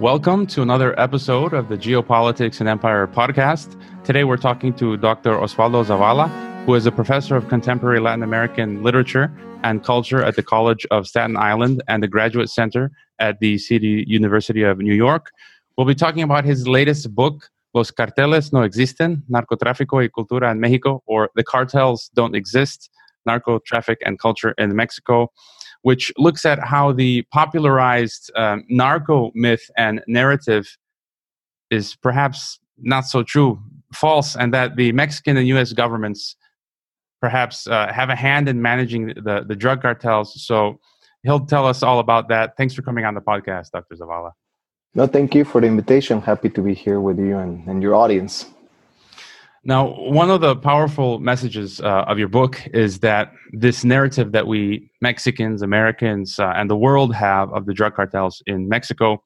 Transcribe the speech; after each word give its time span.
Welcome 0.00 0.46
to 0.48 0.62
another 0.62 0.98
episode 1.00 1.52
of 1.52 1.68
the 1.68 1.76
Geopolitics 1.76 2.60
and 2.60 2.68
Empire 2.68 3.08
podcast. 3.08 3.74
Today 4.04 4.22
we're 4.22 4.36
talking 4.36 4.72
to 4.74 4.96
Dr. 4.96 5.32
Osvaldo 5.32 5.84
Zavala, 5.84 6.28
who 6.64 6.76
is 6.76 6.86
a 6.86 6.92
professor 6.92 7.34
of 7.34 7.48
contemporary 7.48 7.98
Latin 7.98 8.22
American 8.22 8.84
literature 8.84 9.32
and 9.64 9.82
culture 9.82 10.22
at 10.22 10.36
the 10.36 10.42
College 10.44 10.86
of 10.92 11.08
Staten 11.08 11.36
Island 11.36 11.82
and 11.88 12.00
the 12.00 12.06
Graduate 12.06 12.48
Center 12.48 12.92
at 13.18 13.40
the 13.40 13.58
City 13.58 14.04
University 14.06 14.62
of 14.62 14.78
New 14.78 14.94
York. 14.94 15.32
We'll 15.76 15.84
be 15.88 15.96
talking 15.96 16.22
about 16.22 16.44
his 16.44 16.68
latest 16.68 17.12
book, 17.12 17.50
Los 17.74 17.90
Carteles 17.90 18.52
No 18.52 18.60
Existen, 18.60 19.24
Narcotráfico 19.28 20.00
y 20.00 20.08
Cultura 20.16 20.48
en 20.48 20.60
México, 20.60 21.00
or 21.06 21.28
The 21.34 21.42
Cartels 21.42 22.08
Don't 22.14 22.36
Exist, 22.36 22.88
Narco 23.26 23.58
Traffic 23.58 23.98
and 24.06 24.16
Culture 24.16 24.54
in 24.58 24.76
Mexico 24.76 25.32
which 25.88 26.12
looks 26.18 26.44
at 26.44 26.58
how 26.58 26.92
the 26.92 27.22
popularized 27.32 28.30
um, 28.36 28.62
narco 28.68 29.32
myth 29.34 29.70
and 29.78 30.02
narrative 30.06 30.76
is 31.70 31.96
perhaps 31.96 32.58
not 32.76 33.06
so 33.06 33.22
true, 33.22 33.58
false, 33.94 34.36
and 34.36 34.52
that 34.52 34.76
the 34.76 34.92
Mexican 34.92 35.38
and 35.38 35.48
U.S. 35.54 35.72
governments 35.72 36.36
perhaps 37.22 37.66
uh, 37.66 37.90
have 37.90 38.10
a 38.10 38.14
hand 38.14 38.50
in 38.50 38.60
managing 38.60 39.06
the, 39.28 39.46
the 39.48 39.56
drug 39.56 39.80
cartels. 39.80 40.28
So 40.48 40.78
he'll 41.22 41.46
tell 41.46 41.66
us 41.66 41.82
all 41.82 42.00
about 42.00 42.28
that. 42.28 42.54
Thanks 42.58 42.74
for 42.74 42.82
coming 42.82 43.06
on 43.06 43.14
the 43.14 43.22
podcast, 43.22 43.70
Dr. 43.70 43.94
Zavala. 43.94 44.32
No, 44.94 45.06
thank 45.06 45.34
you 45.34 45.46
for 45.46 45.62
the 45.62 45.68
invitation. 45.68 46.20
Happy 46.20 46.50
to 46.50 46.60
be 46.60 46.74
here 46.74 47.00
with 47.00 47.18
you 47.18 47.38
and, 47.38 47.66
and 47.66 47.82
your 47.82 47.94
audience. 47.94 48.44
Now, 49.68 49.88
one 49.88 50.30
of 50.30 50.40
the 50.40 50.56
powerful 50.56 51.18
messages 51.18 51.78
uh, 51.78 52.06
of 52.08 52.18
your 52.18 52.28
book 52.28 52.66
is 52.72 53.00
that 53.00 53.32
this 53.52 53.84
narrative 53.84 54.32
that 54.32 54.46
we 54.46 54.90
Mexicans, 55.02 55.60
Americans, 55.60 56.38
uh, 56.38 56.54
and 56.56 56.70
the 56.70 56.74
world 56.74 57.14
have 57.14 57.52
of 57.52 57.66
the 57.66 57.74
drug 57.74 57.94
cartels 57.94 58.42
in 58.46 58.70
Mexico 58.70 59.22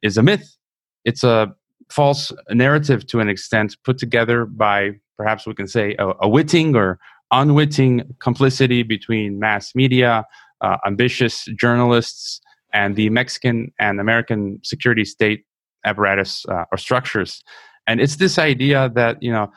is 0.00 0.16
a 0.16 0.22
myth. 0.22 0.56
It's 1.04 1.24
a 1.24 1.52
false 1.90 2.30
narrative 2.50 3.08
to 3.08 3.18
an 3.18 3.28
extent 3.28 3.76
put 3.84 3.98
together 3.98 4.44
by 4.46 4.92
perhaps 5.16 5.48
we 5.48 5.54
can 5.54 5.66
say 5.66 5.96
a, 5.98 6.12
a 6.20 6.28
witting 6.28 6.76
or 6.76 7.00
unwitting 7.32 8.14
complicity 8.20 8.84
between 8.84 9.40
mass 9.40 9.74
media, 9.74 10.24
uh, 10.60 10.76
ambitious 10.86 11.44
journalists, 11.58 12.40
and 12.72 12.94
the 12.94 13.10
Mexican 13.10 13.72
and 13.80 13.98
American 13.98 14.60
security 14.62 15.04
state 15.04 15.44
apparatus 15.84 16.46
uh, 16.48 16.66
or 16.70 16.78
structures. 16.78 17.42
And 17.88 18.00
it's 18.00 18.14
this 18.14 18.38
idea 18.38 18.92
that, 18.94 19.20
you 19.20 19.32
know, 19.32 19.50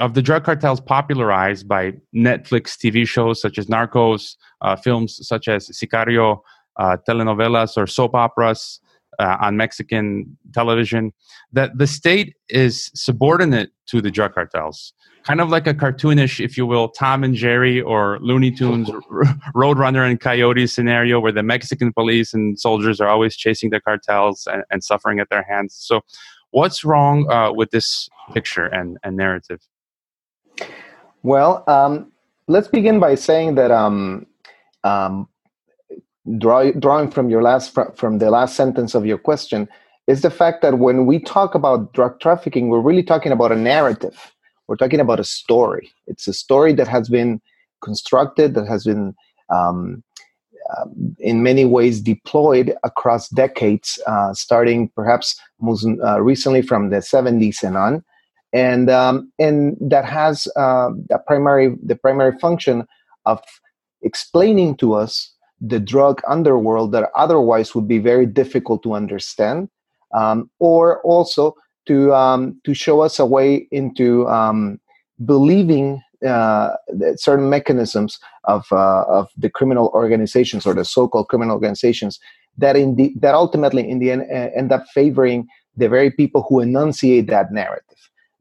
of 0.00 0.14
the 0.14 0.22
drug 0.22 0.44
cartels 0.44 0.80
popularized 0.80 1.68
by 1.68 1.92
Netflix 2.14 2.76
TV 2.76 3.06
shows 3.06 3.40
such 3.40 3.58
as 3.58 3.66
Narcos, 3.66 4.36
uh, 4.62 4.76
films 4.76 5.18
such 5.26 5.48
as 5.48 5.68
Sicario, 5.68 6.40
uh, 6.76 6.96
telenovelas 7.06 7.76
or 7.76 7.86
soap 7.86 8.14
operas 8.14 8.80
uh, 9.18 9.36
on 9.40 9.56
Mexican 9.56 10.36
television, 10.54 11.12
that 11.52 11.76
the 11.76 11.86
state 11.86 12.34
is 12.48 12.90
subordinate 12.94 13.70
to 13.86 14.00
the 14.00 14.10
drug 14.10 14.34
cartels. 14.34 14.94
Kind 15.24 15.40
of 15.40 15.50
like 15.50 15.66
a 15.66 15.74
cartoonish, 15.74 16.42
if 16.42 16.56
you 16.56 16.66
will, 16.66 16.88
Tom 16.88 17.22
and 17.22 17.34
Jerry 17.34 17.80
or 17.80 18.18
Looney 18.20 18.50
Tunes, 18.50 18.88
Roadrunner 19.54 20.08
and 20.08 20.18
Coyote 20.18 20.66
scenario 20.66 21.20
where 21.20 21.30
the 21.30 21.42
Mexican 21.42 21.92
police 21.92 22.32
and 22.34 22.58
soldiers 22.58 23.00
are 23.00 23.08
always 23.08 23.36
chasing 23.36 23.70
the 23.70 23.80
cartels 23.80 24.48
and, 24.50 24.64
and 24.70 24.82
suffering 24.82 25.20
at 25.20 25.28
their 25.28 25.44
hands. 25.44 25.76
So, 25.78 26.00
what's 26.50 26.84
wrong 26.84 27.30
uh, 27.30 27.52
with 27.52 27.70
this 27.70 28.08
picture 28.32 28.66
and, 28.66 28.98
and 29.04 29.16
narrative? 29.16 29.60
Well, 31.22 31.64
um, 31.68 32.12
let's 32.48 32.68
begin 32.68 33.00
by 33.00 33.14
saying 33.14 33.54
that 33.56 33.70
um, 33.70 34.26
um, 34.84 35.28
draw, 36.38 36.70
drawing 36.72 37.10
from 37.10 37.30
your 37.30 37.42
last 37.42 37.76
from 37.94 38.18
the 38.18 38.30
last 38.30 38.56
sentence 38.56 38.94
of 38.94 39.06
your 39.06 39.18
question 39.18 39.68
is 40.08 40.22
the 40.22 40.30
fact 40.30 40.62
that 40.62 40.78
when 40.78 41.06
we 41.06 41.20
talk 41.20 41.54
about 41.54 41.92
drug 41.92 42.18
trafficking, 42.20 42.68
we're 42.68 42.80
really 42.80 43.04
talking 43.04 43.32
about 43.32 43.52
a 43.52 43.56
narrative. 43.56 44.32
We're 44.66 44.76
talking 44.76 45.00
about 45.00 45.20
a 45.20 45.24
story. 45.24 45.92
It's 46.06 46.26
a 46.26 46.32
story 46.32 46.72
that 46.74 46.88
has 46.88 47.08
been 47.08 47.40
constructed, 47.82 48.54
that 48.54 48.66
has 48.66 48.84
been 48.84 49.14
uh, 50.72 50.84
in 51.18 51.42
many 51.42 51.64
ways 51.64 52.00
deployed 52.00 52.74
across 52.84 53.28
decades, 53.28 54.00
uh, 54.06 54.32
starting 54.34 54.88
perhaps 54.88 55.38
most 55.60 55.86
uh, 56.04 56.20
recently 56.20 56.62
from 56.62 56.90
the 56.90 56.96
70s 56.96 57.62
and 57.62 57.76
on 57.76 58.04
and 58.52 58.90
um, 58.90 59.32
and 59.38 59.76
that 59.80 60.04
has 60.04 60.46
uh, 60.56 60.90
the 61.08 61.18
primary 61.26 61.76
the 61.82 61.96
primary 61.96 62.38
function 62.38 62.86
of 63.24 63.40
explaining 64.02 64.76
to 64.76 64.94
us 64.94 65.32
the 65.60 65.78
drug 65.78 66.20
underworld 66.28 66.92
that 66.92 67.10
otherwise 67.14 67.74
would 67.74 67.86
be 67.86 67.98
very 67.98 68.26
difficult 68.26 68.82
to 68.82 68.94
understand, 68.94 69.68
um, 70.12 70.50
or 70.58 71.00
also 71.02 71.54
to 71.86 72.12
um, 72.12 72.60
to 72.64 72.74
show 72.74 73.00
us 73.00 73.18
a 73.18 73.26
way 73.26 73.66
into 73.70 74.28
um, 74.28 74.80
believing 75.24 76.02
uh, 76.26 76.70
certain 77.16 77.48
mechanisms 77.48 78.18
of 78.44 78.66
uh, 78.72 79.04
of 79.04 79.30
the 79.36 79.48
criminal 79.48 79.90
organizations 79.94 80.66
or 80.66 80.74
the 80.74 80.84
so-called 80.84 81.28
criminal 81.28 81.54
organizations 81.54 82.20
that 82.58 82.76
in 82.76 82.96
the, 82.96 83.14
that 83.16 83.34
ultimately 83.34 83.88
in 83.88 83.98
the 83.98 84.10
end 84.10 84.22
uh, 84.22 84.50
end 84.54 84.72
up 84.72 84.84
favoring 84.92 85.46
the 85.76 85.88
very 85.88 86.10
people 86.10 86.44
who 86.48 86.60
enunciate 86.60 87.28
that 87.28 87.50
narrative. 87.50 87.91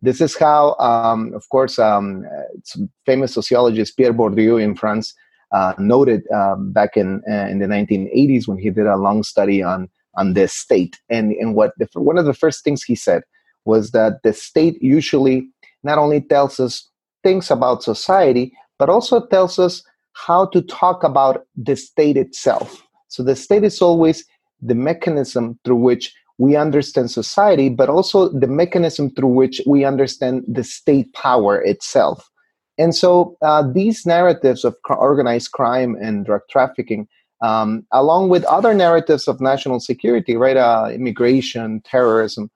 This 0.02 0.20
is 0.20 0.36
how, 0.36 0.76
um, 0.80 1.34
of 1.34 1.48
course, 1.50 1.78
um, 1.78 2.26
famous 3.06 3.34
sociologist 3.34 3.96
Pierre 3.98 4.14
Bourdieu 4.14 4.62
in 4.62 4.76
France 4.76 5.14
uh, 5.52 5.74
noted 5.78 6.24
um, 6.32 6.72
back 6.72 6.98
in 6.98 7.22
uh, 7.30 7.48
in 7.48 7.60
the 7.60 7.68
1980s 7.68 8.48
when 8.48 8.58
he 8.58 8.70
did 8.70 8.88
a 8.88 8.98
long 8.98 9.24
study 9.24 9.62
on 9.62 9.90
on 10.16 10.34
this 10.34 10.54
state. 10.54 11.00
And 11.10 11.32
and 11.34 11.56
what 11.56 11.74
the, 11.78 11.88
one 11.94 12.18
of 12.18 12.26
the 12.26 12.34
first 12.34 12.64
things 12.64 12.84
he 12.84 12.96
said 12.96 13.24
was 13.66 13.92
that 13.92 14.24
the 14.24 14.34
state 14.34 14.82
usually 14.82 15.48
not 15.84 15.98
only 15.98 16.22
tells 16.22 16.60
us 16.60 16.90
things 17.24 17.52
about 17.52 17.84
society, 17.84 18.54
but 18.80 18.90
also 18.90 19.26
tells 19.28 19.60
us 19.60 19.84
how 20.14 20.46
to 20.48 20.62
talk 20.62 21.04
about 21.04 21.46
the 21.56 21.76
state 21.76 22.18
itself. 22.18 22.82
So 23.08 23.24
the 23.24 23.36
state 23.36 23.64
is 23.64 23.82
always 23.82 24.26
the 24.62 24.76
mechanism 24.76 25.60
through 25.64 25.78
which 25.78 26.14
we 26.42 26.56
understand 26.56 27.12
society, 27.12 27.70
but 27.70 27.88
also 27.88 28.30
the 28.30 28.48
mechanism 28.48 29.12
through 29.12 29.36
which 29.42 29.62
we 29.68 29.86
understand 29.86 30.44
the 30.48 30.64
state 30.64 31.14
power 31.14 31.62
itself. 31.62 32.32
And 32.80 32.96
so 32.96 33.38
uh, 33.44 33.64
these 33.72 34.08
narratives 34.08 34.66
of 34.66 34.76
organized 34.90 35.52
crime 35.52 35.96
and 36.02 36.26
drug 36.26 36.42
trafficking, 36.50 37.08
um, 37.44 37.86
along 37.92 38.30
with 38.30 38.44
other 38.46 38.74
narratives 38.74 39.28
of 39.28 39.40
national 39.40 39.80
security, 39.82 40.36
right, 40.36 40.58
uh, 40.58 40.90
immigration, 40.92 41.80
terrorism, 41.86 42.50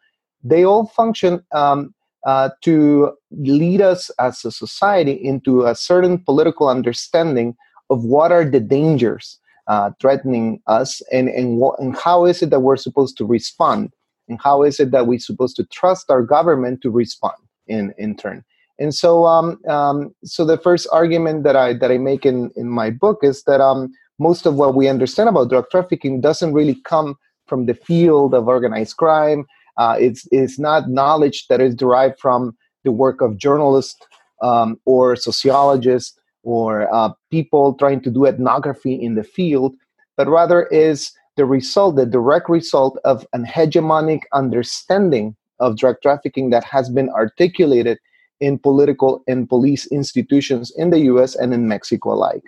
they 0.44 0.64
all 0.64 0.88
function 0.88 1.46
um, 1.52 1.94
uh, 2.26 2.50
to 2.62 3.12
lead 3.30 3.82
us 3.82 4.10
as 4.18 4.44
a 4.44 4.52
society 4.52 5.14
into 5.14 5.64
a 5.64 5.76
certain 5.76 6.18
political 6.18 6.70
understanding 6.70 7.56
of 7.92 8.04
what 8.04 8.32
are 8.32 8.46
the 8.46 8.60
dangers 8.60 9.40
uh, 9.68 9.92
threatening 10.00 10.62
us 10.68 11.02
and, 11.12 11.30
and, 11.30 11.62
and 11.80 11.98
how 11.98 12.26
is 12.26 12.42
it 12.42 12.50
that 12.52 12.62
we're 12.62 12.78
supposed 12.78 13.18
to 13.18 13.26
respond? 13.26 13.92
And 14.28 14.40
how 14.42 14.64
is 14.64 14.80
it 14.80 14.92
that 14.92 15.08
we're 15.08 15.20
supposed 15.20 15.56
to 15.58 15.66
trust 15.66 16.10
our 16.10 16.24
government 16.24 16.82
to 16.82 16.90
respond 16.90 17.38
in, 17.68 17.94
in 17.98 18.16
turn? 18.16 18.44
And 18.80 18.94
so 18.94 19.26
um, 19.26 19.64
um, 19.68 20.14
so 20.24 20.44
the 20.44 20.58
first 20.58 20.88
argument 20.92 21.44
that 21.46 21.56
i 21.56 21.72
that 21.74 21.92
i 21.92 21.98
make 21.98 22.26
in, 22.26 22.52
in 22.58 22.68
my 22.68 22.90
book 22.90 23.20
is 23.24 23.44
that 23.44 23.62
um, 23.62 23.94
most 24.20 24.46
of 24.46 24.56
what 24.56 24.76
we 24.76 24.88
understand 24.88 25.30
about 25.30 25.50
drug 25.50 25.70
trafficking 25.70 26.22
doesn't 26.22 26.54
really 26.54 26.76
come 26.84 27.16
from 27.48 27.66
the 27.66 27.74
field 27.74 28.34
of 28.34 28.48
organized 28.48 28.98
crime. 28.98 29.46
Uh, 29.78 29.96
it's, 30.00 30.28
it's 30.32 30.58
not 30.58 30.90
knowledge 30.90 31.48
that 31.48 31.62
is 31.62 31.76
derived 31.76 32.20
from 32.20 32.56
the 32.84 32.92
work 32.92 33.22
of 33.22 33.38
journalists 33.38 34.00
um, 34.42 34.80
or 34.86 35.16
sociologists 35.16 36.18
or 36.46 36.94
uh, 36.94 37.10
people 37.32 37.74
trying 37.74 38.00
to 38.02 38.10
do 38.10 38.26
ethnography 38.26 38.94
in 38.94 39.16
the 39.16 39.24
field, 39.24 39.76
but 40.16 40.28
rather 40.28 40.68
is 40.68 41.12
the 41.36 41.46
result, 41.46 41.98
the 41.98 42.06
direct 42.06 42.48
result 42.48 42.98
of 43.04 43.28
an 43.34 43.46
hegemonic 43.46 44.22
understanding 44.32 45.36
of 45.60 45.78
drug 45.78 45.98
trafficking 46.02 46.50
that 46.52 46.64
has 46.64 46.90
been 46.90 47.10
articulated 47.10 47.98
in 48.40 48.58
political 48.58 49.24
and 49.28 49.50
police 49.50 49.86
institutions 49.88 50.72
in 50.78 50.90
the 50.90 51.00
US 51.12 51.36
and 51.36 51.54
in 51.54 51.68
Mexico 51.68 52.14
alike. 52.14 52.44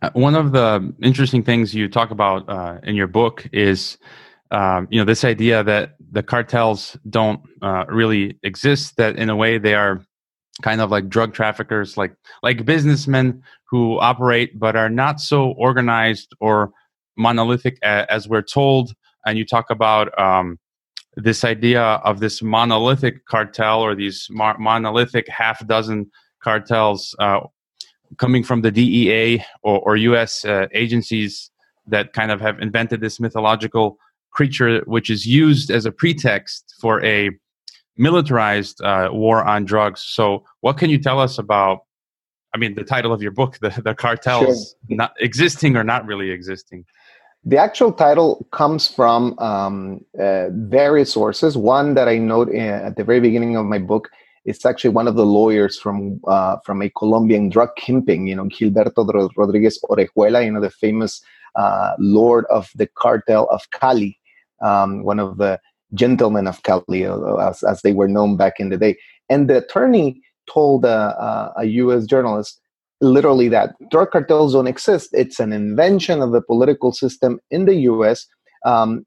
Uh, 0.00 0.10
one 0.12 0.34
of 0.34 0.52
the 0.52 0.94
interesting 1.02 1.42
things 1.42 1.74
you 1.74 1.88
talk 1.88 2.10
about 2.10 2.48
uh, 2.48 2.78
in 2.84 2.94
your 2.94 3.06
book 3.06 3.46
is 3.52 3.98
um, 4.50 4.88
you 4.90 4.98
know 4.98 5.04
this 5.04 5.24
idea 5.24 5.62
that 5.64 5.96
the 6.10 6.22
cartels 6.22 6.96
don't 7.10 7.40
uh, 7.60 7.84
really 7.88 8.38
exist 8.42 8.96
that 8.96 9.16
in 9.16 9.28
a 9.28 9.36
way 9.36 9.58
they 9.58 9.74
are 9.74 10.02
kind 10.62 10.80
of 10.80 10.90
like 10.90 11.08
drug 11.08 11.34
traffickers, 11.34 11.96
like 11.96 12.14
like 12.42 12.64
businessmen 12.64 13.42
who 13.70 13.98
operate 14.00 14.58
but 14.58 14.76
are 14.76 14.88
not 14.88 15.20
so 15.20 15.50
organized 15.52 16.34
or 16.40 16.72
monolithic 17.16 17.78
as 17.82 18.28
we're 18.28 18.42
told. 18.42 18.92
And 19.26 19.36
you 19.36 19.44
talk 19.44 19.70
about 19.70 20.16
um, 20.18 20.58
this 21.16 21.44
idea 21.44 21.82
of 21.82 22.20
this 22.20 22.42
monolithic 22.42 23.26
cartel 23.26 23.80
or 23.80 23.94
these 23.94 24.28
mar- 24.30 24.58
monolithic 24.58 25.28
half 25.28 25.66
dozen 25.66 26.10
cartels 26.42 27.14
uh, 27.18 27.40
coming 28.16 28.42
from 28.42 28.62
the 28.62 28.70
DEA 28.70 29.44
or, 29.62 29.80
or 29.80 29.96
U.S. 29.96 30.44
Uh, 30.44 30.66
agencies 30.72 31.50
that 31.86 32.12
kind 32.12 32.30
of 32.30 32.40
have 32.40 32.58
invented 32.60 33.00
this 33.00 33.18
mythological 33.18 33.98
creature 34.30 34.82
which 34.86 35.10
is 35.10 35.26
used 35.26 35.70
as 35.70 35.84
a 35.84 35.90
pretext 35.90 36.74
for 36.80 37.04
a 37.04 37.30
militarized 37.98 38.80
uh, 38.82 39.10
war 39.12 39.44
on 39.44 39.64
drugs. 39.64 40.02
So, 40.02 40.44
what 40.60 40.78
can 40.78 40.88
you 40.88 40.98
tell 40.98 41.20
us 41.20 41.38
about? 41.38 41.80
I 42.54 42.58
mean, 42.58 42.74
the 42.74 42.84
title 42.84 43.12
of 43.12 43.20
your 43.20 43.32
book, 43.32 43.58
the, 43.60 43.70
the 43.84 43.94
cartels 43.94 44.74
sure. 44.88 44.96
not 44.96 45.12
existing 45.20 45.76
or 45.76 45.84
not 45.84 46.06
really 46.06 46.30
existing. 46.30 46.84
The 47.44 47.56
actual 47.56 47.92
title 47.92 48.46
comes 48.52 48.88
from 48.88 49.38
um, 49.38 50.04
uh, 50.18 50.48
various 50.50 51.12
sources. 51.12 51.56
One 51.56 51.94
that 51.94 52.08
I 52.08 52.18
note 52.18 52.48
in, 52.48 52.66
at 52.66 52.96
the 52.96 53.04
very 53.04 53.20
beginning 53.20 53.56
of 53.56 53.64
my 53.64 53.78
book 53.78 54.10
is 54.44 54.64
actually 54.64 54.90
one 54.90 55.06
of 55.06 55.14
the 55.14 55.26
lawyers 55.26 55.78
from 55.78 56.20
uh, 56.26 56.56
from 56.64 56.82
a 56.82 56.90
Colombian 56.90 57.48
drug 57.48 57.70
kingpin, 57.76 58.26
you 58.26 58.34
know, 58.34 58.44
Gilberto 58.44 59.30
Rodriguez 59.36 59.78
Orejuela, 59.84 60.44
you 60.44 60.50
know, 60.50 60.60
the 60.60 60.70
famous 60.70 61.22
uh, 61.54 61.92
lord 61.98 62.44
of 62.50 62.70
the 62.74 62.86
cartel 62.86 63.48
of 63.50 63.62
Cali, 63.70 64.18
um, 64.62 65.04
one 65.04 65.20
of 65.20 65.38
the 65.38 65.60
gentlemen 65.94 66.46
of 66.46 66.62
Cali, 66.62 67.06
uh, 67.06 67.36
as, 67.36 67.62
as, 67.62 67.82
they 67.82 67.92
were 67.92 68.08
known 68.08 68.36
back 68.36 68.54
in 68.58 68.68
the 68.68 68.76
day. 68.76 68.96
And 69.28 69.48
the 69.48 69.58
attorney 69.58 70.20
told 70.50 70.84
a, 70.84 71.52
a 71.56 71.64
U.S. 71.64 72.06
journalist 72.06 72.60
literally 73.00 73.48
that 73.48 73.74
drug 73.90 74.10
cartels 74.10 74.54
don't 74.54 74.66
exist. 74.66 75.10
It's 75.12 75.40
an 75.40 75.52
invention 75.52 76.20
of 76.20 76.32
the 76.32 76.40
political 76.40 76.92
system 76.92 77.40
in 77.50 77.64
the 77.64 77.74
U.S. 77.74 78.26
Um, 78.64 79.06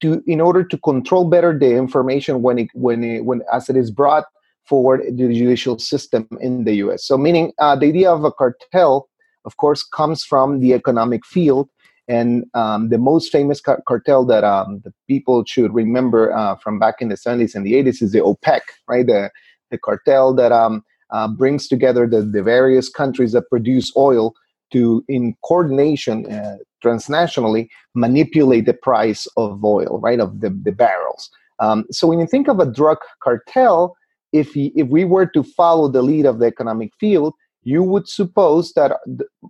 to 0.00 0.22
in 0.26 0.40
order 0.40 0.64
to 0.64 0.78
control 0.78 1.28
better 1.28 1.58
the 1.58 1.76
information 1.76 2.42
when 2.42 2.58
it 2.58 2.68
when 2.72 3.02
it, 3.02 3.24
when 3.24 3.42
as 3.52 3.68
it 3.68 3.76
is 3.76 3.90
brought 3.90 4.24
forward 4.64 5.02
the 5.10 5.32
judicial 5.32 5.78
system 5.78 6.28
in 6.40 6.64
the 6.64 6.74
U.S. 6.76 7.04
So, 7.04 7.16
meaning 7.18 7.52
uh, 7.58 7.74
the 7.74 7.86
idea 7.86 8.10
of 8.10 8.24
a 8.24 8.30
cartel, 8.30 9.08
of 9.44 9.56
course, 9.56 9.82
comes 9.82 10.22
from 10.22 10.60
the 10.60 10.74
economic 10.74 11.24
field, 11.24 11.68
and 12.08 12.46
um, 12.54 12.88
the 12.88 12.98
most 12.98 13.30
famous 13.30 13.60
car- 13.60 13.82
cartel 13.86 14.24
that 14.26 14.42
um, 14.42 14.80
the 14.84 14.92
people 15.06 15.44
should 15.44 15.72
remember 15.74 16.32
uh, 16.32 16.56
from 16.56 16.78
back 16.78 16.96
in 17.00 17.08
the 17.08 17.16
70s 17.16 17.54
and 17.54 17.66
the 17.66 17.74
80s 17.74 18.02
is 18.02 18.12
the 18.12 18.20
OPEC, 18.20 18.60
right? 18.88 19.06
The 19.06 19.30
the 19.70 19.78
cartel 19.78 20.34
that 20.34 20.52
um, 20.52 20.84
uh, 21.10 21.28
brings 21.28 21.68
together 21.68 22.06
the, 22.06 22.22
the 22.22 22.42
various 22.42 22.88
countries 22.88 23.32
that 23.32 23.48
produce 23.48 23.92
oil 23.96 24.34
to, 24.72 25.04
in 25.08 25.34
coordination 25.44 26.30
uh, 26.30 26.56
transnationally, 26.84 27.68
manipulate 27.94 28.66
the 28.66 28.74
price 28.74 29.26
of 29.36 29.64
oil, 29.64 29.98
right? 30.02 30.20
Of 30.20 30.40
the, 30.40 30.50
the 30.50 30.72
barrels. 30.72 31.30
Um, 31.60 31.86
so 31.90 32.06
when 32.06 32.20
you 32.20 32.26
think 32.26 32.48
of 32.48 32.60
a 32.60 32.70
drug 32.70 32.98
cartel, 33.22 33.96
if, 34.32 34.52
he, 34.52 34.72
if 34.76 34.88
we 34.88 35.04
were 35.04 35.26
to 35.26 35.42
follow 35.42 35.88
the 35.88 36.02
lead 36.02 36.26
of 36.26 36.38
the 36.38 36.46
economic 36.46 36.92
field, 37.00 37.34
you 37.62 37.82
would 37.82 38.08
suppose 38.08 38.72
that 38.74 38.92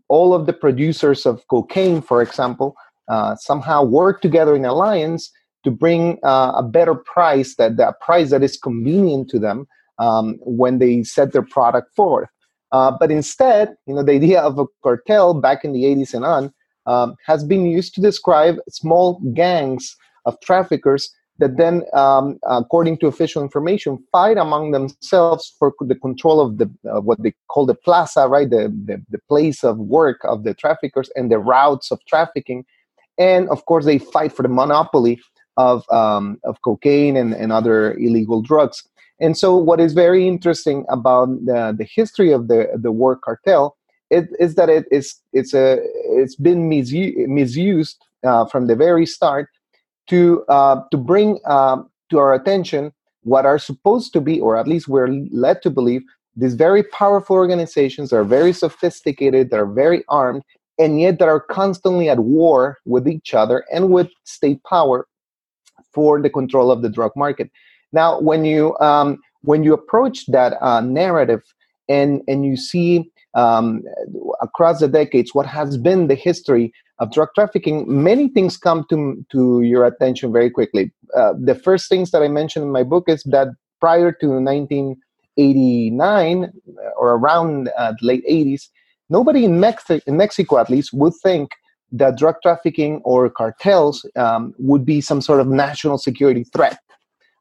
all 0.09 0.35
of 0.35 0.47
the 0.47 0.53
producers 0.53 1.27
of 1.27 1.47
cocaine, 1.49 2.01
for 2.01 2.23
example, 2.23 2.75
uh, 3.09 3.37
somehow 3.37 3.83
work 3.83 4.21
together 4.21 4.55
in 4.55 4.65
alliance 4.65 5.31
to 5.65 5.71
bring 5.71 6.19
uh, 6.23 6.53
a 6.57 6.63
better 6.63 6.95
price, 6.95 7.57
that 7.57 7.77
the 7.77 7.93
price 8.01 8.31
that 8.31 8.43
is 8.43 8.57
convenient 8.57 9.29
to 9.31 9.39
them 9.39 9.67
um, 9.99 10.39
when 10.43 10.79
they 10.79 11.03
set 11.03 11.33
their 11.33 11.43
product 11.43 11.95
forth. 11.95 12.29
Uh, 12.71 12.93
but 12.99 13.11
instead, 13.11 13.75
you 13.87 13.95
know, 13.95 14.03
the 14.03 14.13
idea 14.13 14.41
of 14.41 14.59
a 14.59 14.67
cartel 14.83 15.35
back 15.35 15.65
in 15.65 15.73
the 15.73 15.85
80s 15.85 16.15
and 16.15 16.25
on 16.25 16.53
um, 16.87 17.15
has 17.27 17.45
been 17.45 17.67
used 17.67 17.95
to 17.95 18.01
describe 18.01 18.57
small 18.69 19.21
gangs 19.35 19.97
of 20.27 20.39
traffickers 20.41 21.11
that 21.39 21.57
then, 21.57 21.85
um, 21.93 22.39
according 22.43 22.99
to 22.99 23.07
official 23.07 23.43
information, 23.43 24.05
fight 24.11 24.37
among 24.37 24.73
themselves 24.73 25.55
for 25.59 25.73
the 25.81 25.95
control 25.95 26.41
of 26.41 26.59
the 26.59 26.71
uh, 26.91 27.01
what 27.01 27.23
they 27.23 27.33
call 27.49 27.65
the 27.65 27.75
plaza, 27.75 28.27
right, 28.27 28.51
the, 28.51 28.69
the, 28.85 29.03
the 29.11 29.21
place 29.29 29.63
of 29.63 29.79
work 29.79 30.21
of 30.25 30.45
the 30.45 30.55
traffickers 30.55 31.11
and 31.15 31.31
the 31.31 31.39
routes 31.39 31.91
of 31.91 32.05
trafficking, 32.07 32.65
and 33.19 33.49
of 33.51 33.65
course 33.67 33.85
they 33.85 33.99
fight 33.99 34.33
for 34.33 34.43
the 34.43 34.49
monopoly 34.49 35.21
of 35.57 35.89
um, 35.91 36.39
of 36.45 36.61
cocaine 36.63 37.17
and, 37.17 37.35
and 37.35 37.53
other 37.53 37.95
illegal 37.95 38.43
drugs. 38.43 38.89
And 39.21 39.37
so, 39.37 39.57
what 39.57 39.81
is 39.81 39.93
very 39.95 40.29
interesting 40.29 40.85
about 40.89 41.29
the, 41.45 41.75
the 41.77 41.85
history 41.85 42.33
of 42.33 42.49
the 42.49 42.69
the 42.75 42.93
war 42.93 43.17
cartel 43.17 43.77
it, 44.11 44.29
is 44.41 44.55
that 44.55 44.69
it 44.69 44.87
is 44.91 45.17
it's 45.33 45.55
a 45.55 45.79
it's 46.11 46.37
been 46.37 46.69
misu- 46.69 47.27
misused 47.27 48.05
uh, 48.25 48.47
from 48.47 48.67
the 48.67 48.77
very 48.77 49.07
start 49.07 49.49
to 50.09 50.45
uh, 50.49 50.81
to 50.91 50.97
bring 50.97 51.39
uh, 51.45 51.83
to 52.11 52.19
our 52.19 52.35
attention 52.35 52.93
what 53.23 53.45
are 53.45 53.59
supposed 53.59 54.13
to 54.15 54.21
be, 54.21 54.41
or 54.41 54.57
at 54.57 54.67
least 54.67 54.89
we're 54.89 55.09
led 55.31 55.61
to 55.63 55.71
believe, 55.71 56.03
these 56.37 56.55
very 56.55 56.83
powerful 56.83 57.37
organizations 57.37 58.13
are 58.13 58.25
very 58.25 58.53
sophisticated, 58.53 59.51
they're 59.51 59.67
very 59.67 60.05
armed, 60.09 60.43
and 60.79 61.01
yet 61.01 61.19
that 61.19 61.29
are 61.29 61.41
constantly 61.41 62.09
at 62.09 62.21
war 62.21 62.79
with 62.85 63.09
each 63.09 63.35
other 63.35 63.65
and 63.73 63.91
with 63.91 64.09
state 64.25 64.63
power 64.65 65.07
for 65.93 66.23
the 66.23 66.31
control 66.31 66.71
of 66.71 66.83
the 66.83 66.89
drug 66.89 67.13
market. 67.17 67.51
Now, 67.93 68.21
when 68.21 68.45
you 68.45 68.79
um, 68.79 69.19
when 69.43 69.65
you 69.65 69.73
approach 69.73 70.27
that 70.27 70.55
uh, 70.63 70.81
narrative 70.81 71.43
and 71.89 72.23
and 72.29 72.45
you 72.45 72.57
see 72.57 73.11
um, 73.35 73.83
across 74.41 74.81
the 74.81 74.89
decades 74.89 75.35
what 75.35 75.47
has 75.47 75.77
been 75.77 76.09
the 76.09 76.15
history 76.15 76.73
of 76.99 77.13
drug 77.13 77.29
trafficking, 77.35 77.85
many 77.87 78.29
things 78.29 78.57
come 78.57 78.85
to, 78.91 79.25
to 79.31 79.63
your 79.63 79.87
attention 79.87 80.33
very 80.33 80.51
quickly. 80.51 80.93
Uh, 81.17 81.33
the 81.39 81.55
first 81.55 81.89
things 81.89 82.11
that 82.11 82.23
I 82.23 82.29
mentioned 82.29 82.65
in 82.65 82.73
my 82.73 82.83
book 82.83 83.05
is 83.09 83.23
that 83.25 83.49
prior 83.81 84.13
to 84.13 84.29
1989 84.29 86.45
uh, 86.45 86.49
or 86.97 87.15
around 87.15 87.71
uh, 87.77 87.93
the 88.01 88.07
late 88.07 88.27
80s, 88.27 88.69
nobody 89.09 89.45
in, 89.45 89.61
Mexi- 89.61 90.03
in 90.07 90.17
Mexico, 90.17 90.59
at 90.59 90.71
least, 90.71 90.93
would 90.93 91.15
think 91.23 91.51
that 91.93 92.19
drug 92.19 92.37
trafficking 92.43 93.01
or 93.05 93.31
cartels 93.31 94.05
um, 94.17 94.55
would 94.59 94.85
be 94.85 95.01
some 95.01 95.21
sort 95.21 95.41
of 95.41 95.47
national 95.47 95.99
security 95.99 96.45
threat. 96.45 96.79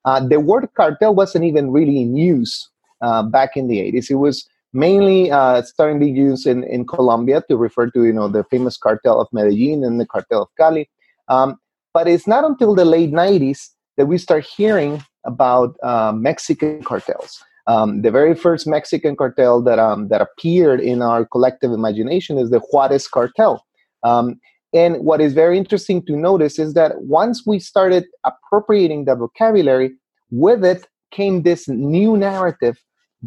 Uh, 0.06 0.26
the 0.26 0.40
word 0.40 0.70
cartel 0.76 1.14
wasn't 1.14 1.44
even 1.44 1.72
really 1.72 2.02
in 2.02 2.16
use 2.16 2.70
uh, 3.02 3.24
back 3.24 3.58
in 3.58 3.68
the 3.68 3.80
80s. 3.80 4.10
It 4.10 4.16
was 4.16 4.48
mainly 4.74 5.32
uh, 5.32 5.62
starting 5.64 6.00
to 6.00 6.06
be 6.06 6.12
used 6.12 6.46
in, 6.46 6.64
in 6.64 6.86
Colombia 6.86 7.44
to 7.50 7.58
refer 7.58 7.90
to 7.92 8.06
you 8.06 8.14
know 8.14 8.28
the 8.28 8.44
famous 8.46 8.78
cartel 8.78 9.20
of 9.20 9.28
Medellin 9.32 9.84
and 9.84 10.00
the 10.00 10.06
cartel 10.06 10.44
of 10.44 10.50
Cali. 10.58 10.90
Um, 11.28 11.58
but 11.94 12.08
it's 12.08 12.28
not 12.28 12.44
until 12.44 12.76
the 12.76 12.86
late 12.86 13.12
90s 13.12 13.70
that 13.98 14.06
we 14.06 14.18
start 14.18 14.46
hearing 14.46 15.04
about 15.26 15.76
uh, 15.84 16.14
Mexican 16.16 16.84
cartels. 16.84 17.44
Um, 17.66 18.02
the 18.02 18.12
very 18.12 18.34
first 18.34 18.66
Mexican 18.66 19.16
cartel 19.16 19.62
that 19.64 19.80
um, 19.80 20.08
that 20.08 20.22
appeared 20.22 20.80
in 20.80 21.02
our 21.02 21.26
collective 21.26 21.72
imagination 21.72 22.38
is 22.38 22.50
the 22.50 22.60
Juarez 22.60 23.08
cartel. 23.08 23.66
Um, 24.04 24.40
and 24.74 25.04
what 25.04 25.22
is 25.22 25.34
very 25.34 25.58
interesting 25.58 26.06
to 26.06 26.16
notice 26.16 26.60
is 26.60 26.74
that 26.76 27.02
once 27.02 27.46
we 27.46 27.60
started 27.60 28.06
appropriating 28.26 29.06
that 29.06 29.18
vocabulary, 29.18 29.96
with 30.30 30.64
it 30.64 30.88
came 31.12 31.44
this 31.44 31.68
new 31.68 32.16
narrative 32.16 32.78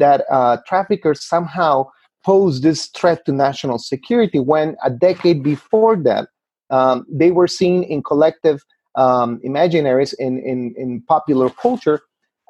that 0.01 0.25
uh, 0.31 0.57
traffickers 0.67 1.25
somehow 1.25 1.87
pose 2.25 2.61
this 2.61 2.87
threat 2.89 3.25
to 3.25 3.33
national 3.33 3.79
security 3.79 4.39
when 4.39 4.77
a 4.85 4.91
decade 4.91 5.43
before 5.43 5.97
that 5.97 6.29
um, 6.71 7.07
they 7.11 7.31
were 7.31 7.49
seen 7.49 7.83
in 7.85 8.03
collective 8.03 8.63
um, 8.97 9.41
imaginaries 9.47 10.15
in, 10.19 10.39
in, 10.41 10.75
in 10.77 11.01
popular 11.03 11.49
culture 11.51 12.01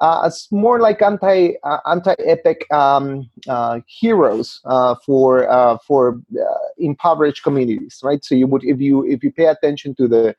uh, 0.01 0.23
as 0.25 0.47
more 0.51 0.79
like 0.79 1.01
anti 1.01 1.51
uh, 1.63 1.77
anti 1.85 2.15
epic 2.25 2.65
um, 2.73 3.29
uh, 3.47 3.79
heroes 3.87 4.59
uh, 4.65 4.95
for 5.05 5.47
uh, 5.49 5.77
for 5.87 6.19
uh, 6.35 6.65
impoverished 6.79 7.43
communities, 7.43 7.99
right? 8.03 8.25
So 8.25 8.33
you 8.33 8.47
would 8.47 8.63
if 8.63 8.81
you 8.81 9.05
if 9.05 9.23
you 9.23 9.31
pay 9.31 9.45
attention 9.45 9.93
to 9.95 10.07
the 10.07 10.35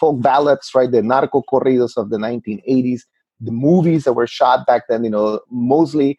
folk 0.00 0.20
ballads, 0.20 0.72
right, 0.74 0.90
the 0.90 1.02
narco 1.02 1.42
corridos 1.42 1.96
of 1.96 2.10
the 2.10 2.16
1980s, 2.16 3.02
the 3.40 3.52
movies 3.52 4.02
that 4.02 4.14
were 4.14 4.26
shot 4.26 4.66
back 4.66 4.88
then, 4.88 5.04
you 5.04 5.10
know, 5.10 5.40
mostly 5.48 6.18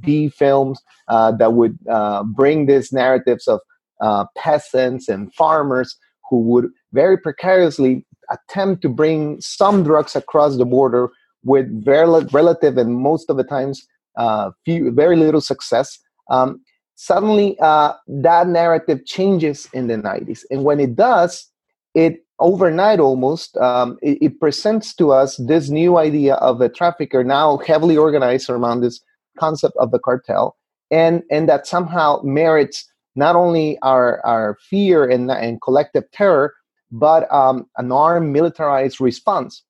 B 0.00 0.28
films 0.28 0.80
uh, 1.08 1.32
that 1.32 1.52
would 1.54 1.78
uh, 1.88 2.22
bring 2.24 2.66
these 2.66 2.92
narratives 2.92 3.46
of 3.46 3.60
uh, 4.00 4.24
peasants 4.36 5.08
and 5.08 5.32
farmers 5.34 5.96
who 6.28 6.40
would 6.40 6.68
very 6.92 7.16
precariously 7.16 8.04
attempt 8.30 8.82
to 8.82 8.88
bring 8.88 9.40
some 9.40 9.82
drugs 9.82 10.16
across 10.16 10.56
the 10.56 10.64
border 10.64 11.10
with 11.44 11.84
very 11.84 12.24
relative 12.32 12.78
and 12.78 12.96
most 12.96 13.28
of 13.28 13.36
the 13.36 13.44
times 13.44 13.86
uh, 14.16 14.50
few, 14.64 14.90
very 14.90 15.16
little 15.16 15.40
success. 15.40 15.98
Um, 16.30 16.62
suddenly, 16.94 17.58
uh, 17.60 17.94
that 18.06 18.48
narrative 18.48 19.04
changes 19.06 19.68
in 19.72 19.86
the 19.88 19.96
90s. 19.96 20.44
And 20.50 20.64
when 20.64 20.80
it 20.80 20.94
does, 20.96 21.50
it 21.94 22.24
overnight 22.38 23.00
almost 23.00 23.56
um, 23.58 23.98
it, 24.02 24.18
it, 24.20 24.40
presents 24.40 24.94
to 24.96 25.12
us 25.12 25.36
this 25.36 25.68
new 25.68 25.96
idea 25.96 26.34
of 26.34 26.60
a 26.60 26.68
trafficker 26.68 27.22
now 27.22 27.58
heavily 27.58 27.96
organized 27.96 28.50
around 28.50 28.80
this 28.80 29.00
concept 29.38 29.74
of 29.78 29.90
the 29.90 29.98
cartel 29.98 30.56
and 30.90 31.22
and 31.30 31.48
that 31.48 31.66
somehow 31.66 32.20
merits 32.22 32.90
not 33.16 33.36
only 33.36 33.78
our 33.82 34.24
our 34.24 34.58
fear 34.68 35.08
and, 35.08 35.30
and 35.30 35.60
collective 35.62 36.10
terror 36.12 36.54
but 36.90 37.32
um, 37.32 37.66
an 37.78 37.90
armed 37.90 38.30
militarized 38.32 39.00
response. 39.00 39.62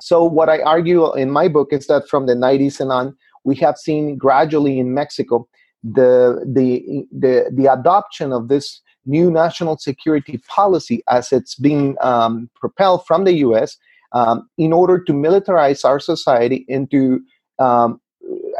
So 0.00 0.24
what 0.24 0.48
i 0.48 0.60
argue 0.60 1.14
in 1.14 1.30
my 1.30 1.48
book 1.48 1.72
is 1.72 1.86
that 1.86 2.08
from 2.08 2.26
the 2.26 2.34
90s 2.34 2.80
and 2.80 2.90
on 2.90 3.16
we 3.44 3.54
have 3.56 3.76
seen 3.76 4.16
gradually 4.16 4.78
in 4.78 4.94
mexico 4.94 5.46
the 5.84 6.42
the 6.46 7.06
the, 7.12 7.50
the 7.52 7.72
adoption 7.72 8.32
of 8.32 8.48
this 8.48 8.80
new 9.06 9.30
national 9.30 9.76
security 9.78 10.38
policy 10.48 11.02
as 11.08 11.32
it's 11.32 11.54
being 11.54 11.96
um, 12.00 12.48
propelled 12.54 13.06
from 13.06 13.24
the 13.24 13.34
US 13.34 13.76
um, 14.12 14.48
in 14.56 14.72
order 14.72 15.02
to 15.02 15.12
militarize 15.12 15.84
our 15.84 16.00
society 16.00 16.64
into, 16.68 17.20
um, 17.58 18.00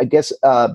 I 0.00 0.04
guess, 0.04 0.32
uh, 0.42 0.68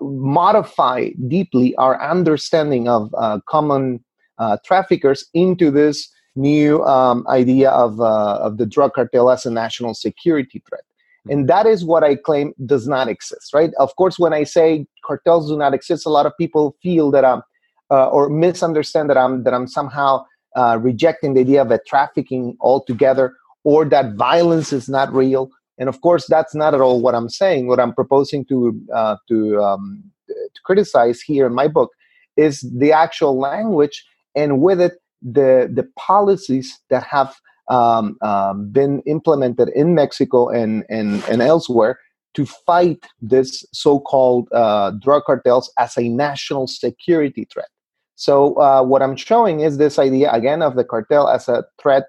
modify 0.00 1.10
deeply 1.28 1.74
our 1.76 2.00
understanding 2.00 2.88
of 2.88 3.14
uh, 3.16 3.40
common 3.48 4.04
uh, 4.38 4.58
traffickers 4.64 5.26
into 5.34 5.70
this 5.70 6.10
new 6.36 6.82
um, 6.84 7.24
idea 7.28 7.70
of, 7.70 8.00
uh, 8.00 8.36
of 8.36 8.58
the 8.58 8.66
drug 8.66 8.92
cartel 8.94 9.30
as 9.30 9.46
a 9.46 9.50
national 9.50 9.94
security 9.94 10.62
threat. 10.68 10.82
And 11.30 11.48
that 11.48 11.64
is 11.64 11.84
what 11.84 12.04
I 12.04 12.16
claim 12.16 12.52
does 12.66 12.86
not 12.86 13.08
exist, 13.08 13.54
right? 13.54 13.70
Of 13.78 13.96
course, 13.96 14.18
when 14.18 14.34
I 14.34 14.44
say 14.44 14.86
cartels 15.04 15.48
do 15.48 15.56
not 15.56 15.72
exist, 15.72 16.04
a 16.04 16.10
lot 16.10 16.26
of 16.26 16.32
people 16.38 16.76
feel 16.82 17.10
that 17.12 17.24
I'm 17.24 17.42
uh, 17.90 18.08
or 18.08 18.28
misunderstand 18.28 19.08
that 19.10 19.16
I'm 19.16 19.42
that 19.44 19.54
I'm 19.54 19.66
somehow 19.66 20.24
uh, 20.56 20.78
rejecting 20.80 21.34
the 21.34 21.40
idea 21.40 21.62
of 21.62 21.70
a 21.70 21.78
trafficking 21.86 22.56
altogether, 22.60 23.34
or 23.62 23.84
that 23.86 24.14
violence 24.14 24.72
is 24.72 24.88
not 24.88 25.12
real. 25.12 25.50
And 25.78 25.88
of 25.88 26.00
course, 26.00 26.26
that's 26.28 26.54
not 26.54 26.74
at 26.74 26.80
all 26.80 27.00
what 27.00 27.14
I'm 27.14 27.28
saying. 27.28 27.66
What 27.66 27.80
I'm 27.80 27.94
proposing 27.94 28.44
to 28.46 28.80
uh, 28.94 29.16
to 29.28 29.60
um, 29.62 30.04
to 30.28 30.60
criticize 30.64 31.20
here 31.20 31.46
in 31.46 31.54
my 31.54 31.68
book 31.68 31.90
is 32.36 32.60
the 32.76 32.92
actual 32.92 33.38
language, 33.38 34.04
and 34.34 34.60
with 34.60 34.80
it, 34.80 34.94
the 35.20 35.70
the 35.72 35.88
policies 35.96 36.78
that 36.90 37.02
have 37.04 37.34
um, 37.68 38.16
um, 38.22 38.70
been 38.70 39.00
implemented 39.06 39.70
in 39.70 39.94
Mexico 39.94 40.48
and, 40.48 40.84
and, 40.88 41.22
and 41.24 41.42
elsewhere 41.42 41.98
to 42.34 42.44
fight 42.44 43.04
this 43.20 43.64
so-called 43.72 44.48
uh, 44.52 44.90
drug 45.00 45.22
cartels 45.24 45.72
as 45.78 45.96
a 45.96 46.08
national 46.08 46.66
security 46.66 47.46
threat. 47.52 47.68
So 48.16 48.54
uh, 48.54 48.82
what 48.82 49.02
I'm 49.02 49.16
showing 49.16 49.60
is 49.60 49.78
this 49.78 49.98
idea 49.98 50.30
again 50.32 50.62
of 50.62 50.76
the 50.76 50.84
cartel 50.84 51.28
as 51.28 51.48
a 51.48 51.64
threat. 51.80 52.04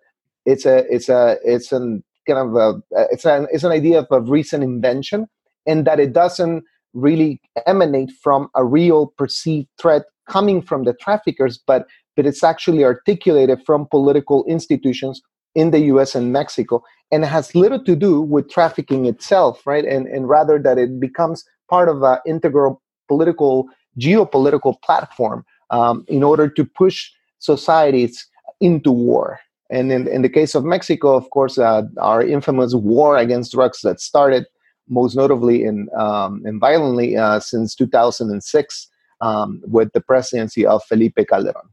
It's 0.45 0.65
a 0.65 0.85
it's 0.93 1.09
a 1.09 1.37
it's 1.43 1.71
an 1.71 2.03
kind 2.27 2.39
of 2.39 2.55
a 2.55 2.81
it's 3.11 3.25
an 3.25 3.47
it's 3.51 3.63
an 3.63 3.71
idea 3.71 3.99
of, 3.99 4.07
of 4.11 4.29
recent 4.29 4.63
invention, 4.63 5.27
and 5.65 5.85
that 5.85 5.99
it 5.99 6.13
doesn't 6.13 6.63
really 6.93 7.41
emanate 7.67 8.11
from 8.23 8.49
a 8.55 8.63
real 8.63 9.07
perceived 9.17 9.67
threat 9.79 10.03
coming 10.29 10.61
from 10.61 10.83
the 10.83 10.93
traffickers, 10.93 11.59
but 11.65 11.87
but 12.15 12.25
it's 12.25 12.43
actually 12.43 12.83
articulated 12.83 13.59
from 13.65 13.87
political 13.87 14.45
institutions 14.45 15.21
in 15.53 15.71
the 15.71 15.79
US 15.91 16.15
and 16.15 16.33
Mexico, 16.33 16.83
and 17.11 17.23
has 17.25 17.55
little 17.55 17.83
to 17.83 17.95
do 17.95 18.21
with 18.21 18.49
trafficking 18.49 19.05
itself, 19.05 19.65
right? 19.65 19.85
And, 19.85 20.07
and 20.07 20.27
rather 20.27 20.59
that 20.59 20.77
it 20.77 20.99
becomes 20.99 21.45
part 21.69 21.89
of 21.89 22.03
an 22.03 22.17
integral 22.25 22.81
political, 23.07 23.67
geopolitical 23.99 24.81
platform 24.81 25.45
um, 25.69 26.03
in 26.07 26.23
order 26.23 26.49
to 26.49 26.65
push 26.65 27.11
societies 27.39 28.27
into 28.59 28.91
war. 28.91 29.39
And 29.69 29.91
in, 29.91 30.07
in 30.07 30.21
the 30.21 30.29
case 30.29 30.53
of 30.55 30.63
Mexico, 30.63 31.15
of 31.15 31.29
course, 31.31 31.57
uh, 31.57 31.83
our 31.99 32.21
infamous 32.23 32.75
war 32.75 33.17
against 33.17 33.53
drugs 33.53 33.81
that 33.81 33.99
started 33.99 34.45
most 34.87 35.15
notably 35.15 35.63
in, 35.63 35.89
um, 35.97 36.43
and 36.45 36.59
violently 36.59 37.17
uh, 37.17 37.39
since 37.39 37.73
2006 37.75 38.89
um, 39.21 39.61
with 39.65 39.91
the 39.93 40.01
presidency 40.01 40.65
of 40.65 40.83
Felipe 40.83 41.17
Calderon. 41.27 41.69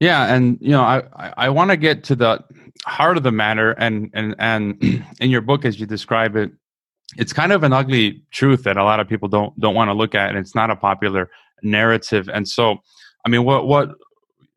Yeah, 0.00 0.34
and 0.34 0.58
you 0.60 0.70
know, 0.70 0.82
I 0.82 1.02
I, 1.36 1.48
want 1.50 1.70
to 1.70 1.76
get 1.76 2.04
to 2.04 2.16
the 2.16 2.42
heart 2.84 3.16
of 3.16 3.22
the 3.22 3.30
matter, 3.30 3.72
and 3.72 4.10
and 4.12 4.34
and 4.38 4.82
in 5.20 5.30
your 5.30 5.40
book, 5.40 5.64
as 5.64 5.78
you 5.78 5.86
describe 5.86 6.36
it, 6.36 6.50
it's 7.16 7.32
kind 7.32 7.52
of 7.52 7.62
an 7.62 7.72
ugly 7.72 8.22
truth 8.30 8.64
that 8.64 8.76
a 8.76 8.84
lot 8.84 9.00
of 9.00 9.08
people 9.08 9.28
don't 9.28 9.58
don't 9.60 9.74
want 9.74 9.88
to 9.88 9.94
look 9.94 10.14
at, 10.14 10.30
and 10.30 10.38
it's 10.38 10.54
not 10.54 10.70
a 10.70 10.76
popular 10.76 11.30
narrative. 11.62 12.28
And 12.28 12.48
so, 12.48 12.78
I 13.24 13.28
mean, 13.28 13.44
what 13.44 13.66
what 13.68 13.90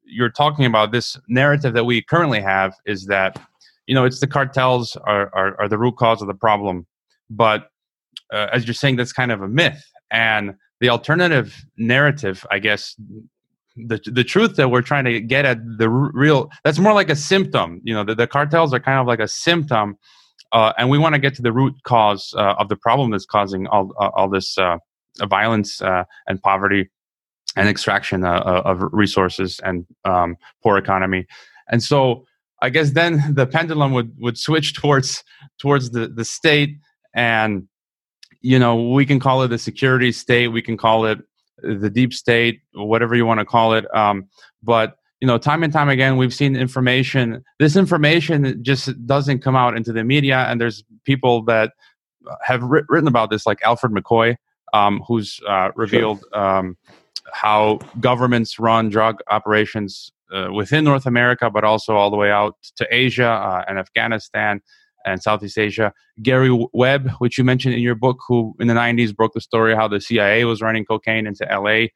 you're 0.08 0.30
talking 0.30 0.66
about 0.66 0.92
this 0.92 1.18
narrative 1.28 1.74
that 1.74 1.86
we 1.86 2.02
currently 2.02 2.42
have 2.42 2.74
is 2.86 3.06
that 3.06 3.40
you 3.86 3.96
know 3.96 4.06
it's 4.06 4.20
the 4.20 4.28
cartels 4.28 4.96
are 5.04 5.30
are, 5.34 5.60
are 5.60 5.70
the 5.70 5.78
root 5.78 5.98
cause 5.98 6.22
of 6.22 6.28
the 6.28 6.34
problem, 6.34 6.86
but 7.30 7.70
uh, 8.34 8.48
as 8.52 8.68
you're 8.68 8.74
saying, 8.74 8.96
that's 8.96 9.14
kind 9.14 9.32
of 9.32 9.42
a 9.42 9.48
myth, 9.48 9.84
and 10.12 10.56
the 10.80 10.90
alternative 10.90 11.66
narrative, 11.78 12.46
I 12.52 12.60
guess, 12.60 12.96
the 13.76 14.00
the 14.06 14.24
truth 14.24 14.56
that 14.56 14.70
we're 14.70 14.82
trying 14.82 15.06
to 15.06 15.20
get 15.22 15.46
at 15.46 15.60
the 15.78 15.90
real 15.90 16.50
that's 16.64 16.80
more 16.80 16.94
like 16.94 17.10
a 17.10 17.16
symptom. 17.16 17.82
You 17.84 17.94
know 17.94 18.04
the, 18.04 18.16
the 18.16 18.28
cartels 18.28 18.74
are 18.74 18.80
kind 18.80 19.00
of 19.00 19.08
like 19.08 19.20
a 19.20 19.28
symptom 19.28 19.98
uh, 20.52 20.74
and 20.78 20.90
we 20.90 20.98
want 20.98 21.14
to 21.14 21.20
get 21.20 21.36
to 21.36 21.42
the 21.42 21.52
root 21.52 21.76
cause 21.84 22.34
uh, 22.38 22.56
of 22.58 22.70
the 22.70 22.76
problem 22.76 23.12
that's 23.12 23.26
causing 23.26 23.68
all 23.68 23.92
uh, 24.00 24.10
all 24.16 24.30
this 24.30 24.58
uh, 24.58 24.78
violence 25.28 25.82
uh, 25.82 26.04
and 26.28 26.42
poverty 26.42 26.90
and 27.58 27.70
extraction 27.70 28.24
uh, 28.24 28.42
of 28.66 28.82
resources 28.92 29.60
and 29.64 29.86
um, 30.06 30.38
poor 30.64 30.78
economy 30.78 31.26
and 31.70 31.84
so 31.84 32.26
i 32.62 32.70
guess 32.70 32.92
then 32.92 33.22
the 33.34 33.46
pendulum 33.46 33.92
would 33.94 34.14
would 34.20 34.38
switch 34.38 34.74
towards 34.74 35.24
towards 35.60 35.92
the 35.92 36.08
the 36.08 36.26
state 36.26 36.78
and 37.14 37.68
you 38.42 38.60
know 38.60 38.90
we 38.92 39.06
can 39.06 39.20
call 39.20 39.42
it 39.44 39.48
the 39.48 39.58
security 39.58 40.12
state 40.12 40.48
we 40.50 40.62
can 40.62 40.78
call 40.78 41.06
it 41.06 41.20
the 41.62 41.90
deep 41.90 42.14
state, 42.14 42.62
whatever 42.74 43.16
you 43.16 43.26
want 43.26 43.40
to 43.40 43.46
call 43.46 43.74
it. 43.74 43.94
Um, 43.96 44.28
but 44.64 44.98
you 45.20 45.28
know, 45.28 45.38
time 45.38 45.64
and 45.64 45.74
time 45.74 45.90
again, 45.90 46.18
we've 46.18 46.34
seen 46.34 46.56
information. 46.56 47.44
This 47.60 47.76
information 47.76 48.64
just 48.64 49.06
doesn't 49.08 49.40
come 49.40 49.56
out 49.56 49.76
into 49.76 49.92
the 49.92 50.04
media, 50.04 50.46
and 50.48 50.62
there's 50.62 50.84
people 51.06 51.44
that 51.46 51.74
have 52.44 52.62
ri- 52.62 52.84
written 52.88 53.08
about 53.08 53.32
this, 53.32 53.46
like 53.46 53.60
Alfred 53.64 53.94
McCoy, 53.94 54.36
um, 54.74 55.02
who's 55.08 55.40
uh, 55.48 55.72
revealed 55.76 56.24
sure. 56.32 56.44
um, 56.44 56.78
how 57.34 57.80
governments 58.00 58.60
run 58.60 58.90
drug 58.90 59.20
operations 59.30 60.12
uh, 60.34 60.52
within 60.54 60.84
North 60.84 61.06
America, 61.06 61.50
but 61.50 61.64
also 61.64 61.96
all 61.96 62.10
the 62.10 62.18
way 62.18 62.32
out 62.32 62.56
to 62.76 62.88
Asia 62.92 63.30
uh, 63.30 63.64
and 63.68 63.80
Afghanistan 63.80 64.62
and 65.06 65.22
Southeast 65.22 65.58
Asia. 65.58 65.94
Gary 66.22 66.50
Webb, 66.74 67.12
which 67.20 67.38
you 67.38 67.44
mentioned 67.44 67.74
in 67.74 67.82
your 67.82 67.96
book, 67.96 68.18
who 68.28 68.56
in 68.60 68.68
the 68.68 68.74
90s 68.74 69.16
broke 69.16 69.34
the 69.34 69.42
story 69.42 69.76
how 69.76 69.88
the 69.88 70.02
CIA 70.02 70.44
was 70.46 70.62
running 70.62 70.86
cocaine 70.86 71.26
into 71.28 71.46
LA. 71.50 71.88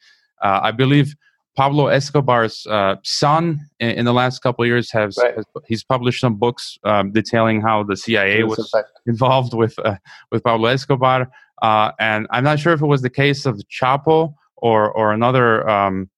Uh, 0.41 0.61
I 0.63 0.71
believe 0.71 1.15
Pablo 1.55 1.87
Escobar's 1.87 2.65
uh, 2.67 2.95
son 3.03 3.59
in, 3.79 3.89
in, 3.89 4.05
the 4.05 4.13
last 4.13 4.39
couple 4.39 4.63
of 4.63 4.67
years 4.67 4.89
has, 4.91 5.17
right. 5.17 5.35
has, 5.35 5.45
he's 5.67 5.83
published 5.83 6.21
some 6.21 6.35
books 6.35 6.77
um, 6.85 7.11
detailing 7.11 7.61
how 7.61 7.83
the 7.83 7.97
CIA 7.97 8.43
was 8.43 8.73
involved 9.05 9.53
with 9.53 9.77
uh, 9.79 9.95
with 10.31 10.43
Pablo 10.43 10.69
Escobar, 10.69 11.29
uh, 11.61 11.91
and 11.99 12.25
I'm 12.31 12.45
not 12.45 12.59
sure 12.59 12.71
if 12.71 12.81
it 12.81 12.87
was 12.87 13.01
the 13.01 13.09
case 13.09 13.45
of 13.45 13.61
Chapo 13.69 14.33
or 14.61 14.91
or 14.91 15.11
another 15.11 15.67
um, 15.69 16.09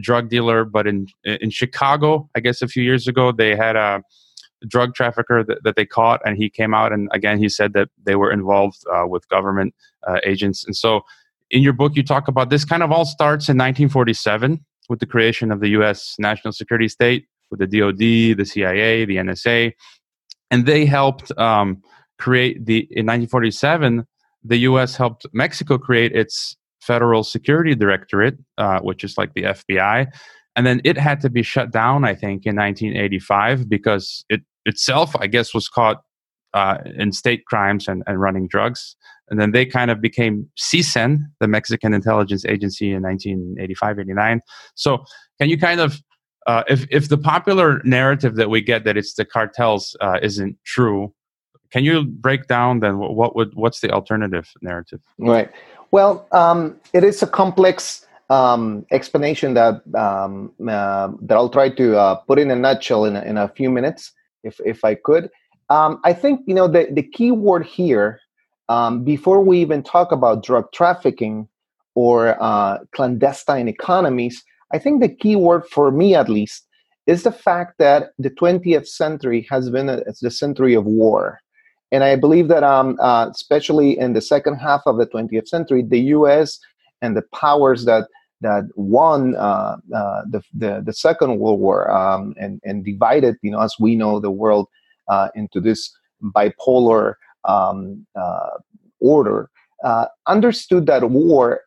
drug 0.00 0.28
dealer, 0.28 0.64
but 0.64 0.86
in 0.86 1.06
in 1.24 1.50
Chicago, 1.50 2.28
I 2.34 2.40
guess 2.40 2.62
a 2.62 2.68
few 2.68 2.82
years 2.82 3.08
ago 3.08 3.32
they 3.32 3.56
had 3.56 3.76
a 3.76 4.02
drug 4.68 4.94
trafficker 4.94 5.44
that, 5.44 5.62
that, 5.64 5.76
they 5.76 5.84
caught, 5.84 6.20
and 6.24 6.36
he 6.36 6.48
came 6.48 6.74
out 6.74 6.92
and 6.92 7.08
again 7.12 7.38
he 7.38 7.48
said 7.48 7.72
that 7.74 7.88
they 8.02 8.16
were 8.16 8.32
involved 8.32 8.82
uh, 8.92 9.06
with 9.06 9.28
government 9.28 9.74
uh, 10.06 10.18
agents. 10.24 10.64
And 10.64 10.76
so, 10.76 11.02
in 11.50 11.62
your 11.62 11.72
book, 11.72 11.92
you 11.94 12.02
talk 12.02 12.28
about 12.28 12.50
this 12.50 12.64
kind 12.64 12.82
of 12.82 12.90
all 12.90 13.04
starts 13.04 13.48
in 13.48 13.56
1947 13.56 14.64
with 14.88 15.00
the 15.00 15.06
creation 15.06 15.52
of 15.52 15.60
the 15.60 15.68
U.S. 15.70 16.16
national 16.18 16.52
security 16.52 16.88
state 16.88 17.26
with 17.50 17.60
the 17.60 17.66
DoD, 17.66 17.98
the 18.38 18.44
CIA, 18.44 19.04
the 19.04 19.16
NSA, 19.16 19.72
and 20.50 20.66
they 20.66 20.84
helped 20.84 21.36
um, 21.38 21.82
create 22.18 22.66
the 22.66 22.78
in 22.90 23.06
1947. 23.06 24.06
The 24.44 24.58
U.S. 24.58 24.96
helped 24.96 25.26
Mexico 25.32 25.76
create 25.76 26.12
its 26.12 26.56
Federal 26.86 27.24
Security 27.24 27.74
Directorate, 27.74 28.36
uh, 28.58 28.80
which 28.80 29.02
is 29.04 29.18
like 29.18 29.34
the 29.34 29.42
FBI, 29.42 30.06
and 30.54 30.66
then 30.66 30.80
it 30.84 30.96
had 30.96 31.20
to 31.20 31.28
be 31.28 31.42
shut 31.42 31.70
down 31.70 32.04
i 32.04 32.14
think 32.14 32.46
in 32.46 32.56
1985 32.56 33.68
because 33.68 34.24
it 34.30 34.40
itself 34.64 35.14
i 35.20 35.26
guess 35.26 35.52
was 35.52 35.68
caught 35.68 36.02
uh, 36.54 36.78
in 36.96 37.12
state 37.12 37.44
crimes 37.44 37.86
and, 37.86 38.02
and 38.06 38.18
running 38.18 38.48
drugs 38.48 38.96
and 39.28 39.40
then 39.40 39.52
they 39.52 39.66
kind 39.66 39.90
of 39.90 40.00
became 40.00 40.48
CISEN, 40.56 41.24
the 41.40 41.48
Mexican 41.48 41.92
intelligence 41.92 42.44
agency 42.44 42.92
in 42.92 43.02
1985, 43.02 43.98
89. 44.00 44.40
So 44.74 45.04
can 45.40 45.48
you 45.48 45.58
kind 45.58 45.80
of, 45.80 46.00
uh, 46.46 46.62
if, 46.68 46.86
if 46.90 47.08
the 47.08 47.18
popular 47.18 47.80
narrative 47.84 48.36
that 48.36 48.50
we 48.50 48.60
get 48.60 48.84
that 48.84 48.96
it's 48.96 49.14
the 49.14 49.24
cartels 49.24 49.96
uh, 50.00 50.18
isn't 50.22 50.56
true, 50.64 51.12
can 51.76 51.84
you 51.84 52.04
break 52.04 52.46
down 52.46 52.80
then 52.80 52.96
what 52.96 53.36
would, 53.36 53.54
what's 53.54 53.80
the 53.80 53.90
alternative 53.90 54.50
narrative? 54.62 55.02
Right. 55.18 55.50
Well, 55.90 56.26
um, 56.32 56.80
it 56.94 57.04
is 57.04 57.22
a 57.22 57.26
complex 57.26 58.06
um, 58.30 58.86
explanation 58.90 59.52
that 59.52 59.82
um, 59.94 60.52
uh, 60.66 61.08
that 61.20 61.34
I'll 61.34 61.50
try 61.50 61.68
to 61.68 61.98
uh, 61.98 62.14
put 62.14 62.38
in 62.38 62.50
a 62.50 62.56
nutshell 62.56 63.04
in 63.04 63.14
a, 63.14 63.22
in 63.24 63.36
a 63.36 63.48
few 63.48 63.68
minutes, 63.68 64.12
if 64.42 64.58
if 64.64 64.86
I 64.86 64.94
could. 64.94 65.28
Um, 65.68 66.00
I 66.02 66.14
think 66.14 66.40
you 66.46 66.54
know 66.54 66.66
the 66.66 66.88
the 66.90 67.02
key 67.02 67.30
word 67.30 67.66
here 67.66 68.20
um, 68.70 69.04
before 69.04 69.44
we 69.44 69.60
even 69.60 69.82
talk 69.82 70.12
about 70.12 70.42
drug 70.42 70.72
trafficking 70.72 71.46
or 71.94 72.42
uh, 72.42 72.78
clandestine 72.92 73.68
economies. 73.68 74.42
I 74.72 74.78
think 74.78 75.02
the 75.02 75.10
key 75.10 75.36
word 75.36 75.66
for 75.66 75.90
me, 75.90 76.14
at 76.14 76.30
least, 76.30 76.66
is 77.06 77.22
the 77.22 77.32
fact 77.32 77.74
that 77.78 78.12
the 78.18 78.30
20th 78.30 78.88
century 78.88 79.46
has 79.50 79.68
been 79.68 79.90
a, 79.90 80.02
the 80.22 80.30
century 80.30 80.72
of 80.72 80.86
war. 80.86 81.38
And 81.92 82.02
I 82.02 82.16
believe 82.16 82.48
that, 82.48 82.64
um, 82.64 82.96
uh, 83.00 83.28
especially 83.30 83.98
in 83.98 84.12
the 84.12 84.20
second 84.20 84.56
half 84.56 84.82
of 84.86 84.98
the 84.98 85.06
20th 85.06 85.48
century, 85.48 85.82
the 85.82 86.00
U.S. 86.00 86.58
and 87.00 87.16
the 87.16 87.22
powers 87.32 87.84
that 87.84 88.08
that 88.42 88.64
won 88.74 89.34
uh, 89.36 89.76
uh, 89.94 90.22
the, 90.30 90.42
the, 90.52 90.82
the 90.84 90.92
Second 90.92 91.38
World 91.38 91.58
War 91.60 91.90
um, 91.90 92.34
and 92.38 92.60
and 92.64 92.84
divided, 92.84 93.36
you 93.42 93.50
know, 93.50 93.60
as 93.60 93.74
we 93.80 93.96
know, 93.96 94.20
the 94.20 94.30
world 94.30 94.68
uh, 95.08 95.28
into 95.34 95.60
this 95.60 95.90
bipolar 96.22 97.14
um, 97.44 98.06
uh, 98.18 98.58
order. 99.00 99.50
Uh, 99.84 100.06
understood 100.26 100.86
that 100.86 101.10
war 101.10 101.60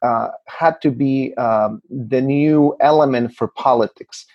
had 0.47 0.81
to 0.81 0.89
be 0.89 1.33
um, 1.35 1.81
the 1.89 2.19
new 2.19 2.75
element 2.81 3.33
for 3.35 3.47
politics. 3.49 4.25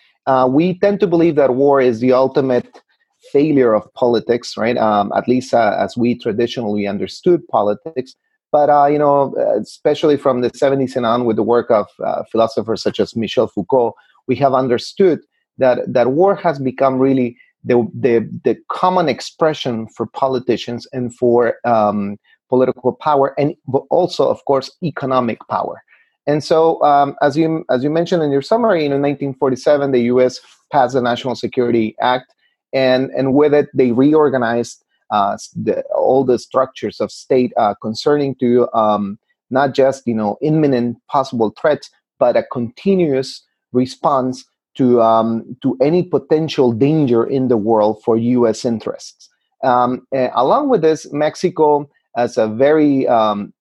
we 0.48 0.78
tend 0.78 1.00
to 1.00 1.06
believe 1.06 1.34
that 1.34 1.54
war 1.54 1.80
is 1.80 2.00
the 2.00 2.12
ultimate 2.12 2.80
failure 3.34 3.74
of 3.74 3.92
politics, 3.94 4.56
right? 4.56 4.78
Um, 4.78 5.12
at 5.18 5.26
least 5.28 5.52
as 5.52 5.96
we 5.96 6.16
traditionally 6.16 6.86
understood 6.86 7.40
politics. 7.48 8.14
But 8.52 8.70
uh, 8.70 8.86
you 8.86 8.98
know, 8.98 9.34
especially 9.60 10.16
from 10.16 10.40
the 10.40 10.50
70s 10.50 10.94
and 10.94 11.04
on, 11.04 11.24
with 11.24 11.36
the 11.36 11.42
work 11.42 11.70
of 11.70 11.86
uh, 12.04 12.22
philosophers 12.30 12.82
such 12.82 13.00
as 13.00 13.16
Michel 13.16 13.48
Foucault, 13.48 13.94
we 14.28 14.36
have 14.36 14.54
understood 14.54 15.18
that 15.58 15.78
that 15.96 16.12
war 16.12 16.34
has 16.36 16.58
become 16.58 16.98
really 16.98 17.36
the 17.64 17.76
the, 18.04 18.14
the 18.44 18.56
common 18.70 19.08
expression 19.08 19.88
for 19.88 20.06
politicians 20.06 20.86
and 20.92 21.14
for 21.14 21.56
um, 21.64 22.16
political 22.48 22.92
power, 22.92 23.34
and 23.38 23.54
also, 23.90 24.28
of 24.28 24.44
course, 24.44 24.70
economic 24.82 25.38
power. 25.48 25.82
And 26.26 26.42
so, 26.42 26.82
um, 26.82 27.16
as 27.22 27.36
you 27.36 27.64
as 27.70 27.82
you 27.84 27.90
mentioned 27.90 28.22
in 28.22 28.30
your 28.30 28.42
summary, 28.42 28.84
in 28.84 28.92
1947, 28.92 29.92
the 29.92 30.00
U.S. 30.14 30.40
passed 30.70 30.94
the 30.94 31.02
National 31.02 31.34
Security 31.34 31.94
Act, 32.00 32.33
and 32.74 33.10
and 33.16 33.32
with 33.32 33.54
it, 33.54 33.68
they 33.72 33.92
reorganized 33.92 34.84
uh, 35.10 35.36
the, 35.54 35.82
all 35.94 36.24
the 36.24 36.38
structures 36.38 37.00
of 37.00 37.10
state 37.10 37.52
uh, 37.56 37.74
concerning 37.80 38.34
to 38.36 38.68
um, 38.74 39.18
not 39.50 39.72
just 39.74 40.06
you 40.06 40.14
know 40.14 40.36
imminent 40.42 40.98
possible 41.08 41.54
threats, 41.58 41.90
but 42.18 42.36
a 42.36 42.42
continuous 42.42 43.42
response 43.72 44.44
to 44.74 45.00
um, 45.00 45.56
to 45.62 45.78
any 45.80 46.02
potential 46.02 46.72
danger 46.72 47.24
in 47.24 47.48
the 47.48 47.56
world 47.56 48.02
for 48.04 48.16
U.S. 48.16 48.64
interests. 48.64 49.30
Um, 49.62 50.06
along 50.12 50.68
with 50.68 50.82
this, 50.82 51.10
Mexico, 51.12 51.88
as 52.16 52.36
a 52.36 52.48
very 52.48 53.08
um, 53.08 53.54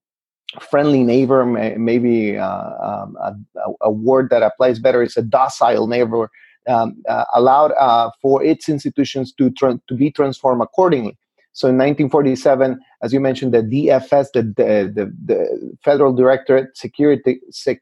friendly 0.60 1.04
neighbor, 1.04 1.46
maybe 1.46 2.38
uh, 2.38 2.72
um, 2.82 3.18
a, 3.22 3.36
a, 3.82 3.92
word 3.92 4.30
that 4.30 4.44
applies 4.44 4.80
better 4.80 5.02
is 5.02 5.16
a 5.18 5.22
docile 5.22 5.88
neighbor, 5.88 6.30
um, 6.68 7.02
uh, 7.08 7.26
allowed 7.34 7.72
uh, 7.74 8.10
for 8.22 8.44
its 8.44 8.70
institutions 8.70 9.34
to 9.34 9.50
tra- 9.52 9.80
to 9.88 9.96
be 9.96 10.12
transformed 10.12 10.62
accordingly. 10.62 11.18
So 11.54 11.68
in 11.68 11.76
1947, 11.76 12.80
as 13.04 13.14
you 13.14 13.20
mentioned, 13.20 13.54
the 13.54 13.62
DFS, 13.62 14.28
the 14.34 14.42
the, 14.42 14.92
the, 14.94 15.14
the 15.26 15.78
Federal 15.84 16.14
Directorate 16.14 16.76
Security 16.76 17.40
Sec, 17.52 17.80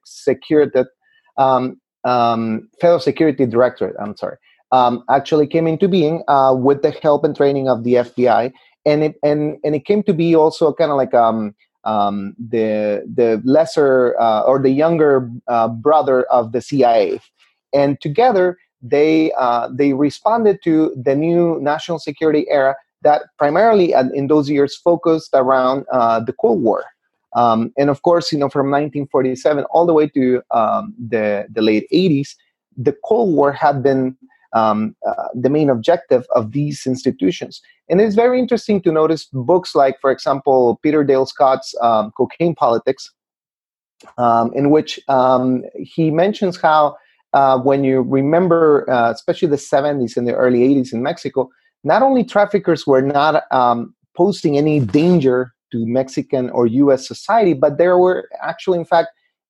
um, 1.38 1.80
um, 2.04 2.70
Federal 2.80 3.00
Security 3.00 3.46
Directorate, 3.46 3.96
I'm 4.00 4.18
sorry, 4.18 4.38
um, 4.72 5.04
actually 5.10 5.48
came 5.48 5.68
into 5.68 5.88
being 5.88 6.24
uh, 6.28 6.54
with 6.54 6.82
the 6.82 6.92
help 6.92 7.24
and 7.24 7.36
training 7.36 7.70
of 7.70 7.84
the 7.84 7.96
FBI, 7.96 8.52
and 8.86 9.04
it 9.04 9.16
and 9.24 9.58
and 9.64 9.76
it 9.76 9.86
came 9.86 10.04
to 10.04 10.14
be 10.14 10.36
also 10.36 10.74
kind 10.74 10.92
of 10.92 10.98
like 10.98 11.14
um, 11.14 11.56
um, 11.84 12.36
the 12.38 13.06
the 13.14 13.42
lesser 13.46 14.20
uh, 14.20 14.42
or 14.42 14.60
the 14.60 14.70
younger 14.70 15.30
uh, 15.48 15.70
brother 15.70 16.24
of 16.24 16.52
the 16.52 16.62
CIA, 16.62 17.20
and 17.74 18.00
together 18.02 18.58
they 18.82 19.32
uh, 19.34 19.70
they 19.72 19.94
responded 19.94 20.60
to 20.64 20.94
the 20.96 21.16
new 21.16 21.60
national 21.62 22.00
security 22.00 22.46
era 22.50 22.76
that 23.04 23.24
primarily 23.38 23.94
in 24.14 24.28
those 24.28 24.50
years 24.50 24.76
focused 24.76 25.32
around 25.34 25.86
uh, 25.92 26.20
the 26.20 26.34
Cold 26.34 26.62
War. 26.62 26.84
Um, 27.36 27.72
and 27.78 27.90
of 27.90 28.02
course, 28.02 28.32
you 28.32 28.38
know, 28.38 28.50
from 28.50 28.68
1947 28.68 29.64
all 29.72 29.86
the 29.86 29.94
way 29.94 30.08
to 30.10 30.42
um, 30.52 30.94
the, 31.00 31.46
the 31.50 31.62
late 31.62 31.88
80s, 31.92 32.36
the 32.78 32.96
Cold 33.06 33.34
War 33.36 33.52
had 33.52 33.82
been 33.82 34.18
um, 34.54 34.96
uh, 35.08 35.30
the 35.34 35.50
main 35.50 35.70
objective 35.70 36.26
of 36.36 36.52
these 36.52 36.86
institutions. 36.86 37.62
And 37.90 38.02
it's 38.02 38.16
very 38.16 38.38
interesting 38.38 38.82
to 38.82 38.92
notice 38.92 39.28
books 39.32 39.76
like, 39.76 40.00
for 40.02 40.12
example, 40.12 40.80
Peter 40.84 41.04
Dale 41.04 41.26
Scott's 41.26 41.74
um, 41.82 42.12
Cocaine 42.12 42.54
Politics, 42.54 43.12
um, 44.18 44.52
in 44.54 44.70
which 44.70 45.00
um, 45.08 45.64
he 45.76 46.12
mentions 46.12 46.60
how 46.60 46.98
uh, 47.34 47.60
when 47.60 47.84
you 47.84 48.02
remember, 48.02 48.90
uh, 48.90 49.12
especially 49.12 49.48
the 49.48 49.56
70s 49.56 50.18
and 50.18 50.28
the 50.28 50.34
early 50.34 50.60
80s 50.60 50.94
in 50.94 51.02
Mexico, 51.02 51.50
not 51.84 52.02
only 52.02 52.24
traffickers 52.24 52.86
were 52.86 53.02
not 53.02 53.44
um, 53.52 53.94
posing 54.16 54.58
any 54.58 54.80
danger 54.80 55.54
to 55.72 55.86
Mexican 55.86 56.50
or 56.50 56.68
US 56.68 57.08
society, 57.08 57.54
but 57.54 57.78
they 57.78 57.88
were 57.88 58.30
actually, 58.42 58.80
in 58.80 58.86
fact, 58.86 59.10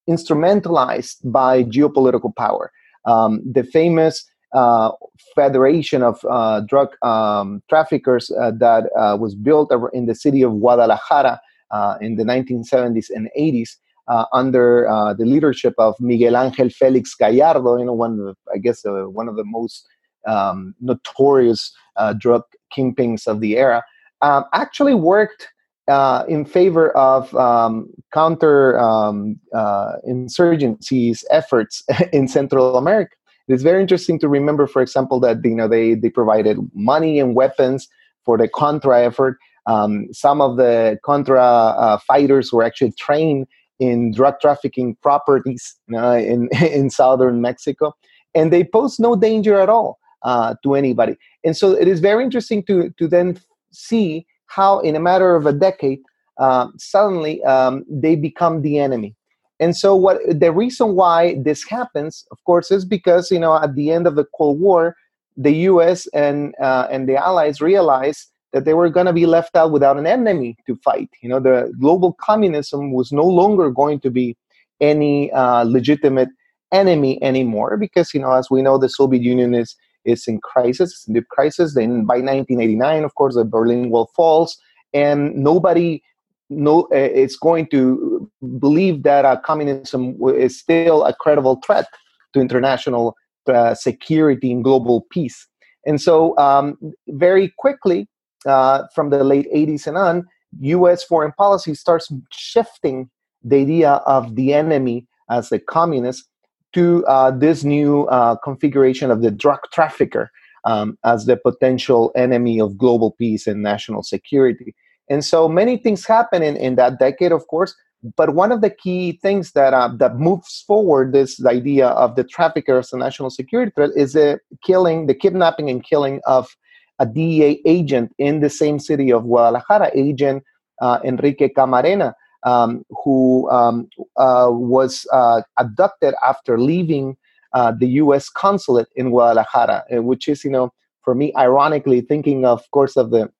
instrumentalized 0.09 1.17
by 1.31 1.63
geopolitical 1.63 2.35
power. 2.35 2.71
Um, 3.05 3.41
the 3.49 3.63
famous 3.63 4.25
uh, 4.53 4.91
Federation 5.35 6.03
of 6.03 6.23
uh, 6.29 6.61
Drug 6.61 6.89
um, 7.03 7.63
Traffickers 7.69 8.31
uh, 8.31 8.51
that 8.59 8.89
uh, 8.97 9.17
was 9.19 9.33
built 9.35 9.73
in 9.93 10.05
the 10.05 10.15
city 10.15 10.41
of 10.41 10.51
Guadalajara 10.59 11.39
uh, 11.71 11.97
in 12.01 12.15
the 12.15 12.23
1970s 12.23 13.09
and 13.09 13.29
80s. 13.37 13.77
Uh, 14.07 14.25
under 14.33 14.87
the 15.17 15.25
leadership 15.25 15.73
of 15.77 15.95
Miguel 15.99 16.35
Angel 16.35 16.69
Felix 16.69 17.15
Gallardo, 17.15 17.77
you 17.77 17.85
know, 17.85 17.93
one 17.93 18.11
of 18.13 18.17
the, 18.17 18.35
I 18.53 18.57
guess 18.57 18.81
one 18.83 19.29
of 19.29 19.35
the 19.35 19.45
most 19.45 19.87
um, 20.27 20.75
notorious 20.79 21.71
uh, 21.95 22.13
drug 22.13 22.43
kingpins 22.75 23.27
of 23.27 23.41
the 23.41 23.57
era, 23.57 23.83
um, 24.21 24.45
actually 24.53 24.93
worked 24.93 25.49
uh, 25.87 26.23
in 26.27 26.45
favor 26.45 26.95
of 26.95 27.35
um, 27.35 27.89
counter 28.13 28.79
um, 28.79 29.39
uh, 29.53 29.93
insurgencies 30.07 31.23
efforts 31.31 31.83
in 32.13 32.27
Central 32.27 32.77
America. 32.77 33.15
It's 33.47 33.63
very 33.63 33.81
interesting 33.81 34.19
to 34.19 34.29
remember, 34.29 34.67
for 34.67 34.81
example, 34.81 35.19
that 35.21 35.43
you 35.43 35.55
know 35.55 35.67
they 35.67 35.95
they 35.95 36.09
provided 36.09 36.57
money 36.73 37.19
and 37.19 37.35
weapons 37.35 37.89
for 38.23 38.37
the 38.37 38.47
Contra 38.47 39.03
effort. 39.03 39.37
Um, 39.65 40.07
some 40.13 40.39
of 40.39 40.57
the 40.57 40.99
Contra 41.03 41.43
uh, 41.43 41.97
fighters 41.97 42.53
were 42.53 42.63
actually 42.63 42.93
trained 42.93 43.47
in 43.81 44.11
drug 44.13 44.39
trafficking 44.39 44.95
properties 45.01 45.75
uh, 45.93 46.17
in 46.17 46.47
in 46.61 46.89
southern 46.89 47.41
Mexico, 47.41 47.93
and 48.33 48.53
they 48.53 48.63
pose 48.63 48.99
no 48.99 49.15
danger 49.15 49.59
at 49.59 49.69
all 49.69 49.99
uh, 50.21 50.53
to 50.63 50.75
anybody. 50.75 51.17
And 51.43 51.57
so 51.57 51.71
it 51.71 51.87
is 51.87 51.99
very 51.99 52.23
interesting 52.23 52.63
to 52.63 52.91
to 52.97 53.07
then 53.07 53.39
see 53.71 54.25
how, 54.45 54.79
in 54.79 54.95
a 54.95 54.99
matter 54.99 55.35
of 55.35 55.45
a 55.45 55.53
decade, 55.53 55.99
um, 56.37 56.73
suddenly 56.77 57.43
um, 57.43 57.83
they 57.89 58.15
become 58.15 58.61
the 58.61 58.77
enemy. 58.77 59.15
And 59.59 59.75
so, 59.75 59.95
what 59.95 60.17
the 60.27 60.51
reason 60.51 60.95
why 60.95 61.37
this 61.43 61.63
happens, 61.63 62.25
of 62.31 62.37
course, 62.45 62.71
is 62.71 62.85
because 62.85 63.31
you 63.31 63.39
know 63.39 63.55
at 63.61 63.75
the 63.75 63.91
end 63.91 64.05
of 64.07 64.15
the 64.15 64.27
Cold 64.37 64.59
War, 64.59 64.95
the 65.37 65.53
U.S. 65.71 66.07
and 66.13 66.53
uh, 66.61 66.87
and 66.91 67.09
the 67.09 67.15
Allies 67.15 67.61
realized 67.61 68.27
that 68.53 68.65
they 68.65 68.73
were 68.73 68.89
going 68.89 69.05
to 69.05 69.13
be 69.13 69.25
left 69.25 69.55
out 69.55 69.71
without 69.71 69.97
an 69.97 70.07
enemy 70.07 70.57
to 70.67 70.75
fight. 70.77 71.09
You 71.21 71.29
know, 71.29 71.39
the 71.39 71.73
global 71.79 72.13
communism 72.13 72.91
was 72.91 73.11
no 73.11 73.23
longer 73.23 73.69
going 73.69 73.99
to 74.01 74.11
be 74.11 74.37
any 74.79 75.31
uh, 75.31 75.63
legitimate 75.63 76.29
enemy 76.71 77.21
anymore 77.21 77.77
because 77.77 78.13
you 78.13 78.19
know, 78.19 78.31
as 78.31 78.49
we 78.49 78.61
know, 78.61 78.77
the 78.77 78.89
Soviet 78.89 79.23
Union 79.23 79.53
is 79.53 79.75
is 80.03 80.27
in 80.27 80.39
crisis, 80.41 80.91
it's 80.91 81.07
in 81.07 81.13
deep 81.13 81.27
crisis. 81.29 81.75
Then 81.75 82.05
by 82.05 82.15
1989, 82.15 83.03
of 83.03 83.13
course, 83.15 83.35
the 83.35 83.45
Berlin 83.45 83.91
Wall 83.91 84.09
falls, 84.15 84.57
and 84.93 85.35
nobody 85.35 86.01
no 86.49 86.87
uh, 86.91 86.97
is 86.97 87.37
going 87.37 87.67
to 87.67 88.29
believe 88.59 89.03
that 89.03 89.25
uh, 89.25 89.37
communism 89.37 90.17
is 90.35 90.59
still 90.59 91.05
a 91.05 91.13
credible 91.13 91.61
threat 91.65 91.85
to 92.33 92.41
international 92.41 93.15
uh, 93.47 93.73
security 93.73 94.51
and 94.51 94.63
global 94.63 95.05
peace. 95.11 95.47
And 95.85 95.99
so, 95.99 96.37
um, 96.37 96.77
very 97.07 97.53
quickly, 97.57 98.07
uh, 98.45 98.83
from 98.93 99.09
the 99.09 99.23
late 99.23 99.51
80s 99.53 99.87
and 99.87 99.97
on, 99.97 100.25
U.S. 100.59 101.03
foreign 101.03 101.31
policy 101.33 101.73
starts 101.75 102.11
shifting 102.31 103.09
the 103.43 103.57
idea 103.57 103.93
of 104.05 104.35
the 104.35 104.53
enemy 104.53 105.07
as 105.29 105.49
the 105.49 105.59
communist 105.59 106.27
to 106.73 107.05
uh, 107.05 107.31
this 107.31 107.63
new 107.63 108.03
uh, 108.05 108.35
configuration 108.37 109.11
of 109.11 109.21
the 109.21 109.31
drug 109.31 109.59
trafficker 109.73 110.31
um, 110.65 110.97
as 111.03 111.25
the 111.25 111.37
potential 111.37 112.11
enemy 112.15 112.59
of 112.59 112.77
global 112.77 113.11
peace 113.11 113.47
and 113.47 113.61
national 113.61 114.03
security. 114.03 114.75
And 115.09 115.25
so 115.25 115.49
many 115.49 115.77
things 115.77 116.05
happen 116.05 116.43
in, 116.43 116.55
in 116.55 116.75
that 116.75 116.99
decade, 116.99 117.31
of 117.31 117.47
course. 117.47 117.75
But 118.15 118.33
one 118.33 118.51
of 118.51 118.61
the 118.61 118.69
key 118.69 119.19
things 119.21 119.51
that 119.51 119.73
uh, 119.73 119.89
that 119.97 120.17
moves 120.17 120.63
forward 120.65 121.13
this 121.13 121.43
idea 121.45 121.89
of 121.89 122.15
the 122.15 122.23
trafficker 122.23 122.79
as 122.79 122.91
a 122.93 122.97
national 122.97 123.29
security 123.29 123.71
threat 123.75 123.91
is 123.95 124.13
the 124.13 124.39
killing, 124.65 125.05
the 125.05 125.13
kidnapping 125.13 125.69
and 125.69 125.83
killing 125.83 126.19
of 126.25 126.55
a 127.01 127.05
DEA 127.05 127.61
agent 127.65 128.13
in 128.19 128.41
the 128.41 128.49
same 128.49 128.77
city 128.77 129.11
of 129.11 129.23
Guadalajara, 129.23 129.89
agent 129.95 130.43
uh, 130.81 130.99
Enrique 131.03 131.49
Camarena, 131.49 132.13
um, 132.43 132.85
who 133.03 133.49
um, 133.49 133.89
uh, 134.17 134.49
was 134.51 135.07
uh, 135.11 135.41
abducted 135.57 136.13
after 136.23 136.59
leaving 136.59 137.17
uh, 137.53 137.71
the 137.71 137.87
U.S. 138.03 138.29
consulate 138.29 138.87
in 138.95 139.09
Guadalajara, 139.09 139.83
uh, 139.91 140.03
which 140.03 140.27
is, 140.27 140.43
you 140.45 140.51
know, 140.51 140.71
for 141.03 141.15
me, 141.15 141.33
ironically 141.35 142.01
thinking, 142.01 142.45
of 142.45 142.69
course, 142.71 142.95
of 142.95 143.09
the 143.09 143.31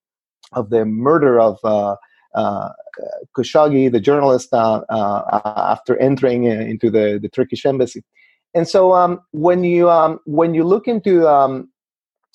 of 0.54 0.72
the 0.72 0.84
murder 0.84 1.40
of 1.40 1.60
uh, 1.64 1.96
Khashoggi, 3.38 3.92
the 3.92 4.02
journalist, 4.02 4.50
after 4.54 5.96
entering 5.98 6.46
into 6.46 6.90
the, 6.90 7.20
the 7.22 7.30
Turkish 7.30 7.66
embassy. 7.66 8.04
And 8.54 8.68
so 8.68 8.94
um, 8.94 9.22
when 9.32 9.64
you 9.64 9.90
um, 9.90 10.20
when 10.26 10.54
you 10.54 10.64
look 10.64 10.88
into 10.88 11.28
um, 11.28 11.71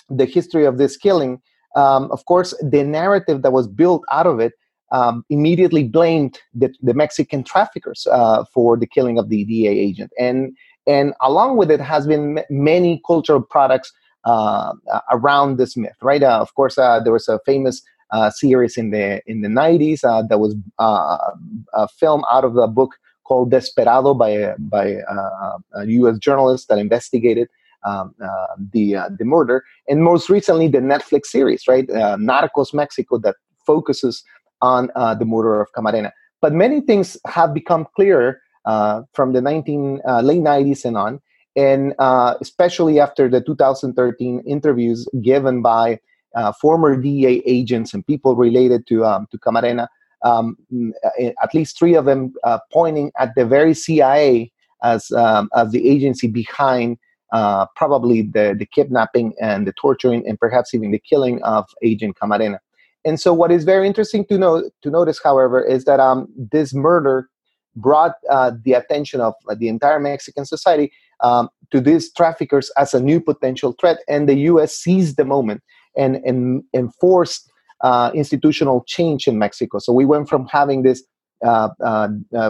the 0.08 0.24
history 0.24 0.64
of 0.64 0.78
this 0.78 0.96
killing, 0.96 1.40
um, 1.76 2.10
of 2.10 2.24
course, 2.24 2.54
the 2.62 2.82
narrative 2.82 3.42
that 3.42 3.52
was 3.52 3.68
built 3.68 4.02
out 4.10 4.26
of 4.26 4.40
it 4.40 4.54
um, 4.92 5.24
immediately 5.30 5.84
blamed 5.84 6.38
the, 6.54 6.72
the 6.80 6.94
Mexican 6.94 7.42
traffickers 7.42 8.06
uh, 8.10 8.44
for 8.52 8.76
the 8.76 8.86
killing 8.86 9.18
of 9.18 9.28
the 9.28 9.44
DEA 9.44 9.68
agent, 9.68 10.12
and 10.18 10.56
and 10.86 11.14
along 11.20 11.56
with 11.56 11.70
it 11.70 11.80
has 11.80 12.06
been 12.06 12.38
m- 12.38 12.44
many 12.50 13.02
cultural 13.06 13.42
products 13.42 13.92
uh, 14.24 14.72
around 15.10 15.58
this 15.58 15.76
myth. 15.76 15.96
Right? 16.00 16.22
Uh, 16.22 16.38
of 16.40 16.54
course, 16.54 16.78
uh, 16.78 17.00
there 17.00 17.12
was 17.12 17.28
a 17.28 17.40
famous 17.44 17.82
uh, 18.12 18.30
series 18.30 18.76
in 18.76 18.90
the 18.90 19.20
in 19.26 19.40
the 19.40 19.48
90s 19.48 20.04
uh, 20.04 20.22
that 20.28 20.38
was 20.38 20.54
a 20.78 21.88
film 21.88 22.24
out 22.30 22.44
of 22.44 22.54
the 22.54 22.68
book 22.68 22.94
called 23.24 23.50
Desperado 23.50 24.14
by 24.14 24.54
by 24.58 24.98
a 25.74 25.86
U.S. 25.86 26.18
journalist 26.18 26.68
that 26.68 26.78
investigated 26.78 27.48
um, 27.86 28.14
uh, 28.22 28.46
the 28.72 28.96
uh, 28.96 29.08
the 29.18 29.24
murder, 29.24 29.64
and 29.88 30.02
most 30.02 30.28
recently 30.28 30.68
the 30.68 30.78
Netflix 30.78 31.26
series, 31.26 31.66
right, 31.68 31.88
uh, 31.90 32.16
Narcos 32.16 32.74
Mexico, 32.74 33.18
that 33.18 33.36
focuses 33.64 34.22
on 34.60 34.90
uh, 34.96 35.14
the 35.14 35.24
murder 35.24 35.60
of 35.60 35.68
Camarena. 35.76 36.10
But 36.42 36.52
many 36.52 36.80
things 36.80 37.16
have 37.26 37.54
become 37.54 37.86
clearer 37.94 38.40
uh, 38.64 39.02
from 39.12 39.32
the 39.32 39.40
19 39.40 40.00
uh, 40.06 40.20
late 40.20 40.40
90s 40.40 40.84
and 40.84 40.96
on, 40.96 41.20
and 41.54 41.94
especially 42.40 43.00
after 43.00 43.28
the 43.28 43.40
2013 43.40 44.42
interviews 44.46 45.08
given 45.22 45.62
by 45.62 45.98
former 46.60 46.96
DEA 46.96 47.42
agents 47.46 47.94
and 47.94 48.06
people 48.06 48.36
related 48.36 48.86
to 48.88 49.04
um, 49.04 49.26
to 49.30 49.38
Camarena. 49.38 49.88
Um, 50.24 50.56
at 51.18 51.54
least 51.54 51.78
three 51.78 51.94
of 51.94 52.06
them 52.06 52.34
pointing 52.72 53.12
at 53.18 53.34
the 53.36 53.46
very 53.46 53.74
CIA 53.74 54.50
as 54.82 55.10
um, 55.12 55.48
as 55.54 55.70
the 55.70 55.88
agency 55.88 56.26
behind 56.26 56.98
uh, 57.32 57.66
probably 57.74 58.22
the, 58.22 58.54
the 58.58 58.66
kidnapping 58.66 59.34
and 59.40 59.66
the 59.66 59.72
torturing 59.72 60.26
and 60.26 60.38
perhaps 60.38 60.74
even 60.74 60.90
the 60.90 60.98
killing 60.98 61.42
of 61.42 61.66
Agent 61.82 62.16
Camarena. 62.20 62.58
And 63.04 63.20
so, 63.20 63.32
what 63.32 63.52
is 63.52 63.64
very 63.64 63.86
interesting 63.86 64.24
to 64.26 64.36
know 64.36 64.68
to 64.82 64.90
notice, 64.90 65.20
however, 65.22 65.62
is 65.62 65.84
that 65.84 66.00
um, 66.00 66.26
this 66.36 66.74
murder 66.74 67.28
brought 67.76 68.14
uh, 68.30 68.52
the 68.64 68.72
attention 68.72 69.20
of 69.20 69.34
uh, 69.48 69.54
the 69.54 69.68
entire 69.68 70.00
Mexican 70.00 70.44
society 70.44 70.90
um, 71.22 71.48
to 71.70 71.80
these 71.80 72.12
traffickers 72.12 72.70
as 72.76 72.94
a 72.94 73.00
new 73.00 73.20
potential 73.20 73.76
threat, 73.80 73.98
and 74.08 74.28
the 74.28 74.34
U.S. 74.50 74.76
seized 74.76 75.16
the 75.16 75.24
moment 75.24 75.62
and 75.96 76.16
and 76.24 76.64
enforced 76.74 77.48
uh, 77.82 78.10
institutional 78.12 78.82
change 78.88 79.28
in 79.28 79.38
Mexico. 79.38 79.78
So 79.78 79.92
we 79.92 80.04
went 80.04 80.28
from 80.28 80.46
having 80.46 80.82
this 80.82 81.04
uh, 81.44 81.68
uh, 81.84 82.08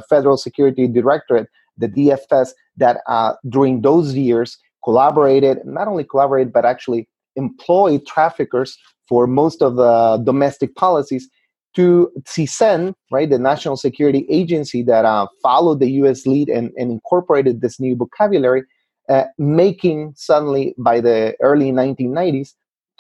federal 0.09 0.37
security 0.37 0.87
directorate, 0.87 1.49
the 1.77 1.89
DFS, 1.89 2.51
that 2.79 3.01
during 3.49 3.83
those 3.83 4.15
years 4.15 4.57
collaborated, 4.87 5.59
not 5.65 5.89
only 5.89 6.05
collaborated, 6.05 6.53
but 6.53 6.65
actually 6.65 7.09
employed 7.35 8.07
traffickers 8.07 8.79
for 9.09 9.27
most 9.27 9.61
of 9.61 9.75
the 9.75 10.23
domestic 10.25 10.77
policies 10.77 11.29
to 11.75 12.11
CISEN, 12.25 12.95
right, 13.11 13.29
the 13.29 13.39
National 13.39 13.77
Security 13.77 14.25
Agency 14.31 14.83
that 14.85 15.05
uh, 15.05 15.27
followed 15.43 15.81
the 15.81 15.91
U.S. 16.03 16.25
lead 16.25 16.49
and, 16.49 16.71
and 16.77 16.91
incorporated 16.93 17.61
this 17.61 17.81
new 17.81 17.97
vocabulary, 17.97 18.63
uh, 19.09 19.25
making 19.39 20.15
suddenly 20.17 20.75
by 20.79 21.01
the 21.01 21.35
early 21.43 21.73
1990s 21.73 22.55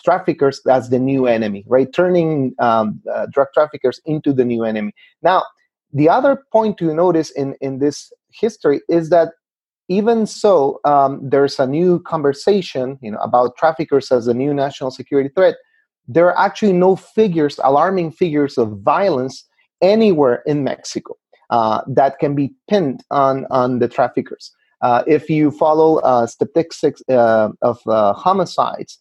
traffickers 0.04 0.60
as 0.68 0.90
the 0.90 0.98
new 0.98 1.26
enemy, 1.26 1.64
right, 1.68 1.90
turning 1.94 2.52
um, 2.58 3.00
uh, 3.14 3.26
drug 3.32 3.46
traffickers 3.54 4.00
into 4.06 4.32
the 4.32 4.44
new 4.44 4.64
enemy. 4.64 4.92
Now, 5.22 5.44
the 5.92 6.08
other 6.08 6.42
point 6.52 6.76
to 6.78 6.92
notice 6.92 7.30
in 7.30 7.54
in 7.60 7.78
this 7.78 8.12
history 8.32 8.80
is 8.88 9.08
that 9.10 9.28
even 9.88 10.26
so, 10.26 10.80
um, 10.84 11.20
there's 11.22 11.58
a 11.58 11.66
new 11.66 12.00
conversation, 12.00 12.98
you 13.02 13.10
know, 13.10 13.18
about 13.18 13.56
traffickers 13.56 14.10
as 14.10 14.26
a 14.26 14.34
new 14.34 14.52
national 14.52 14.90
security 14.90 15.30
threat. 15.34 15.56
There 16.08 16.26
are 16.26 16.38
actually 16.38 16.72
no 16.72 16.96
figures, 16.96 17.58
alarming 17.62 18.12
figures 18.12 18.58
of 18.58 18.78
violence 18.80 19.44
anywhere 19.82 20.42
in 20.46 20.64
Mexico 20.64 21.16
uh, 21.50 21.82
that 21.88 22.18
can 22.18 22.34
be 22.34 22.52
pinned 22.68 23.04
on 23.10 23.46
on 23.50 23.78
the 23.78 23.88
traffickers. 23.88 24.52
Uh, 24.82 25.02
if 25.06 25.30
you 25.30 25.50
follow 25.50 25.98
uh, 25.98 26.26
statistics 26.26 27.02
uh, 27.08 27.48
of 27.62 27.78
uh, 27.86 28.12
homicides 28.12 28.98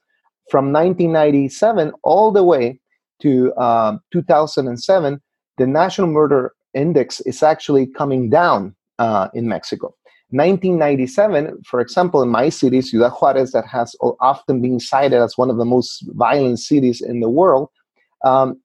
from 0.50 0.72
1997 0.72 1.92
all 2.04 2.32
the 2.32 2.44
way 2.44 2.80
to 3.22 3.56
um, 3.58 4.00
2007, 4.12 5.22
the 5.58 5.68
national 5.68 6.08
murder 6.08 6.54
index 6.74 7.22
is 7.22 7.42
actually 7.44 7.88
coming 7.88 8.30
down 8.30 8.76
uh, 9.00 9.28
in 9.34 9.48
Mexico. 9.48 9.96
1997, 10.32 11.62
for 11.66 11.80
example, 11.80 12.22
in 12.22 12.30
my 12.30 12.50
city, 12.50 12.82
Ciudad 12.82 13.12
Juarez, 13.12 13.52
that 13.52 13.66
has 13.68 13.96
often 14.02 14.62
been 14.62 14.80
cited 14.80 15.22
as 15.22 15.38
one 15.38 15.50
of 15.50 15.58
the 15.58 15.66
most 15.66 16.04
violent 16.14 16.60
cities 16.60 17.02
in 17.02 17.20
the 17.20 17.30
world, 17.30 17.70
um, 18.24 18.60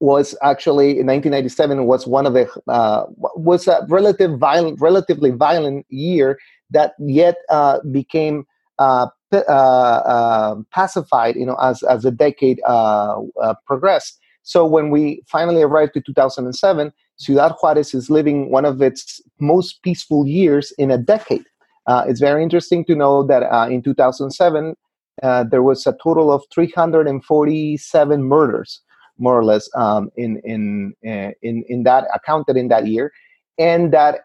was 0.00 0.34
actually 0.42 0.98
in 0.98 1.06
1997 1.06 1.86
was 1.86 2.06
one 2.06 2.26
of 2.26 2.32
the 2.32 2.48
uh, 2.68 3.04
was 3.36 3.68
a 3.68 3.86
relative 3.88 4.38
violent, 4.38 4.80
relatively 4.80 5.30
violent 5.30 5.86
year 5.90 6.38
that 6.70 6.94
yet 6.98 7.36
uh, 7.50 7.78
became 7.92 8.44
uh, 8.78 9.06
uh, 9.32 9.36
uh 9.36 10.56
pacified, 10.72 11.36
you 11.36 11.46
know, 11.46 11.56
as 11.62 11.82
as 11.84 12.02
the 12.02 12.10
decade 12.10 12.60
uh, 12.66 13.20
progressed. 13.66 14.19
So 14.42 14.64
when 14.64 14.90
we 14.90 15.22
finally 15.26 15.62
arrived 15.62 15.94
to 15.94 16.00
2007, 16.00 16.92
Ciudad 17.16 17.54
Juarez 17.60 17.94
is 17.94 18.10
living 18.10 18.50
one 18.50 18.64
of 18.64 18.80
its 18.80 19.20
most 19.40 19.82
peaceful 19.82 20.26
years 20.26 20.72
in 20.78 20.90
a 20.90 20.98
decade. 20.98 21.44
Uh, 21.86 22.04
it's 22.06 22.20
very 22.20 22.42
interesting 22.42 22.84
to 22.86 22.94
know 22.94 23.22
that 23.24 23.42
uh, 23.42 23.68
in 23.68 23.82
2007, 23.82 24.74
uh, 25.22 25.44
there 25.44 25.62
was 25.62 25.86
a 25.86 25.96
total 26.02 26.32
of 26.32 26.42
347 26.52 28.22
murders, 28.22 28.80
more 29.18 29.38
or 29.38 29.44
less, 29.44 29.68
um, 29.74 30.10
in, 30.16 30.40
in, 30.44 30.94
uh, 31.06 31.32
in, 31.42 31.64
in 31.68 31.82
that 31.82 32.04
accounted 32.14 32.56
in 32.56 32.68
that 32.68 32.86
year. 32.86 33.12
And 33.58 33.92
that 33.92 34.20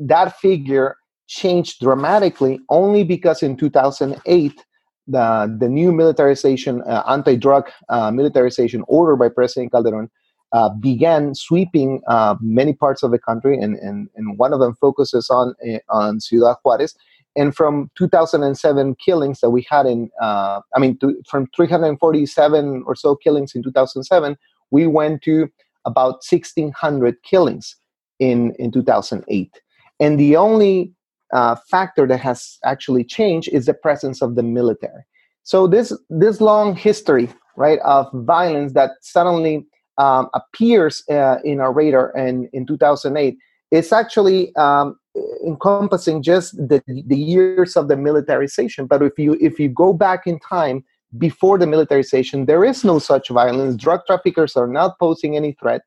that 0.00 0.36
figure 0.38 0.96
changed 1.28 1.80
dramatically 1.80 2.58
only 2.70 3.04
because 3.04 3.42
in 3.42 3.56
2008, 3.56 4.64
the, 5.06 5.56
the 5.58 5.68
new 5.68 5.92
militarization, 5.92 6.82
uh, 6.82 7.02
anti 7.08 7.36
drug 7.36 7.70
uh, 7.88 8.10
militarization 8.10 8.84
order 8.88 9.16
by 9.16 9.28
President 9.28 9.72
Calderon 9.72 10.10
uh, 10.52 10.68
began 10.68 11.34
sweeping 11.34 12.00
uh, 12.08 12.36
many 12.40 12.72
parts 12.72 13.02
of 13.02 13.10
the 13.10 13.18
country, 13.18 13.58
and, 13.58 13.76
and, 13.76 14.08
and 14.16 14.38
one 14.38 14.52
of 14.52 14.60
them 14.60 14.74
focuses 14.74 15.30
on 15.30 15.54
eh, 15.64 15.78
on 15.88 16.20
Ciudad 16.20 16.56
Juarez. 16.64 16.94
And 17.36 17.54
from 17.54 17.90
2007 17.96 18.96
killings 18.96 19.40
that 19.40 19.50
we 19.50 19.64
had 19.70 19.86
in, 19.86 20.10
uh, 20.20 20.60
I 20.74 20.80
mean, 20.80 20.98
from 21.28 21.46
347 21.54 22.82
or 22.84 22.96
so 22.96 23.14
killings 23.14 23.54
in 23.54 23.62
2007, 23.62 24.36
we 24.72 24.88
went 24.88 25.22
to 25.22 25.48
about 25.84 26.24
1,600 26.28 27.22
killings 27.22 27.76
in 28.18 28.52
in 28.58 28.72
2008. 28.72 29.60
And 30.00 30.18
the 30.18 30.36
only 30.36 30.92
uh, 31.32 31.56
factor 31.70 32.06
that 32.06 32.20
has 32.20 32.58
actually 32.64 33.04
changed 33.04 33.48
is 33.52 33.66
the 33.66 33.74
presence 33.74 34.22
of 34.22 34.34
the 34.34 34.42
military. 34.42 35.04
So 35.42 35.66
this 35.66 35.92
this 36.08 36.40
long 36.40 36.76
history, 36.76 37.28
right, 37.56 37.78
of 37.80 38.08
violence 38.12 38.72
that 38.72 38.92
suddenly 39.00 39.66
um, 39.98 40.28
appears 40.34 41.02
uh, 41.10 41.36
in 41.44 41.60
our 41.60 41.72
radar 41.72 42.16
and 42.16 42.48
in 42.52 42.66
2008 42.66 43.36
it's 43.70 43.92
actually 43.92 44.54
um, 44.56 44.98
encompassing 45.46 46.22
just 46.22 46.56
the, 46.56 46.82
the 47.06 47.16
years 47.16 47.76
of 47.76 47.88
the 47.88 47.96
militarization. 47.96 48.86
But 48.86 49.02
if 49.02 49.18
you 49.18 49.36
if 49.40 49.60
you 49.60 49.68
go 49.68 49.92
back 49.92 50.26
in 50.26 50.38
time 50.40 50.84
before 51.18 51.58
the 51.58 51.66
militarization 51.66 52.46
there 52.46 52.64
is 52.64 52.84
no 52.84 52.98
such 52.98 53.28
violence. 53.28 53.76
Drug 53.76 54.00
traffickers 54.06 54.56
are 54.56 54.66
not 54.66 54.98
posing 54.98 55.36
any 55.36 55.52
threat. 55.52 55.82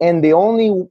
And 0.00 0.22
the 0.22 0.32
only 0.32 0.86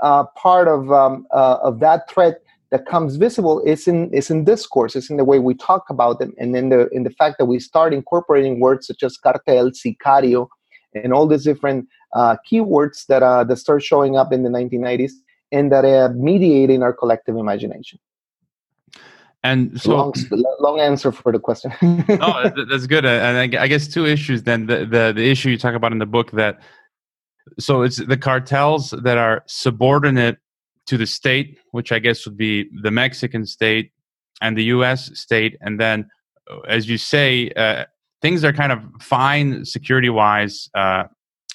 uh, 0.00 0.24
part 0.36 0.68
of 0.68 0.90
um, 0.90 1.26
uh, 1.30 1.58
of 1.62 1.80
that 1.80 2.10
threat 2.10 2.41
that 2.72 2.86
comes 2.86 3.16
visible 3.16 3.60
is 3.60 3.86
in 3.86 4.12
is 4.12 4.30
in 4.30 4.44
discourse 4.44 4.96
it's 4.96 5.10
in 5.10 5.18
the 5.18 5.24
way 5.24 5.38
we 5.38 5.54
talk 5.54 5.88
about 5.88 6.18
them 6.18 6.32
and 6.38 6.56
in 6.56 6.70
the 6.70 6.88
in 6.88 7.04
the 7.04 7.10
fact 7.10 7.36
that 7.38 7.44
we 7.44 7.60
start 7.60 7.94
incorporating 7.94 8.58
words 8.58 8.86
such 8.88 9.02
as 9.04 9.16
cartel 9.16 9.70
sicario 9.70 10.48
and 10.94 11.12
all 11.12 11.26
these 11.26 11.44
different 11.44 11.86
uh, 12.14 12.36
keywords 12.50 13.06
that 13.06 13.22
uh, 13.22 13.44
that 13.44 13.56
start 13.56 13.82
showing 13.82 14.16
up 14.16 14.32
in 14.32 14.42
the 14.42 14.50
1990s 14.50 15.12
and 15.50 15.70
that 15.70 15.84
are 15.84 16.12
mediating 16.14 16.82
our 16.82 16.92
collective 16.92 17.36
imagination. 17.36 17.98
And 19.44 19.80
so, 19.80 20.12
long, 20.30 20.56
long 20.60 20.80
answer 20.80 21.10
for 21.10 21.32
the 21.32 21.40
question. 21.40 21.72
oh, 21.82 22.50
that's 22.68 22.86
good. 22.86 23.04
And 23.04 23.56
I 23.56 23.66
guess 23.66 23.88
two 23.88 24.06
issues. 24.06 24.44
Then 24.44 24.66
the, 24.66 24.86
the 24.86 25.12
the 25.16 25.30
issue 25.30 25.50
you 25.50 25.58
talk 25.58 25.74
about 25.74 25.90
in 25.92 25.98
the 25.98 26.06
book 26.06 26.30
that 26.32 26.60
so 27.58 27.82
it's 27.82 27.96
the 27.96 28.16
cartels 28.16 28.90
that 28.90 29.18
are 29.18 29.42
subordinate 29.46 30.38
to 30.86 30.96
the 30.96 31.06
state, 31.06 31.58
which 31.70 31.92
I 31.92 31.98
guess 31.98 32.26
would 32.26 32.36
be 32.36 32.68
the 32.82 32.90
Mexican 32.90 33.46
state 33.46 33.92
and 34.40 34.56
the 34.56 34.64
U.S. 34.64 35.10
state, 35.18 35.56
and 35.60 35.80
then, 35.80 36.08
as 36.68 36.88
you 36.88 36.98
say, 36.98 37.50
uh, 37.50 37.84
things 38.20 38.44
are 38.44 38.52
kind 38.52 38.72
of 38.72 38.80
fine 39.00 39.64
security 39.64 40.10
wise 40.10 40.68
uh, 40.74 41.04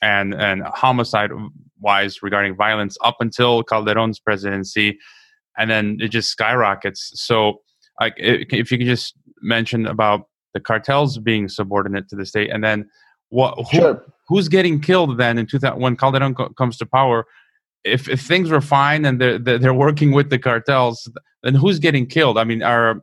and 0.02 0.34
and 0.34 0.64
homicide 0.64 1.32
wise 1.80 2.24
regarding 2.24 2.56
violence 2.56 2.98
up 3.04 3.18
until 3.20 3.64
Calderon's 3.64 4.20
presidency, 4.20 4.98
and 5.58 5.70
then 5.70 5.98
it 6.00 6.10
just 6.10 6.30
skyrockets. 6.30 7.12
So, 7.16 7.62
like, 8.00 8.14
if 8.18 8.72
you 8.72 8.78
could 8.78 8.88
just 8.88 9.16
mention 9.42 9.86
about 9.86 10.22
the 10.54 10.60
cartels 10.60 11.18
being 11.18 11.50
subordinate 11.50 12.08
to 12.10 12.16
the 12.16 12.26
state, 12.26 12.50
and 12.50 12.64
then 12.64 12.90
what 13.30 13.56
who, 13.72 13.78
sure. 13.78 14.06
who's 14.28 14.48
getting 14.48 14.80
killed 14.80 15.18
then 15.18 15.38
in 15.38 15.46
2000 15.46 15.80
when 15.80 15.98
Calderon 15.98 16.36
co- 16.36 16.50
comes 16.50 16.78
to 16.78 16.86
power? 16.86 17.26
If, 17.88 18.10
if 18.10 18.22
things 18.22 18.50
were 18.50 18.62
fine 18.62 19.06
and 19.06 19.20
they're, 19.22 19.40
they're 19.40 19.74
working 19.74 20.12
with 20.12 20.30
the 20.30 20.40
cartels, 20.40 21.10
then 21.44 21.56
who's 21.56 21.80
getting 21.80 22.06
killed? 22.06 22.38
I 22.38 22.44
mean, 22.44 22.62
are 22.64 23.02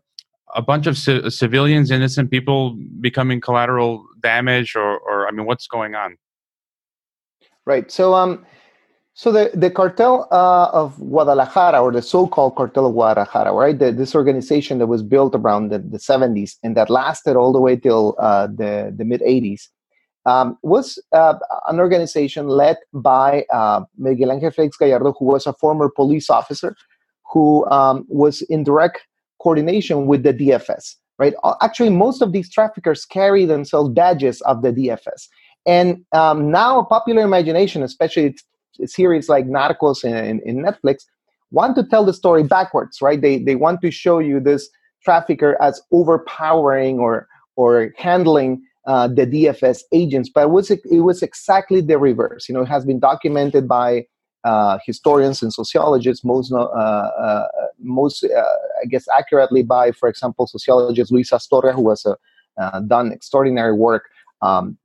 a 0.54 0.62
bunch 0.62 0.86
of 0.86 0.96
c- 0.96 1.28
civilians, 1.30 1.90
innocent 1.90 2.30
people 2.30 2.76
becoming 3.00 3.40
collateral 3.40 4.04
damage, 4.22 4.74
or, 4.76 4.98
or 4.98 5.26
I 5.26 5.30
mean, 5.32 5.46
what's 5.46 5.66
going 5.66 5.94
on? 5.94 6.16
Right. 7.66 7.90
So, 7.90 8.14
um, 8.14 8.44
so 9.14 9.30
the 9.30 9.50
the 9.54 9.70
cartel 9.70 10.26
uh, 10.32 10.70
of 10.72 10.96
Guadalajara, 10.98 11.80
or 11.80 11.92
the 11.92 12.02
so-called 12.02 12.56
cartel 12.56 12.86
of 12.86 12.94
Guadalajara, 12.94 13.52
right? 13.52 13.78
The, 13.78 13.92
this 13.92 14.14
organization 14.14 14.78
that 14.78 14.88
was 14.88 15.04
built 15.04 15.36
around 15.36 15.68
the, 15.68 15.78
the 15.78 15.98
70s 15.98 16.56
and 16.64 16.76
that 16.76 16.90
lasted 16.90 17.36
all 17.36 17.52
the 17.52 17.60
way 17.60 17.76
till 17.76 18.16
uh, 18.18 18.48
the 18.48 18.92
the 18.94 19.04
mid 19.04 19.20
80s, 19.20 19.68
um, 20.26 20.58
was 20.62 20.98
uh, 21.12 21.34
an 21.68 21.78
organization 21.78 22.48
led 22.48 22.76
by 22.92 23.44
uh, 23.52 23.82
Miguel 23.98 24.32
Angel 24.32 24.50
Felix 24.50 24.76
Gallardo, 24.76 25.14
who 25.18 25.26
was 25.26 25.46
a 25.46 25.52
former 25.52 25.88
police 25.88 26.30
officer, 26.30 26.74
who 27.32 27.66
um, 27.70 28.04
was 28.08 28.42
in 28.42 28.64
direct 28.64 29.06
coordination 29.40 30.06
with 30.06 30.22
the 30.22 30.32
DFS. 30.32 30.96
Right. 31.16 31.34
Actually, 31.62 31.90
most 31.90 32.22
of 32.22 32.32
these 32.32 32.50
traffickers 32.50 33.04
carry 33.04 33.44
themselves 33.44 33.90
badges 33.90 34.40
of 34.42 34.62
the 34.62 34.72
DFS. 34.72 35.28
And 35.64 36.04
um, 36.12 36.50
now, 36.50 36.82
popular 36.82 37.22
imagination, 37.22 37.84
especially 37.84 38.34
series 38.84 39.28
like 39.28 39.46
Narcos 39.46 40.04
in, 40.04 40.40
in 40.40 40.56
Netflix, 40.56 41.04
want 41.52 41.76
to 41.76 41.84
tell 41.84 42.04
the 42.04 42.12
story 42.12 42.42
backwards, 42.42 43.00
right? 43.00 43.20
They 43.20 43.38
they 43.38 43.54
want 43.54 43.80
to 43.82 43.90
show 43.92 44.18
you 44.18 44.40
this 44.40 44.68
trafficker 45.04 45.56
as 45.62 45.80
overpowering 45.92 46.98
or 46.98 47.28
or 47.56 47.92
handling 47.96 48.62
uh, 48.86 49.08
the 49.08 49.26
DFS 49.26 49.80
agents, 49.92 50.30
but 50.34 50.42
it 50.42 50.50
was 50.50 50.70
it 50.70 51.00
was 51.00 51.22
exactly 51.22 51.80
the 51.80 51.98
reverse. 51.98 52.48
You 52.48 52.54
know, 52.54 52.62
it 52.62 52.68
has 52.68 52.84
been 52.84 52.98
documented 52.98 53.66
by 53.66 54.06
uh, 54.44 54.78
historians 54.84 55.42
and 55.42 55.52
sociologists, 55.52 56.24
most 56.24 56.52
uh, 56.52 56.56
uh 56.56 57.46
most 57.78 58.24
uh, 58.24 58.42
I 58.82 58.86
guess 58.90 59.06
accurately 59.16 59.62
by, 59.62 59.92
for 59.92 60.08
example, 60.08 60.46
sociologist 60.46 61.10
Luis 61.10 61.30
Astorga, 61.30 61.74
who 61.74 61.88
has 61.88 62.04
uh, 62.04 62.80
done 62.80 63.10
extraordinary 63.10 63.72
work 63.72 64.04
um, 64.42 64.76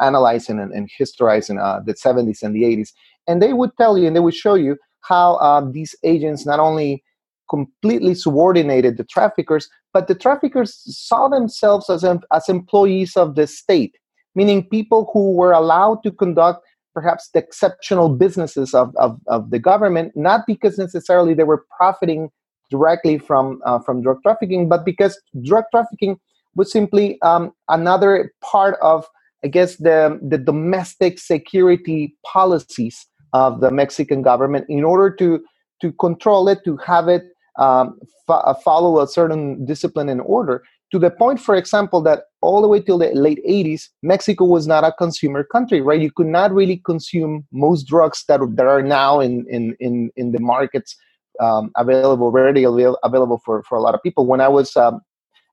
analyzing 0.00 0.60
and, 0.60 0.72
and 0.72 0.88
historizing 0.98 1.56
the 1.84 1.94
70s 1.94 2.42
and 2.42 2.54
the 2.54 2.62
80s, 2.62 2.92
and 3.26 3.42
they 3.42 3.52
would 3.52 3.76
tell 3.76 3.98
you 3.98 4.06
and 4.06 4.14
they 4.14 4.20
would 4.20 4.36
show 4.36 4.54
you 4.54 4.76
how 5.00 5.68
these 5.72 5.96
agents 6.04 6.46
not 6.46 6.60
only 6.60 7.02
completely 7.48 8.14
subordinated 8.14 8.96
the 8.96 9.04
traffickers, 9.04 9.68
but 9.92 10.08
the 10.08 10.14
traffickers 10.14 10.82
saw 10.86 11.28
themselves 11.28 11.88
as, 11.90 12.04
as 12.04 12.48
employees 12.48 13.16
of 13.16 13.34
the 13.34 13.46
state, 13.46 13.96
meaning 14.34 14.68
people 14.68 15.10
who 15.12 15.32
were 15.32 15.52
allowed 15.52 16.02
to 16.02 16.10
conduct 16.10 16.64
perhaps 16.94 17.30
the 17.32 17.38
exceptional 17.38 18.08
businesses 18.08 18.74
of, 18.74 18.94
of, 18.96 19.18
of 19.28 19.50
the 19.50 19.58
government, 19.58 20.12
not 20.16 20.42
because 20.46 20.78
necessarily 20.78 21.32
they 21.34 21.44
were 21.44 21.64
profiting 21.76 22.28
directly 22.70 23.18
from, 23.18 23.60
uh, 23.64 23.78
from 23.78 24.02
drug 24.02 24.18
trafficking, 24.22 24.68
but 24.68 24.84
because 24.84 25.20
drug 25.44 25.64
trafficking 25.70 26.18
was 26.56 26.70
simply 26.72 27.20
um, 27.22 27.52
another 27.68 28.32
part 28.42 28.76
of, 28.82 29.06
I 29.44 29.48
guess, 29.48 29.76
the, 29.76 30.18
the 30.20 30.38
domestic 30.38 31.18
security 31.18 32.16
policies 32.26 33.06
of 33.32 33.60
the 33.60 33.70
Mexican 33.70 34.22
government 34.22 34.66
in 34.68 34.84
order 34.84 35.14
to, 35.16 35.40
to 35.80 35.92
control 35.92 36.48
it, 36.48 36.58
to 36.64 36.76
have 36.78 37.08
it 37.08 37.22
um, 37.58 37.98
fo- 38.26 38.34
uh, 38.34 38.54
follow 38.54 39.00
a 39.00 39.06
certain 39.06 39.64
discipline 39.64 40.08
and 40.08 40.20
order 40.22 40.64
to 40.90 40.98
the 40.98 41.10
point, 41.10 41.40
for 41.40 41.54
example, 41.54 42.00
that 42.02 42.24
all 42.40 42.62
the 42.62 42.68
way 42.68 42.80
till 42.80 42.98
the 42.98 43.08
late 43.08 43.40
80s, 43.46 43.88
Mexico 44.02 44.44
was 44.44 44.66
not 44.66 44.84
a 44.84 44.92
consumer 44.92 45.44
country, 45.44 45.80
right? 45.80 46.00
You 46.00 46.10
could 46.10 46.26
not 46.26 46.52
really 46.52 46.78
consume 46.78 47.46
most 47.52 47.86
drugs 47.86 48.24
that, 48.28 48.40
that 48.56 48.66
are 48.66 48.82
now 48.82 49.20
in, 49.20 49.44
in, 49.50 49.76
in, 49.80 50.10
in 50.16 50.32
the 50.32 50.40
markets 50.40 50.96
um, 51.40 51.70
available, 51.76 52.30
readily 52.30 52.64
available 53.02 53.40
for, 53.44 53.62
for 53.64 53.76
a 53.76 53.82
lot 53.82 53.94
of 53.94 54.02
people. 54.02 54.24
When 54.24 54.40
I 54.40 54.48
was 54.48 54.76
um, 54.76 55.00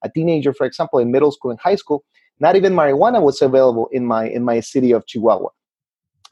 a 0.03 0.09
teenager, 0.09 0.53
for 0.53 0.65
example, 0.65 0.99
in 0.99 1.11
middle 1.11 1.31
school 1.31 1.51
and 1.51 1.59
high 1.59 1.75
school, 1.75 2.05
not 2.39 2.55
even 2.55 2.73
marijuana 2.73 3.21
was 3.21 3.41
available 3.41 3.87
in 3.91 4.05
my 4.05 4.27
in 4.27 4.43
my 4.43 4.59
city 4.59 4.91
of 4.91 5.05
Chihuahua. 5.07 5.49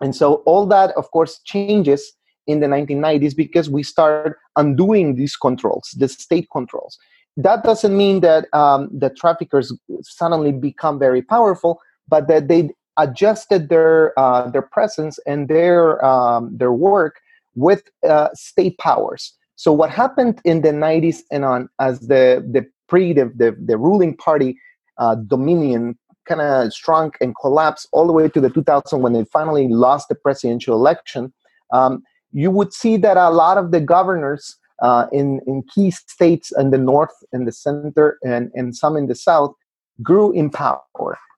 And 0.02 0.14
so 0.14 0.36
all 0.46 0.66
that, 0.68 0.92
of 0.98 1.10
course, 1.12 1.40
changes 1.46 2.14
in 2.48 2.60
the 2.60 2.68
1990s 2.68 3.36
because 3.36 3.70
we 3.70 3.84
start 3.84 4.38
undoing 4.56 5.16
these 5.16 5.36
controls, 5.36 5.94
the 5.98 6.08
state 6.08 6.48
controls. 6.52 6.98
That 7.38 7.64
doesn't 7.64 7.96
mean 7.96 8.20
that 8.22 8.54
um, 8.54 8.90
the 8.92 9.10
traffickers 9.10 9.74
suddenly 10.02 10.52
become 10.52 11.00
very 11.00 11.22
powerful, 11.22 11.80
but 12.08 12.28
that 12.28 12.48
they 12.48 12.70
adjusted 12.98 13.70
their 13.70 14.18
uh, 14.20 14.50
their 14.52 14.62
presence 14.62 15.18
and 15.26 15.48
their 15.48 16.04
um, 16.06 16.56
their 16.56 16.74
work 16.74 17.20
with 17.56 17.84
uh, 18.08 18.30
state 18.34 18.78
powers. 18.78 19.34
So 19.56 19.72
what 19.72 19.90
happened 19.90 20.42
in 20.46 20.62
the 20.62 20.70
90s 20.70 21.22
and 21.32 21.46
on, 21.46 21.70
as 21.80 22.02
the 22.02 22.46
the 22.52 22.68
pre 22.88 23.14
the 23.14 23.32
the, 23.36 23.58
the 23.66 23.78
ruling 23.78 24.16
party 24.16 24.60
uh, 25.00 25.16
Dominion 25.16 25.98
kind 26.26 26.42
of 26.42 26.74
shrunk 26.74 27.18
and 27.20 27.36
collapsed 27.36 27.88
all 27.92 28.08
the 28.08 28.14
way 28.14 28.30
to 28.30 28.40
the 28.40 28.50
2000 28.50 29.02
when 29.02 29.14
they 29.14 29.26
finally 29.26 29.68
lost 29.68 30.08
the 30.08 30.16
presidential 30.16 30.76
election. 30.76 31.34
Um, 31.72 32.04
you 32.34 32.52
would 32.52 32.74
see 32.74 32.98
that 32.98 33.18
a 33.18 33.30
lot 33.30 33.58
of 33.58 33.72
the 33.72 33.80
governors 33.80 34.58
uh, 34.82 35.06
in, 35.12 35.40
in 35.48 35.64
key 35.74 35.92
states 35.92 36.52
in 36.58 36.72
the 36.72 36.78
north 36.78 37.14
and 37.32 37.48
the 37.48 37.52
center 37.52 38.18
and, 38.24 38.52
and 38.54 38.76
some 38.76 38.98
in 38.98 39.08
the 39.08 39.16
south 39.16 39.54
grew 40.02 40.32
in 40.32 40.50
power 40.50 40.82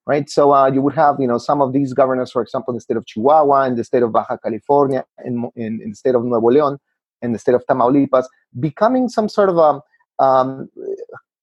right? 0.08 0.30
So 0.30 0.54
uh, 0.54 0.72
you 0.72 0.82
would 0.82 0.94
have 0.94 1.16
you 1.20 1.28
know 1.28 1.38
some 1.38 1.62
of 1.62 1.74
these 1.74 1.94
governors 1.94 2.32
for 2.32 2.42
example 2.42 2.72
in 2.72 2.76
the 2.76 2.82
state 2.82 2.98
of 2.98 3.06
chihuahua 3.06 3.64
in 3.64 3.76
the 3.76 3.84
state 3.84 4.04
of 4.04 4.12
baja 4.12 4.38
california 4.38 5.04
in, 5.24 5.50
in, 5.56 5.82
in 5.82 5.90
the 5.90 5.96
state 5.96 6.16
of 6.16 6.24
nuevo 6.24 6.50
leon 6.50 6.78
in 7.22 7.34
the 7.34 7.40
state 7.40 7.56
of 7.56 7.64
tamaulipas 7.70 8.26
becoming 8.60 9.10
some 9.10 9.28
sort 9.28 9.50
of 9.50 9.58
a, 9.58 9.62
um, 9.62 9.82
um, 10.20 10.70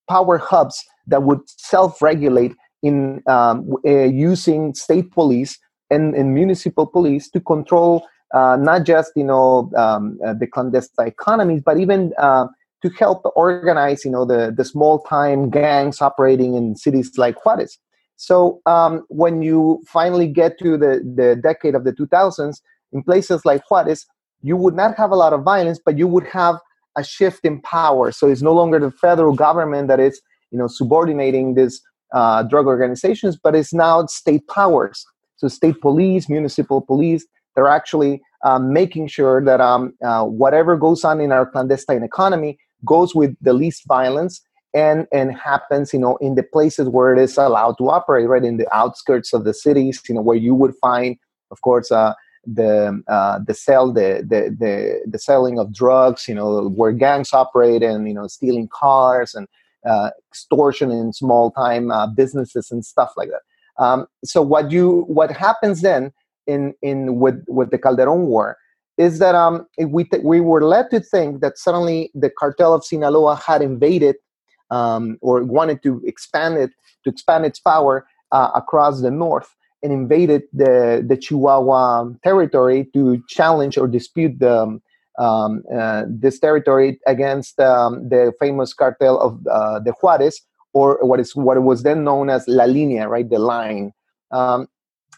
power 0.09 0.39
hubs 0.39 0.85
that 1.07 1.23
would 1.23 1.41
self-regulate 1.47 2.55
in 2.83 3.23
um, 3.27 3.75
uh, 3.87 4.05
using 4.05 4.75
state 4.75 5.11
police 5.13 5.59
and, 5.91 6.15
and 6.15 6.35
municipal 6.35 6.87
police 6.87 7.31
to 7.31 7.41
control 7.41 8.05
uh, 8.33 8.57
not 8.57 8.85
just 8.85 9.13
you 9.17 9.25
know 9.25 9.71
um, 9.77 10.19
uh, 10.25 10.35
the 10.35 10.47
clandestine 10.47 11.07
economies, 11.07 11.63
but 11.65 11.79
even 11.79 12.13
uh, 12.19 12.47
to 12.83 12.89
help 12.91 13.23
organize 13.37 14.05
you 14.05 14.11
know 14.11 14.25
the 14.25 14.53
the 14.57 14.65
small 14.65 15.01
time 15.01 15.51
gangs 15.51 16.01
operating 16.01 16.55
in 16.55 16.77
cities 16.77 17.13
like 17.17 17.45
Juarez. 17.45 17.79
So 18.17 18.61
um, 18.67 19.05
when 19.09 19.43
you 19.43 19.83
finally 19.87 20.29
get 20.29 20.59
to 20.61 20.77
the 20.77 21.03
the 21.17 21.37
decade 21.43 21.75
of 21.75 21.85
the 21.85 21.93
2000s, 21.93 22.61
in 22.93 23.03
places 23.03 23.45
like 23.45 23.63
Juarez, 23.71 24.07
you 24.43 24.57
would 24.57 24.75
not 24.75 24.97
have 24.97 25.11
a 25.11 25.17
lot 25.17 25.33
of 25.33 25.43
violence, 25.43 25.81
but 25.85 25.99
you 25.99 26.07
would 26.07 26.27
have 26.29 26.57
a 26.97 27.03
shift 27.05 27.45
in 27.45 27.61
power. 27.63 28.13
So 28.13 28.29
it's 28.29 28.43
no 28.43 28.53
longer 28.53 28.79
the 28.79 28.91
federal 28.91 29.35
government 29.35 29.89
that 29.89 30.01
is 30.01 30.21
you 30.51 30.59
know 30.59 30.67
subordinating 30.67 31.55
these 31.55 31.81
uh, 32.15 32.43
drug 32.43 32.67
organizations, 32.67 33.39
but 33.43 33.55
it's 33.55 33.73
now 33.73 34.07
state 34.07 34.47
powers. 34.49 35.05
So 35.37 35.49
state 35.49 35.81
police, 35.81 36.29
municipal 36.29 36.81
police, 36.81 37.27
they're 37.55 37.69
actually 37.69 38.23
um, 38.45 38.73
making 38.73 39.09
sure 39.09 39.45
that 39.45 39.61
um, 39.61 39.95
uh, 40.05 40.25
whatever 40.25 40.77
goes 40.77 41.05
on 41.05 41.21
in 41.21 41.33
our 41.33 41.47
clandestine 41.47 42.03
economy 42.03 42.59
goes 42.85 43.15
with 43.15 43.37
the 43.41 43.53
least 43.53 43.85
violence 43.87 44.41
and 44.75 45.07
and 45.13 45.37
happens 45.37 45.93
you 45.93 45.99
know 45.99 46.17
in 46.17 46.35
the 46.35 46.43
places 46.43 46.89
where 46.89 47.13
it 47.15 47.21
is 47.21 47.37
allowed 47.37 47.77
to 47.79 47.91
operate 47.91 48.29
right? 48.29 48.45
In 48.45 48.57
the 48.57 48.75
outskirts 48.75 49.33
of 49.33 49.45
the 49.45 49.55
cities 49.55 50.01
you 50.09 50.15
know 50.15 50.23
where 50.23 50.37
you 50.37 50.55
would 50.55 50.75
find 50.81 51.17
of 51.51 51.61
course 51.61 51.93
uh, 51.93 52.15
the 52.47 53.03
uh, 53.09 53.39
the 53.47 53.55
sell 53.55 53.93
the, 53.93 54.27
the 54.29 54.55
the 54.59 55.01
the 55.07 55.19
selling 55.19 55.59
of 55.59 55.73
drugs 55.73 56.27
you 56.27 56.35
know 56.35 56.69
where 56.69 56.93
gangs 56.93 57.33
operate 57.33 57.83
and 57.83 58.09
you 58.09 58.15
know 58.15 58.27
stealing 58.27 58.69
cars 58.73 59.35
and 59.35 59.47
uh, 59.87 60.11
extortion 60.31 60.91
in 60.91 61.13
small 61.13 61.51
time 61.51 61.91
uh, 61.91 62.07
businesses 62.07 62.71
and 62.71 62.85
stuff 62.85 63.13
like 63.17 63.29
that. 63.31 63.83
Um, 63.83 64.07
so 64.25 64.43
what 64.43 64.71
you 64.71 65.05
what 65.09 65.31
happens 65.31 65.81
then 65.81 66.13
in 66.47 66.75
in 66.83 67.19
with 67.19 67.43
with 67.49 67.71
the 67.71 67.79
Calderon 67.79 68.27
War 68.27 68.57
is 68.99 69.19
that 69.19 69.35
um, 69.35 69.67
we 69.87 70.05
th- 70.05 70.23
we 70.23 70.41
were 70.41 70.65
led 70.65 70.91
to 70.91 71.01
think 71.01 71.41
that 71.41 71.59
suddenly 71.59 72.11
the 72.15 72.31
cartel 72.31 72.75
of 72.75 72.85
Sinaloa 72.85 73.37
had 73.37 73.63
invaded 73.63 74.17
um, 74.71 75.19
or 75.23 75.43
wanted 75.45 75.83
to 75.83 76.03
expand 76.05 76.59
it 76.59 76.71
to 77.05 77.11
expand 77.11 77.45
its 77.47 77.59
power 77.59 78.07
uh, 78.33 78.51
across 78.55 79.01
the 79.01 79.11
north 79.11 79.55
and 79.83 79.93
invaded 79.93 80.43
the 80.53 81.05
the 81.07 81.17
Chihuahua 81.17 82.11
territory 82.23 82.89
to 82.95 83.23
challenge 83.29 83.79
or 83.79 83.89
dispute 83.89 84.39
the 84.39 84.79
um, 85.19 85.63
uh, 85.75 86.05
this 86.09 86.39
territory 86.39 86.99
against 87.07 87.61
um, 87.61 88.09
the 88.09 88.33
famous 88.41 88.73
cartel 88.73 89.19
of 89.21 89.47
uh, 89.47 89.79
the 89.81 89.93
Juarez 89.93 90.41
or 90.73 90.99
what 91.03 91.21
is 91.21 91.35
what 91.37 91.63
was 91.63 91.83
then 91.83 92.05
known 92.05 92.31
as 92.31 92.47
La 92.49 92.65
Línea, 92.65 93.09
right, 93.09 93.29
the 93.29 93.39
line. 93.39 93.93
Um, 94.31 94.69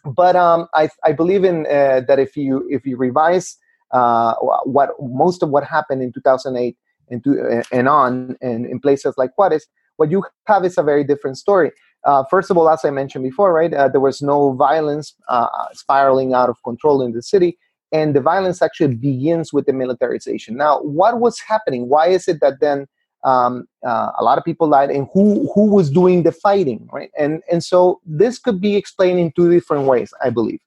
but 0.05 0.37
um, 0.37 0.69
I, 0.75 0.89
I 1.05 1.13
believe 1.13 1.45
in 1.45 1.67
uh, 1.67 2.03
that 2.07 2.19
if 2.19 2.37
you 2.37 2.67
if 2.71 2.85
you 2.87 2.97
revise 2.97 3.57
uh, 3.93 4.35
what 4.65 4.91
most 5.01 5.43
of 5.43 5.51
what 5.51 5.65
happened 5.65 6.03
in 6.03 6.13
2008 6.13 6.77
and, 7.11 7.25
to, 7.25 7.63
and 7.73 7.89
on 7.89 8.37
and 8.41 8.67
in 8.67 8.81
places 8.81 9.15
like 9.17 9.31
Juarez, 9.37 9.67
what 9.97 10.11
you 10.11 10.25
have 10.47 10.65
is 10.65 10.79
a 10.79 10.83
very 10.83 11.05
different 11.05 11.39
story. 11.39 11.71
Uh, 12.05 12.23
first 12.29 12.51
of 12.51 12.59
all, 12.59 12.69
as 12.69 12.85
I 12.85 12.91
mentioned 12.91 13.25
before, 13.25 13.53
right, 13.53 13.73
uh, 13.73 13.89
there 13.89 14.01
was 14.01 14.21
no 14.21 14.53
violence 14.53 15.15
uh, 15.29 15.49
spiraling 15.73 16.35
out 16.35 16.51
of 16.51 16.63
control 16.63 17.01
in 17.01 17.13
the 17.13 17.23
city, 17.23 17.57
and 17.93 18.15
the 18.15 18.21
violence 18.21 18.61
actually 18.61 18.95
begins 18.95 19.53
with 19.53 19.65
the 19.65 19.73
militarization. 19.73 20.57
Now, 20.57 20.81
what 20.81 21.19
was 21.21 21.41
happening? 21.41 21.89
Why 21.89 22.09
is 22.09 22.29
it 22.29 22.41
that 22.41 22.61
then 22.61 22.87
um, 23.25 23.67
uh, 23.87 24.11
a 24.19 24.23
lot 24.23 24.39
of 24.39 24.45
people 24.45 24.69
died, 24.69 24.91
and 24.91 25.09
who 25.13 25.51
who 25.55 25.67
was 25.67 25.91
doing 25.91 26.23
the 26.23 26.33
fighting, 26.33 26.89
right? 26.93 27.11
And 27.19 27.43
and 27.51 27.65
so 27.65 28.01
this 28.05 28.39
could 28.39 28.61
be 28.61 28.77
explained 28.77 29.19
in 29.19 29.33
two 29.33 29.51
different 29.51 29.87
ways, 29.87 30.13
I 30.23 30.31
believe. 30.31 30.61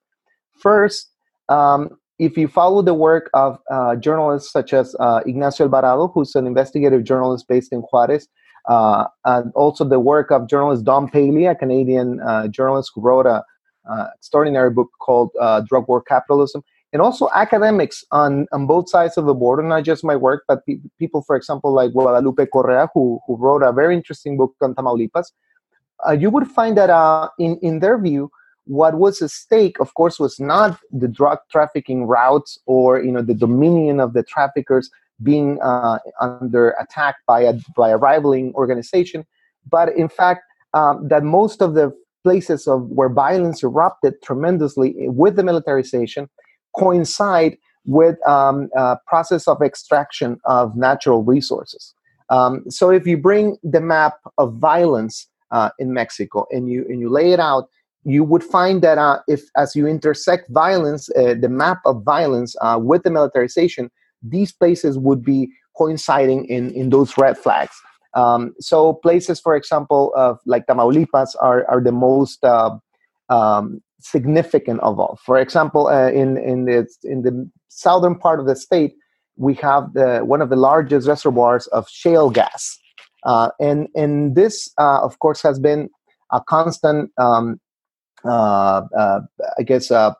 First, 0.59 1.09
um, 1.49 1.97
if 2.17 2.35
you 2.35 2.47
follow 2.47 2.81
the 2.81 2.95
work 2.95 3.29
of 3.33 3.59
uh, 3.69 3.95
journalists 3.95 4.51
such 4.51 4.73
as 4.73 4.95
uh, 4.99 5.21
Ignacio 5.25 5.67
Alvarado, 5.67 6.07
who's 6.07 6.35
an 6.35 6.47
investigative 6.47 7.03
journalist 7.03 7.47
based 7.47 7.71
in 7.71 7.81
Juarez, 7.81 8.27
uh, 8.67 9.05
and 9.25 9.51
also 9.53 9.85
the 9.85 9.99
work 9.99 10.31
of 10.31 10.49
journalist 10.49 10.83
Dawn 10.83 11.09
Paley, 11.09 11.45
a 11.45 11.53
Canadian 11.53 12.19
uh, 12.21 12.47
journalist 12.47 12.91
who 12.95 13.01
wrote 13.01 13.27
a 13.27 13.43
uh, 13.89 14.07
extraordinary 14.15 14.71
book 14.71 14.89
called 14.99 15.29
Drug 15.67 15.87
War 15.87 16.01
Capitalism, 16.01 16.63
and 16.93 17.01
also 17.01 17.29
academics 17.33 18.03
on, 18.11 18.47
on 18.51 18.65
both 18.65 18.89
sides 18.89 19.17
of 19.17 19.25
the 19.25 19.33
border, 19.33 19.63
not 19.63 19.83
just 19.83 20.03
my 20.03 20.15
work, 20.15 20.43
but 20.47 20.65
pe- 20.65 20.79
people, 20.97 21.21
for 21.21 21.35
example, 21.35 21.73
like 21.73 21.91
Guadalupe 21.91 22.45
Correa, 22.47 22.89
who, 22.93 23.19
who 23.27 23.35
wrote 23.35 23.61
a 23.61 23.71
very 23.73 23.95
interesting 23.95 24.37
book 24.37 24.55
on 24.61 24.73
Tamaulipas, 24.73 25.31
you 26.17 26.29
would 26.29 26.47
find 26.47 26.77
that 26.77 27.29
in, 27.39 27.57
in 27.61 27.79
their 27.79 27.97
view, 27.97 28.29
what 28.65 28.95
was 28.95 29.21
at 29.21 29.31
stake, 29.31 29.79
of 29.79 29.93
course, 29.93 30.19
was 30.19 30.39
not 30.39 30.79
the 30.91 31.07
drug 31.07 31.39
trafficking 31.49 32.05
routes 32.05 32.59
or 32.65 33.01
you 33.01 33.11
know 33.11 33.21
the 33.21 33.33
dominion 33.33 33.99
of 33.99 34.13
the 34.13 34.23
traffickers 34.23 34.89
being 35.23 35.59
uh, 35.61 35.99
under 36.19 36.71
attack 36.71 37.15
by 37.25 37.41
a 37.41 37.53
by 37.75 37.89
a 37.89 37.97
rivaling 37.97 38.53
organization, 38.55 39.25
but 39.69 39.95
in 39.95 40.09
fact 40.09 40.43
um, 40.73 41.07
that 41.07 41.23
most 41.23 41.61
of 41.61 41.73
the 41.73 41.95
places 42.23 42.67
of 42.67 42.83
where 42.89 43.09
violence 43.09 43.63
erupted 43.63 44.21
tremendously 44.21 44.93
with 44.97 45.37
the 45.37 45.43
militarization 45.43 46.29
coincide 46.77 47.57
with 47.85 48.17
um, 48.27 48.69
a 48.75 48.97
process 49.07 49.47
of 49.47 49.61
extraction 49.61 50.39
of 50.45 50.75
natural 50.75 51.23
resources. 51.23 51.93
Um, 52.29 52.69
so 52.69 52.89
if 52.89 53.07
you 53.07 53.17
bring 53.17 53.57
the 53.63 53.79
map 53.79 54.17
of 54.37 54.55
violence 54.55 55.27
uh, 55.51 55.69
in 55.79 55.93
Mexico 55.93 56.45
and 56.51 56.69
you 56.69 56.85
and 56.89 56.99
you 56.99 57.09
lay 57.09 57.31
it 57.31 57.39
out 57.39 57.69
you 58.07 58.23
would 58.23 58.43
find 58.43 58.81
that 58.81 58.97
uh, 58.97 59.19
if 59.27 59.49
as 59.57 59.75
you 59.75 59.85
intersect 59.85 60.49
violence, 60.49 61.09
uh, 61.17 61.35
the 61.37 61.49
map 61.49 61.79
of 61.85 62.03
violence 62.03 62.55
uh, 62.61 62.79
with 62.81 63.03
the 63.03 63.11
militarization, 63.11 63.91
these 64.23 64.53
places 64.53 64.97
would 64.97 65.23
be 65.23 65.49
coinciding 65.77 66.45
in, 66.45 66.71
in 66.71 66.89
those 66.89 67.17
red 67.17 67.37
flags. 67.37 67.75
Um, 68.13 68.55
so 68.61 68.93
places, 68.93 69.41
for 69.41 69.57
example, 69.57 70.13
of 70.15 70.39
like 70.45 70.65
Tamaulipas 70.67 71.35
are, 71.41 71.69
are 71.69 71.81
the 71.81 71.91
most 71.91 72.41
uh, 72.45 72.77
um, 73.27 73.83
significant 73.99 74.79
of 74.81 74.99
all. 74.99 75.19
For 75.25 75.39
example, 75.39 75.87
uh, 75.87 76.09
in, 76.09 76.37
in, 76.37 76.65
the, 76.65 76.87
in 77.03 77.23
the 77.23 77.49
southern 77.69 78.15
part 78.15 78.39
of 78.39 78.45
the 78.45 78.55
state, 78.55 78.93
we 79.35 79.53
have 79.55 79.93
the, 79.93 80.19
one 80.19 80.41
of 80.41 80.49
the 80.49 80.55
largest 80.55 81.07
reservoirs 81.07 81.67
of 81.67 81.87
shale 81.89 82.29
gas. 82.29 82.77
Uh, 83.23 83.49
and, 83.59 83.87
and 83.95 84.35
this, 84.35 84.71
of 84.77 85.19
course, 85.19 85.41
has 85.41 85.59
been 85.59 85.89
a 86.31 86.41
constant 86.41 87.11
um, 87.17 87.59
uh, 88.25 88.81
uh, 88.97 89.21
I 89.57 89.63
guess, 89.63 89.91
a 89.91 90.15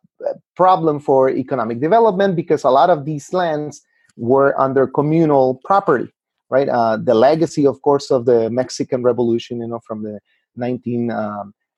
problem 0.56 1.00
for 1.00 1.30
economic 1.30 1.80
development 1.80 2.36
because 2.36 2.64
a 2.64 2.70
lot 2.70 2.90
of 2.90 3.06
these 3.06 3.34
lands 3.34 3.82
were 4.16 4.60
under 4.60 4.88
communal 4.88 5.60
property, 5.66 6.12
right? 6.50 6.70
Uh, 6.70 6.98
the 6.98 7.14
legacy, 7.14 7.66
of 7.66 7.82
course, 7.82 8.12
of 8.12 8.26
the 8.26 8.50
Mexican 8.50 9.04
Revolution, 9.04 9.62
you 9.62 9.68
know, 9.68 9.80
from 9.86 10.04
the 10.04 10.20
1910s 10.58 11.16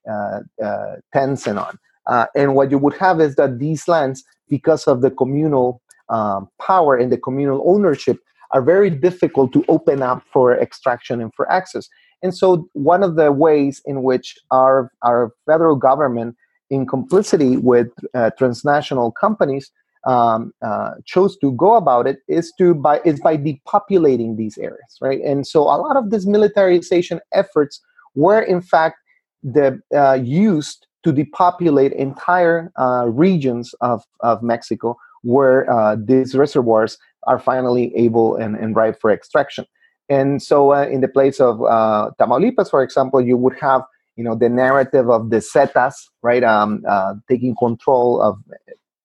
um, 0.08 1.38
and 1.48 1.60
on. 1.60 1.78
Uh, 2.10 2.26
and 2.36 2.56
what 2.56 2.72
you 2.72 2.78
would 2.78 2.98
have 2.98 3.22
is 3.22 3.36
that 3.36 3.60
these 3.60 3.88
lands, 3.88 4.24
because 4.50 4.88
of 4.88 5.02
the 5.02 5.12
communal 5.12 5.82
um, 6.10 6.50
power 6.60 6.98
and 6.98 7.12
the 7.12 7.18
communal 7.18 7.64
ownership, 7.66 8.18
are 8.52 8.64
very 8.64 8.90
difficult 8.90 9.54
to 9.54 9.64
open 9.68 10.02
up 10.02 10.24
for 10.34 10.58
extraction 10.58 11.22
and 11.22 11.32
for 11.36 11.50
access. 11.52 11.88
And 12.24 12.36
so, 12.36 12.68
one 12.74 13.04
of 13.04 13.16
the 13.16 13.32
ways 13.32 13.82
in 13.86 14.02
which 14.04 14.36
our, 14.52 14.92
our 15.04 15.32
federal 15.46 15.76
government, 15.76 16.36
in 16.72 16.86
complicity 16.86 17.58
with 17.58 17.88
uh, 18.14 18.32
transnational 18.38 19.12
companies, 19.12 19.72
um, 20.06 20.52
uh, 20.62 20.92
chose 21.06 21.38
to 21.38 21.52
go 21.54 21.76
about 21.76 22.08
it 22.08 22.20
is 22.28 22.52
to 22.58 22.74
by 22.74 23.02
is 23.06 23.20
by 23.20 23.38
depopulating 23.38 24.36
these 24.36 24.58
areas, 24.58 24.98
right? 25.00 25.22
And 25.22 25.46
so, 25.46 25.62
a 25.62 25.78
lot 25.78 25.96
of 25.96 26.10
these 26.10 26.26
militarization 26.26 27.20
efforts 27.34 27.80
were, 28.16 28.42
in 28.42 28.62
fact, 28.62 28.98
the 29.44 29.80
uh, 29.96 30.14
used 30.14 30.88
to 31.04 31.12
depopulate 31.12 31.94
entire 31.94 32.72
uh, 32.78 33.06
regions 33.08 33.74
of, 33.82 34.04
of 34.22 34.44
Mexico 34.44 34.98
where 35.22 35.70
uh, 35.72 35.96
these 35.98 36.36
reservoirs 36.36 36.98
are 37.28 37.40
finally 37.40 37.94
able 37.96 38.36
and, 38.36 38.56
and 38.56 38.76
ripe 38.76 39.00
for 39.00 39.12
extraction. 39.12 39.66
And 40.08 40.42
so, 40.42 40.74
uh, 40.74 40.86
in 40.86 41.02
the 41.02 41.08
place 41.08 41.40
of 41.40 41.62
uh, 41.62 42.12
Tamaulipas, 42.20 42.70
for 42.70 42.82
example, 42.82 43.22
you 43.22 43.38
would 43.38 43.60
have 43.60 43.84
you 44.16 44.24
know 44.24 44.36
the 44.36 44.50
narrative 44.50 45.10
of 45.10 45.30
the 45.30 45.38
Zetas, 45.38 45.94
right, 46.24 46.44
um, 46.44 46.84
uh, 46.90 47.14
taking 47.30 47.56
control 47.56 48.22
of 48.22 48.38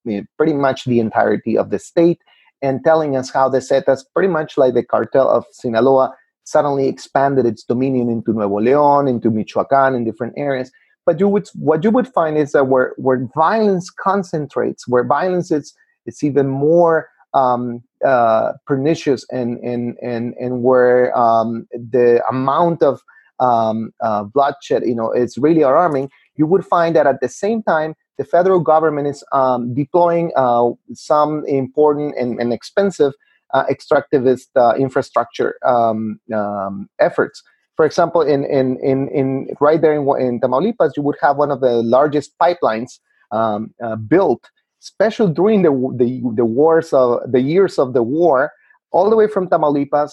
know, 0.05 0.23
pretty 0.37 0.55
much 0.55 0.85
the 0.85 1.01
entirety 1.01 1.57
of 1.59 1.71
the 1.71 1.79
state, 1.79 2.21
and 2.63 2.83
telling 2.85 3.17
us 3.17 3.31
how 3.31 3.49
the 3.49 3.59
Zetas, 3.59 4.03
pretty 4.15 4.29
much 4.29 4.57
like 4.57 4.75
the 4.75 4.83
cartel 4.83 5.29
of 5.29 5.45
Sinaloa, 5.53 6.15
suddenly 6.45 6.89
expanded 6.89 7.47
its 7.47 7.65
dominion 7.65 8.09
into 8.11 8.33
Nuevo 8.33 8.61
León, 8.61 9.09
into 9.09 9.31
Michoacán, 9.31 9.97
in 9.97 10.05
different 10.05 10.35
areas. 10.37 10.71
But 11.07 11.21
you 11.21 11.29
would 11.29 11.49
what 11.55 11.85
you 11.85 11.91
would 11.91 12.09
find 12.09 12.39
is 12.39 12.53
that 12.53 12.69
where 12.69 12.95
where 12.97 13.29
violence 13.35 13.91
concentrates, 13.91 14.89
where 14.89 15.05
violence 15.05 15.51
is 15.51 15.75
it's 16.07 16.23
even 16.23 16.49
more 16.49 17.09
um, 17.35 17.83
uh, 18.05 18.53
pernicious 18.67 19.27
and 19.31 19.59
and 19.59 19.97
and 20.03 20.35
and 20.41 20.63
where 20.63 21.17
um, 21.17 21.67
the 21.73 22.23
amount 22.29 22.83
of 22.83 23.03
um, 23.41 23.93
uh, 24.01 24.25
bloodshed, 24.25 24.85
you 24.87 24.95
know, 24.95 25.13
is 25.13 25.37
really 25.37 25.63
alarming. 25.63 26.11
You 26.37 26.47
would 26.47 26.65
find 26.65 26.95
that 26.97 27.07
at 27.07 27.21
the 27.21 27.29
same 27.29 27.63
time, 27.63 27.95
the 28.19 28.25
federal 28.25 28.61
government 28.61 29.09
is 29.09 29.25
um, 29.33 29.75
deploying 29.75 30.33
uh, 30.37 30.71
some 30.93 31.45
important 31.47 32.15
and, 32.17 32.41
and 32.41 32.53
expensive 32.53 33.13
uh, 33.53 33.65
extractivist 33.67 34.49
uh, 34.57 34.75
infrastructure 34.77 35.57
um, 35.65 36.21
um, 36.35 36.89
efforts. 37.01 37.43
For 37.77 37.85
example, 37.85 38.23
in, 38.23 38.45
in, 38.45 38.79
in, 38.83 39.09
in 39.09 39.49
right 39.61 39.81
there 39.81 39.95
in, 39.95 40.03
in 40.21 40.41
Tamaulipas, 40.41 40.93
you 40.97 41.03
would 41.03 41.17
have 41.21 41.37
one 41.37 41.51
of 41.51 41.61
the 41.61 41.83
largest 41.83 42.33
pipelines 42.39 43.01
um, 43.33 43.75
uh, 43.83 43.97
built 43.97 44.49
especially 44.85 45.33
during 45.33 45.63
the, 45.63 45.71
the, 45.97 46.21
the 46.35 46.45
wars 46.45 46.93
of 46.93 47.21
the 47.33 47.41
years 47.41 47.79
of 47.79 47.95
the 47.95 48.03
war, 48.03 48.53
all 48.91 49.09
the 49.09 49.17
way 49.17 49.27
from 49.27 49.49
Tamaulipas, 49.49 50.11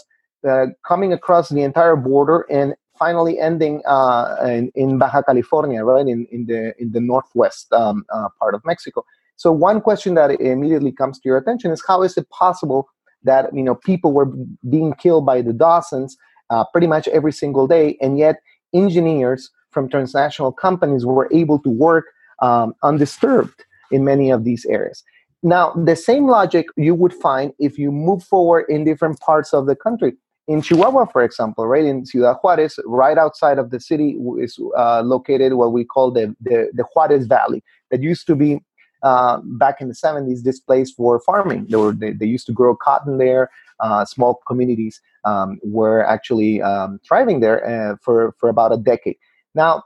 uh, 0.47 0.67
coming 0.87 1.11
across 1.11 1.49
the 1.49 1.61
entire 1.61 1.97
border 1.97 2.45
and 2.49 2.73
finally 2.97 3.37
ending 3.37 3.81
uh, 3.85 4.37
in, 4.45 4.71
in, 4.75 4.97
Baja 4.97 5.21
California, 5.23 5.83
right 5.83 6.07
in, 6.07 6.25
in 6.31 6.45
the 6.45 6.73
in 6.79 6.91
the 6.91 7.01
northwest 7.01 7.71
um, 7.73 8.05
uh, 8.13 8.29
part 8.39 8.55
of 8.55 8.61
Mexico. 8.65 9.03
So 9.35 9.51
one 9.51 9.81
question 9.81 10.13
that 10.15 10.39
immediately 10.39 10.91
comes 10.91 11.19
to 11.19 11.29
your 11.29 11.37
attention 11.37 11.71
is 11.71 11.83
how 11.87 12.03
is 12.03 12.15
it 12.17 12.29
possible 12.29 12.87
that 13.23 13.53
you 13.53 13.63
know 13.63 13.75
people 13.75 14.13
were 14.13 14.27
being 14.69 14.93
killed 14.93 15.25
by 15.25 15.41
the 15.41 15.53
dozens 15.53 16.15
uh, 16.51 16.65
pretty 16.71 16.87
much 16.87 17.07
every 17.07 17.31
single 17.31 17.67
day, 17.67 17.97
and 18.01 18.19
yet 18.19 18.35
engineers 18.73 19.49
from 19.71 19.89
transnational 19.89 20.51
companies 20.51 21.05
were 21.05 21.27
able 21.31 21.57
to 21.59 21.69
work 21.69 22.05
um, 22.41 22.73
undisturbed 22.83 23.63
in 23.91 24.03
many 24.03 24.29
of 24.29 24.43
these 24.43 24.65
areas. 24.65 25.03
Now, 25.43 25.71
the 25.71 25.95
same 25.95 26.27
logic 26.27 26.67
you 26.77 26.93
would 26.93 27.13
find 27.13 27.53
if 27.57 27.79
you 27.79 27.91
move 27.91 28.23
forward 28.23 28.65
in 28.69 28.83
different 28.83 29.19
parts 29.19 29.53
of 29.53 29.65
the 29.65 29.75
country. 29.75 30.13
In 30.47 30.61
Chihuahua, 30.61 31.05
for 31.05 31.23
example, 31.23 31.65
right 31.65 31.85
in 31.85 32.05
Ciudad 32.05 32.37
Juarez, 32.43 32.79
right 32.85 33.17
outside 33.17 33.57
of 33.57 33.71
the 33.71 33.79
city 33.79 34.17
is 34.39 34.59
uh, 34.77 35.01
located 35.01 35.53
what 35.53 35.71
we 35.71 35.83
call 35.83 36.11
the, 36.11 36.35
the, 36.41 36.69
the 36.73 36.83
Juarez 36.93 37.25
Valley. 37.25 37.63
That 37.89 38.01
used 38.01 38.27
to 38.27 38.35
be 38.35 38.59
uh, 39.03 39.39
back 39.43 39.81
in 39.81 39.87
the 39.87 39.93
70s 39.95 40.43
this 40.43 40.59
place 40.59 40.91
for 40.91 41.19
farming. 41.21 41.67
They, 41.69 41.77
were, 41.77 41.93
they, 41.93 42.11
they 42.11 42.25
used 42.25 42.45
to 42.47 42.53
grow 42.53 42.75
cotton 42.75 43.17
there. 43.17 43.49
Uh, 43.81 44.05
small 44.05 44.39
communities 44.47 45.01
um, 45.25 45.59
were 45.63 46.05
actually 46.05 46.61
um, 46.61 46.99
thriving 47.07 47.39
there 47.39 47.59
uh, 47.65 47.95
for, 48.03 48.35
for 48.39 48.47
about 48.49 48.71
a 48.71 48.77
decade. 48.77 49.17
Now, 49.55 49.83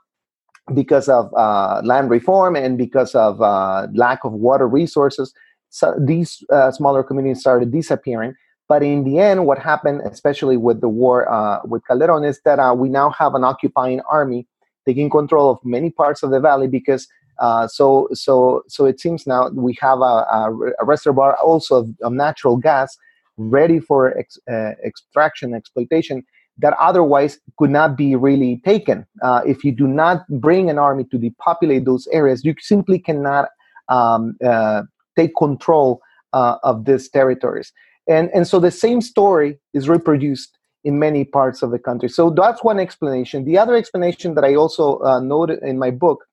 because 0.74 1.08
of 1.10 1.34
uh, 1.36 1.82
land 1.84 2.10
reform 2.10 2.56
and 2.56 2.78
because 2.78 3.16
of 3.16 3.42
uh, 3.42 3.88
lack 3.94 4.24
of 4.24 4.34
water 4.34 4.68
resources, 4.68 5.34
so 5.70 5.96
these 6.00 6.44
uh, 6.52 6.72
smaller 6.72 7.04
communities 7.04 7.42
started 7.42 7.72
disappearing. 7.72 8.34
But 8.68 8.82
in 8.82 9.04
the 9.04 9.20
end, 9.20 9.46
what 9.46 9.60
happened, 9.60 10.02
especially 10.12 10.58
with 10.58 10.82
the 10.82 10.90
war 10.90 11.28
with 11.66 11.84
Calderon, 11.88 12.24
is 12.24 12.42
that 12.46 12.78
we 12.78 12.90
now 12.90 13.12
have 13.12 13.36
an 13.36 13.44
occupying 13.44 14.02
army 14.10 14.48
taking 14.86 15.10
control 15.10 15.50
of 15.52 15.60
many 15.64 15.90
parts 15.90 16.24
of 16.24 16.32
the 16.32 16.40
valley 16.40 16.68
because 16.68 17.08
Uh, 17.38 17.68
so 17.68 18.08
so 18.14 18.64
so 18.68 18.86
it 18.86 19.00
seems 19.00 19.28
now 19.28 19.50
we 19.50 19.76
have 19.82 20.00
a, 20.00 20.16
a, 20.40 20.42
a 20.80 20.86
reservoir 20.86 21.36
also 21.44 21.82
of, 21.82 21.90
of, 22.02 22.14
natural 22.14 22.56
gas 22.56 22.98
ready 23.38 23.80
for 23.80 24.18
ex, 24.18 24.38
uh, 24.50 24.72
extraction 24.86 25.54
exploitation 25.54 26.24
that 26.58 26.74
otherwise 26.80 27.40
could 27.58 27.70
not 27.70 27.98
be 27.98 28.16
really 28.16 28.62
taken. 28.64 29.06
Uh, 29.22 29.42
if 29.46 29.64
you 29.64 29.72
do 29.72 29.88
not 29.88 30.26
bring 30.30 30.70
an 30.70 30.78
army 30.78 31.04
to 31.12 31.18
depopulate 31.18 31.86
those 31.86 32.08
areas, 32.08 32.46
you 32.46 32.56
simply 32.60 32.98
cannot 32.98 33.50
um, 33.90 34.38
uh, 34.46 34.84
take 35.18 35.36
control 35.36 36.02
uh, 36.34 36.58
of 36.64 36.86
these 36.86 37.10
territories. 37.10 37.74
And, 38.08 38.30
and 38.34 38.48
so 38.48 38.60
the 38.60 38.72
same 38.72 39.02
story 39.02 39.60
is 39.74 39.90
reproduced 39.90 40.58
in 40.84 41.00
many 41.00 41.26
parts 41.26 41.64
of 41.64 41.72
the 41.72 41.80
country. 41.80 42.08
So 42.10 42.30
that's 42.30 42.64
one 42.64 42.80
explanation. 42.80 43.44
The 43.44 43.58
other 43.58 43.76
explanation 43.76 44.36
that 44.36 44.44
I 44.44 44.56
also 44.56 45.00
uh, 45.00 45.20
noted 45.20 45.60
in 45.64 45.80
my 45.80 45.90
book 45.90 46.24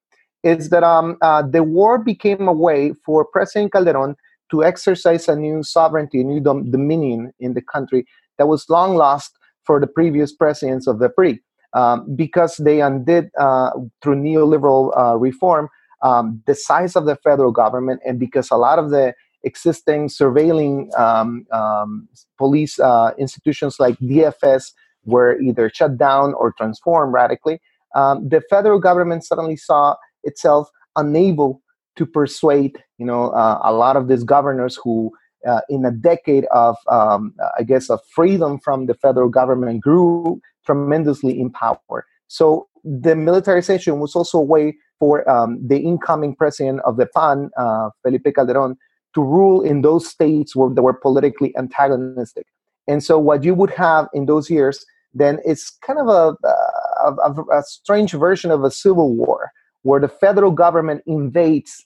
is 0.45 0.71
that 0.71 0.83
um, 0.83 1.17
uh, 1.23 1.43
the 1.43 1.63
war 1.63 1.99
became 1.99 2.49
a 2.49 2.53
way 2.53 2.93
for 3.05 3.25
President 3.25 3.73
Calderon 3.73 4.17
to 4.53 4.63
exercise 4.63 5.29
a 5.29 5.35
new 5.35 5.63
sovereignty, 5.63 6.21
a 6.21 6.25
new 6.25 6.39
dom- 6.39 6.71
dominion 6.71 7.33
in 7.41 7.55
the 7.55 7.63
country 7.63 8.07
that 8.39 8.47
was 8.47 8.69
long 8.69 8.95
lost 8.95 9.37
for 9.65 9.81
the 9.81 9.87
previous 9.87 10.33
presidents 10.33 10.87
of 10.87 11.01
the 11.01 11.09
PRI. 11.09 11.41
Um, 11.75 12.15
because 12.15 12.59
they 12.59 12.83
undid 12.83 13.31
uh, 13.41 13.71
through 14.03 14.17
neoliberal 14.17 14.95
uh, 14.95 15.17
reform 15.17 15.71
um, 16.03 16.43
the 16.47 16.55
size 16.55 16.97
of 16.97 17.07
the 17.07 17.17
federal 17.17 17.51
government, 17.51 18.03
and 18.05 18.19
because 18.19 18.51
a 18.51 18.57
lot 18.57 18.79
of 18.79 18.91
the 18.91 19.15
existing 19.43 20.09
surveilling 20.09 20.77
um, 20.99 21.47
um 21.51 22.09
police 22.37 22.79
uh, 22.79 23.13
institutions 23.19 23.81
like 23.81 23.97
DFS 24.01 24.73
were 25.07 25.41
either 25.41 25.71
shut 25.73 25.97
down 25.97 26.35
or 26.35 26.53
transformed 26.53 27.15
radically, 27.15 27.59
um, 27.95 28.29
the 28.29 28.43
federal 28.51 28.79
government 28.79 29.25
suddenly 29.25 29.57
saw 29.57 29.97
itself 30.25 30.69
unable 30.97 31.63
to 31.97 32.07
persuade, 32.07 32.83
you 32.99 33.07
know, 33.07 33.31
uh, 33.31 33.61
a 33.63 33.73
lot 33.73 33.97
of 33.97 34.09
these 34.09 34.25
governors 34.25 34.79
who 34.83 35.13
uh, 35.47 35.61
in 35.69 35.85
a 35.85 35.91
decade 35.91 36.45
of, 36.53 36.77
um, 36.91 37.35
I 37.59 37.63
guess, 37.63 37.91
of 37.91 38.01
freedom 38.15 38.59
from 38.61 38.87
the 38.87 38.95
federal 38.95 39.29
government 39.29 39.81
grew 39.81 40.41
tremendously 40.65 41.39
in 41.41 41.51
power. 41.51 42.07
So 42.29 42.69
the 42.85 43.17
militarization 43.17 43.99
was 43.99 44.15
also 44.15 44.39
a 44.39 44.43
way 44.43 44.77
for 44.99 45.29
um, 45.29 45.59
the 45.67 45.79
incoming 45.79 46.37
president 46.37 46.81
of 46.85 46.97
the 46.97 47.07
PAN, 47.07 47.51
uh, 47.57 47.91
Felipe 48.03 48.35
Calderon, 48.35 48.77
to 49.15 49.23
rule 49.23 49.61
in 49.63 49.83
those 49.83 50.09
states 50.09 50.55
where 50.57 50.71
they 50.71 50.81
were 50.81 50.95
politically 50.95 51.55
antagonistic. 51.57 52.47
And 52.89 53.03
so 53.03 53.19
what 53.19 53.45
you 53.45 53.55
would 53.55 53.71
have 53.71 54.09
in 54.15 54.27
those 54.27 54.49
years 54.49 54.85
then 55.13 55.39
is 55.45 55.71
kind 55.85 55.99
of 55.99 56.09
a, 56.09 56.35
a, 56.47 57.59
a 57.59 57.63
strange 57.65 58.13
version 58.13 58.51
of 58.51 58.65
a 58.65 58.71
civil 58.71 59.15
war 59.15 59.51
where 59.83 60.01
the 60.01 60.09
federal 60.09 60.51
government 60.51 61.03
invades 61.07 61.85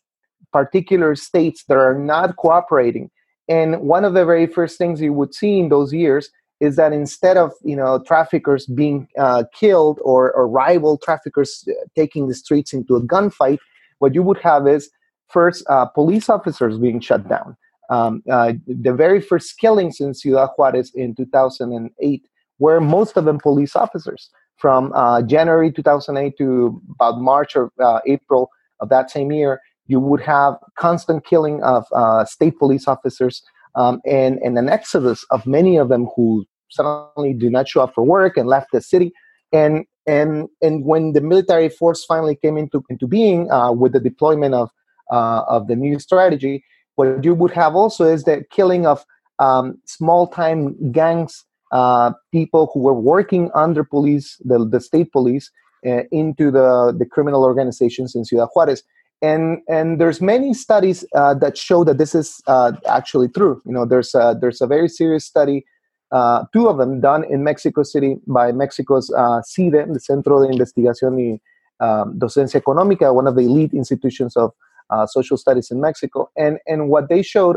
particular 0.52 1.14
states 1.14 1.64
that 1.68 1.76
are 1.76 1.98
not 1.98 2.36
cooperating 2.36 3.10
and 3.48 3.80
one 3.80 4.04
of 4.04 4.14
the 4.14 4.24
very 4.24 4.46
first 4.46 4.78
things 4.78 5.00
you 5.00 5.12
would 5.12 5.34
see 5.34 5.58
in 5.58 5.68
those 5.68 5.92
years 5.92 6.30
is 6.60 6.76
that 6.76 6.92
instead 6.92 7.36
of 7.36 7.52
you 7.62 7.76
know 7.76 8.02
traffickers 8.06 8.66
being 8.66 9.08
uh, 9.18 9.44
killed 9.54 10.00
or, 10.02 10.32
or 10.32 10.48
rival 10.48 10.98
traffickers 10.98 11.64
uh, 11.68 11.72
taking 11.94 12.28
the 12.28 12.34
streets 12.34 12.72
into 12.72 12.96
a 12.96 13.02
gunfight, 13.02 13.58
what 13.98 14.14
you 14.14 14.22
would 14.22 14.38
have 14.38 14.66
is 14.66 14.90
first 15.28 15.64
uh, 15.68 15.86
police 15.86 16.28
officers 16.28 16.78
being 16.78 17.00
shut 17.00 17.28
down. 17.28 17.56
Um, 17.88 18.22
uh, 18.30 18.54
the 18.66 18.92
very 18.92 19.20
first 19.20 19.58
killings 19.58 20.00
in 20.00 20.12
Ciudad 20.12 20.50
Juarez 20.56 20.90
in 20.94 21.14
2008 21.14 22.28
were 22.58 22.80
most 22.80 23.16
of 23.16 23.26
them 23.26 23.38
police 23.38 23.76
officers. 23.76 24.30
From 24.56 24.92
uh, 24.94 25.22
January 25.22 25.70
2008 25.70 26.38
to 26.38 26.82
about 26.94 27.20
March 27.20 27.56
or 27.56 27.70
uh, 27.78 28.00
April 28.06 28.50
of 28.80 28.88
that 28.88 29.10
same 29.10 29.30
year, 29.32 29.60
you 29.86 30.00
would 30.00 30.20
have 30.20 30.56
constant 30.78 31.24
killing 31.24 31.62
of 31.62 31.84
uh, 31.92 32.24
state 32.24 32.58
police 32.58 32.88
officers 32.88 33.42
um, 33.74 34.00
and, 34.06 34.38
and 34.42 34.58
an 34.58 34.68
exodus 34.68 35.24
of 35.30 35.46
many 35.46 35.76
of 35.76 35.88
them 35.88 36.08
who 36.16 36.44
suddenly 36.70 37.32
do 37.32 37.50
not 37.50 37.68
show 37.68 37.82
up 37.82 37.94
for 37.94 38.04
work 38.04 38.36
and 38.36 38.48
left 38.48 38.68
the 38.72 38.80
city. 38.80 39.12
And, 39.52 39.84
and, 40.06 40.48
and 40.62 40.84
when 40.84 41.12
the 41.12 41.20
military 41.20 41.68
force 41.68 42.04
finally 42.04 42.36
came 42.36 42.56
into, 42.56 42.82
into 42.90 43.06
being 43.06 43.50
uh, 43.50 43.72
with 43.72 43.92
the 43.92 44.00
deployment 44.00 44.54
of, 44.54 44.70
uh, 45.12 45.42
of 45.48 45.68
the 45.68 45.76
new 45.76 45.98
strategy, 45.98 46.64
what 46.96 47.22
you 47.22 47.34
would 47.34 47.52
have 47.52 47.76
also 47.76 48.04
is 48.04 48.24
the 48.24 48.44
killing 48.50 48.86
of 48.86 49.04
um, 49.38 49.78
small 49.84 50.26
time 50.26 50.92
gangs, 50.92 51.44
uh, 51.78 52.08
people 52.38 52.62
who 52.72 52.80
were 52.80 52.98
working 53.14 53.44
under 53.54 53.82
police, 53.84 54.28
the, 54.50 54.58
the 54.74 54.80
state 54.80 55.10
police, 55.12 55.46
uh, 55.86 56.02
into 56.10 56.44
the, 56.50 56.94
the 57.00 57.06
criminal 57.14 57.42
organizations 57.50 58.14
in 58.16 58.24
Ciudad 58.24 58.48
Juarez 58.54 58.82
and 59.22 59.58
and 59.68 60.00
there's 60.00 60.20
many 60.20 60.52
studies 60.52 61.04
uh, 61.14 61.34
that 61.34 61.56
show 61.56 61.84
that 61.84 61.98
this 61.98 62.14
is 62.14 62.42
uh, 62.46 62.72
actually 62.86 63.28
true. 63.28 63.62
You 63.64 63.72
know, 63.72 63.86
there's 63.86 64.14
a, 64.14 64.36
there's 64.38 64.60
a 64.60 64.66
very 64.66 64.88
serious 64.88 65.24
study, 65.24 65.64
uh, 66.12 66.44
two 66.52 66.68
of 66.68 66.76
them 66.76 67.00
done 67.00 67.24
in 67.24 67.42
Mexico 67.42 67.82
City 67.82 68.16
by 68.26 68.52
Mexico's 68.52 69.10
CIDE, 69.50 69.92
the 69.92 70.00
Centro 70.00 70.42
de 70.42 70.52
Investigación 70.52 71.16
y 71.16 71.40
um, 71.80 72.18
Docencia 72.18 72.60
Económica, 72.60 73.14
one 73.14 73.26
of 73.26 73.36
the 73.36 73.42
elite 73.42 73.74
institutions 73.74 74.36
of 74.36 74.52
social 75.06 75.36
studies 75.36 75.70
in 75.70 75.80
Mexico. 75.80 76.30
And 76.36 76.58
and 76.66 76.88
what 76.88 77.08
they 77.08 77.22
showed 77.22 77.56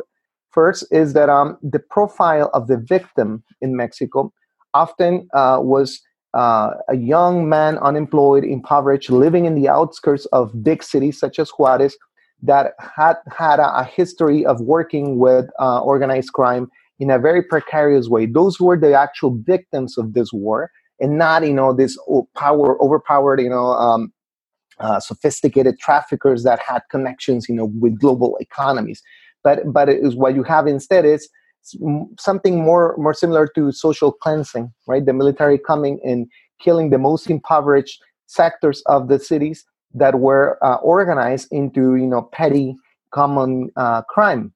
first 0.52 0.86
is 0.92 1.14
that 1.14 1.30
um, 1.30 1.58
the 1.62 1.80
profile 1.80 2.50
of 2.54 2.68
the 2.68 2.78
victim 2.78 3.44
in 3.62 3.76
Mexico 3.76 4.32
often 4.74 5.28
uh, 5.34 5.60
was 5.62 6.02
uh, 6.34 6.72
a 6.88 6.96
young 6.96 7.50
man, 7.50 7.78
unemployed, 7.80 8.44
impoverished, 8.44 9.10
living 9.10 9.46
in 9.46 9.56
the 9.56 9.68
outskirts 9.68 10.26
of 10.28 10.64
big 10.64 10.84
cities 10.84 11.20
such 11.20 11.40
as 11.40 11.50
Juarez, 11.50 11.98
that 12.42 12.74
had 12.96 13.16
had 13.36 13.60
a, 13.60 13.80
a 13.80 13.84
history 13.84 14.46
of 14.46 14.62
working 14.62 15.18
with 15.18 15.46
uh, 15.60 15.82
organized 15.82 16.34
crime 16.34 16.70
in 17.00 17.10
a 17.10 17.20
very 17.20 17.42
precarious 17.42 18.08
way. 18.08 18.26
Those 18.26 18.60
were 18.60 18.78
the 18.78 18.94
actual 18.94 19.38
victims 19.42 19.98
of 19.98 20.14
this 20.14 20.32
war, 20.32 20.72
and 21.00 21.18
not 21.18 21.46
you 21.46 21.54
know 21.54 21.74
this 21.74 21.98
power 22.36 22.82
overpowered 22.82 23.42
you 23.42 23.50
know 23.50 23.74
um, 23.74 24.14
uh, 24.80 25.00
sophisticated 25.00 25.80
traffickers 25.80 26.44
that 26.44 26.60
had 26.60 26.82
connections 26.92 27.50
you 27.50 27.56
know 27.56 27.72
with 27.80 28.00
global 28.00 28.38
economies. 28.40 29.02
But 29.50 29.74
but 29.74 29.90
is 29.90 30.16
what 30.16 30.36
you 30.36 30.44
have 30.44 30.68
instead 30.68 31.06
is 31.06 31.28
something 32.20 32.64
more 32.64 32.96
more 32.98 33.14
similar 33.14 33.48
to 33.56 33.72
social 33.72 34.12
cleansing, 34.12 34.72
right? 34.88 35.06
The 35.06 35.14
military 35.14 35.58
coming 35.58 36.00
and 36.04 36.28
killing 36.64 36.90
the 36.90 36.98
most 36.98 37.30
impoverished 37.30 37.98
sectors 38.28 38.84
of 38.86 39.08
the 39.08 39.20
cities 39.20 39.66
that 39.94 40.20
were 40.20 40.58
uh, 40.64 40.76
organized 40.76 41.48
into 41.52 41.96
you 41.96 42.08
know 42.14 42.24
petty 42.40 42.76
common 43.12 43.72
uh, 43.76 44.02
crime. 44.04 44.54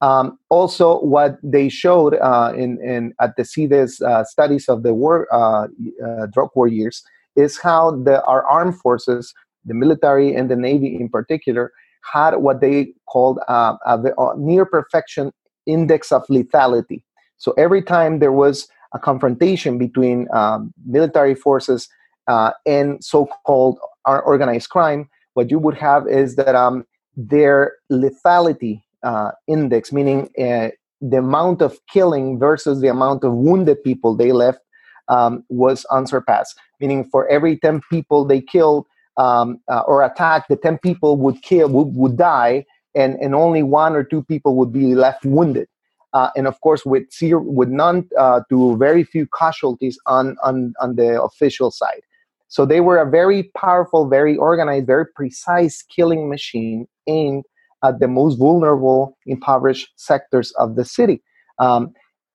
Um, 0.00 0.38
also, 0.50 1.00
what 1.00 1.38
they 1.42 1.68
showed 1.68 2.14
uh, 2.14 2.52
in, 2.54 2.78
in 2.82 3.14
at 3.20 3.36
the 3.36 3.44
CIDE's 3.44 4.00
uh, 4.00 4.24
studies 4.24 4.68
of 4.68 4.82
the 4.82 4.94
war 4.94 5.26
uh, 5.32 5.66
uh, 6.06 6.26
drug 6.34 6.50
war 6.54 6.68
years 6.68 7.02
is 7.34 7.58
how 7.58 7.82
the 7.90 8.22
our 8.24 8.44
armed 8.46 8.78
forces, 8.78 9.32
the 9.64 9.74
military 9.74 10.34
and 10.34 10.50
the 10.50 10.56
navy 10.56 10.96
in 11.00 11.08
particular, 11.08 11.72
had 12.12 12.36
what 12.36 12.60
they 12.60 12.92
called 13.06 13.38
a, 13.48 13.76
a 13.86 14.34
near 14.36 14.64
perfection 14.64 15.32
index 15.66 16.12
of 16.12 16.26
lethality. 16.28 17.02
So 17.38 17.52
every 17.58 17.82
time 17.82 18.18
there 18.18 18.32
was 18.32 18.68
a 18.94 18.98
confrontation 18.98 19.78
between 19.78 20.28
um, 20.32 20.72
military 20.86 21.34
forces 21.34 21.88
uh, 22.28 22.52
and 22.64 23.02
so-called 23.04 23.78
organized 24.06 24.70
crime, 24.70 25.08
what 25.34 25.50
you 25.50 25.58
would 25.58 25.76
have 25.76 26.06
is 26.08 26.36
that 26.36 26.54
um, 26.54 26.84
their 27.16 27.72
lethality 27.90 28.82
uh, 29.02 29.32
index, 29.46 29.92
meaning 29.92 30.30
uh, 30.38 30.68
the 31.00 31.18
amount 31.18 31.60
of 31.62 31.78
killing 31.92 32.38
versus 32.38 32.80
the 32.80 32.88
amount 32.88 33.24
of 33.24 33.32
wounded 33.32 33.82
people 33.82 34.16
they 34.16 34.32
left, 34.32 34.60
um, 35.08 35.44
was 35.48 35.84
unsurpassed. 35.90 36.58
Meaning, 36.80 37.04
for 37.04 37.28
every 37.28 37.58
ten 37.58 37.80
people 37.90 38.24
they 38.24 38.40
killed 38.40 38.86
um, 39.16 39.58
uh, 39.68 39.80
or 39.86 40.02
attack, 40.04 40.48
the 40.48 40.56
ten 40.56 40.78
people 40.78 41.16
would 41.16 41.42
kill 41.42 41.68
would, 41.68 41.94
would 41.94 42.16
die, 42.16 42.64
and, 42.94 43.14
and 43.16 43.34
only 43.34 43.62
one 43.62 43.94
or 43.94 44.04
two 44.04 44.22
people 44.24 44.56
would 44.56 44.72
be 44.72 44.94
left 44.94 45.24
wounded. 45.24 45.68
Uh, 46.12 46.30
and 46.34 46.46
of 46.46 46.58
course, 46.62 46.86
with 46.86 47.12
zero, 47.12 47.42
with 47.42 47.68
none 47.68 48.08
uh, 48.18 48.40
to 48.48 48.76
very 48.78 49.04
few 49.04 49.26
casualties 49.38 49.98
on, 50.06 50.36
on, 50.42 50.72
on 50.80 50.96
the 50.96 51.20
official 51.20 51.70
side. 51.70 52.00
So 52.48 52.64
they 52.64 52.80
were 52.80 52.98
a 52.98 53.10
very 53.10 53.50
powerful, 53.56 54.08
very 54.08 54.36
organized, 54.36 54.86
very 54.86 55.06
precise 55.14 55.82
killing 55.82 56.30
machine 56.30 56.86
aimed 57.06 57.44
at 57.84 58.00
the 58.00 58.08
most 58.08 58.36
vulnerable, 58.36 59.18
impoverished 59.26 59.88
sectors 59.96 60.52
of 60.52 60.76
the 60.76 60.84
city, 60.84 61.22
um, 61.58 61.92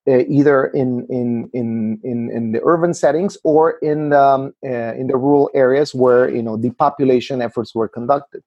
uh, 0.08 0.20
either 0.28 0.66
in, 0.68 1.06
in, 1.10 1.49
in, 1.54 1.99
in, 2.04 2.32
in 2.32 2.52
the 2.52 2.62
urban 2.64 2.93
settings 2.93 3.38
or 3.43 3.72
in 3.84 4.10
the, 4.10 4.22
um, 4.22 4.54
uh, 4.66 4.93
in 4.95 5.08
the 5.08 5.16
rural 5.16 5.49
areas 5.54 5.93
where 5.93 6.30
you 6.30 6.41
know 6.41 6.58
depopulation 6.58 7.41
efforts 7.41 7.76
were 7.76 7.88
conducted. 7.88 8.41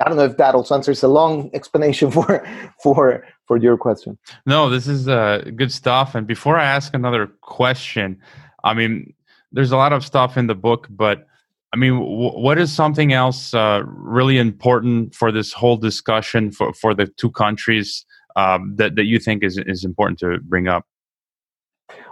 I 0.00 0.08
don't 0.08 0.16
know 0.16 0.24
if 0.24 0.36
that 0.38 0.54
also 0.54 0.74
answers 0.74 1.02
a 1.02 1.08
long 1.08 1.50
explanation 1.54 2.10
for 2.10 2.44
for 2.82 3.24
for 3.46 3.56
your 3.56 3.76
question. 3.76 4.18
No, 4.46 4.68
this 4.68 4.88
is 4.88 5.08
uh, 5.08 5.44
good 5.54 5.72
stuff. 5.72 6.14
And 6.14 6.26
before 6.26 6.58
I 6.58 6.64
ask 6.64 6.94
another 6.94 7.28
question, 7.40 8.20
I 8.64 8.74
mean, 8.74 9.14
there's 9.52 9.72
a 9.72 9.76
lot 9.76 9.92
of 9.92 10.04
stuff 10.04 10.36
in 10.36 10.46
the 10.46 10.54
book, 10.54 10.88
but 10.90 11.26
I 11.72 11.76
mean, 11.76 11.94
w- 11.94 12.38
what 12.38 12.58
is 12.58 12.72
something 12.72 13.12
else 13.12 13.54
uh, 13.54 13.82
really 13.86 14.38
important 14.38 15.14
for 15.14 15.32
this 15.32 15.52
whole 15.52 15.76
discussion 15.76 16.50
for, 16.50 16.72
for 16.74 16.94
the 16.94 17.06
two 17.06 17.30
countries 17.30 18.04
um, 18.36 18.76
that, 18.76 18.96
that 18.96 19.04
you 19.04 19.18
think 19.18 19.42
is, 19.42 19.58
is 19.66 19.84
important 19.84 20.18
to 20.20 20.38
bring 20.40 20.68
up? 20.68 20.86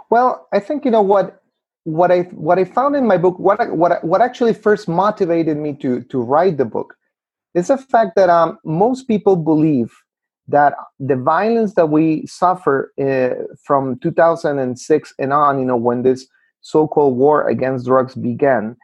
Well, 0.09 0.47
I 0.53 0.59
think 0.59 0.85
you 0.85 0.91
know 0.91 1.01
what 1.01 1.41
what 1.83 2.11
I 2.11 2.23
what 2.33 2.59
I 2.59 2.65
found 2.65 2.95
in 2.95 3.07
my 3.07 3.17
book, 3.17 3.39
what 3.39 3.75
what 3.75 4.03
what 4.03 4.21
actually 4.21 4.53
first 4.53 4.87
motivated 4.87 5.57
me 5.57 5.73
to 5.77 6.01
to 6.03 6.21
write 6.21 6.57
the 6.57 6.65
book, 6.65 6.95
is 7.55 7.67
the 7.67 7.77
fact 7.77 8.15
that 8.15 8.29
um, 8.29 8.59
most 8.63 9.07
people 9.07 9.35
believe 9.35 9.91
that 10.47 10.73
the 10.99 11.15
violence 11.15 11.75
that 11.75 11.87
we 11.87 12.25
suffer 12.25 12.91
uh, 12.99 13.43
from 13.63 13.97
2006 13.99 15.13
and 15.17 15.33
on, 15.33 15.59
you 15.59 15.65
know, 15.65 15.77
when 15.77 16.03
this 16.03 16.27
so-called 16.61 17.15
war 17.15 17.47
against 17.47 17.85
drugs 17.85 18.15
began, 18.15 18.75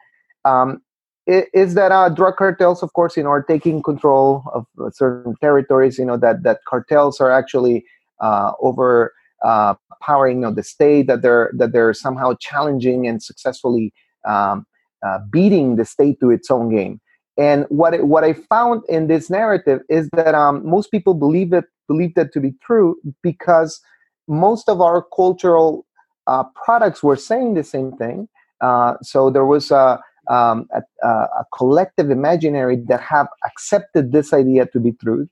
um, 0.44 0.80
is 1.28 1.74
that 1.74 1.92
uh, 1.92 2.08
drug 2.08 2.36
cartels, 2.36 2.82
of 2.82 2.92
course, 2.94 3.16
you 3.16 3.22
know, 3.22 3.30
are 3.30 3.42
taking 3.42 3.82
control 3.82 4.42
of 4.52 4.66
certain 4.94 5.36
territories. 5.36 5.98
You 5.98 6.06
know 6.06 6.16
that 6.16 6.42
that 6.42 6.60
cartels 6.66 7.20
are 7.20 7.30
actually 7.30 7.84
uh, 8.20 8.52
over 8.60 9.12
uh, 9.44 9.74
you 10.08 10.34
know, 10.34 10.52
the 10.52 10.62
state. 10.62 11.06
That 11.06 11.22
they're 11.22 11.50
that 11.54 11.72
they're 11.72 11.92
somehow 11.94 12.34
challenging 12.40 13.06
and 13.06 13.22
successfully 13.22 13.92
um, 14.26 14.66
uh, 15.06 15.18
beating 15.30 15.76
the 15.76 15.84
state 15.84 16.18
to 16.20 16.30
its 16.30 16.50
own 16.50 16.74
game. 16.74 17.00
And 17.36 17.66
what 17.68 17.94
it, 17.94 18.06
what 18.06 18.24
I 18.24 18.32
found 18.32 18.82
in 18.88 19.06
this 19.06 19.30
narrative 19.30 19.82
is 19.88 20.08
that 20.14 20.34
um, 20.34 20.66
most 20.66 20.90
people 20.90 21.14
believe 21.14 21.52
it 21.52 21.66
believe 21.86 22.14
that 22.14 22.32
to 22.32 22.40
be 22.40 22.54
true 22.62 22.96
because 23.22 23.80
most 24.26 24.68
of 24.68 24.80
our 24.80 25.04
cultural 25.14 25.86
uh, 26.26 26.44
products 26.54 27.02
were 27.02 27.16
saying 27.16 27.54
the 27.54 27.64
same 27.64 27.92
thing. 27.92 28.28
Uh, 28.60 28.94
so 29.02 29.30
there 29.30 29.46
was 29.46 29.70
a, 29.70 30.00
um, 30.28 30.68
a, 30.72 31.06
a, 31.06 31.44
collective 31.56 32.10
imaginary 32.10 32.76
that 32.88 33.00
have 33.00 33.28
accepted 33.46 34.12
this 34.12 34.32
idea 34.32 34.66
to 34.66 34.80
be 34.80 34.92
true. 34.92 35.28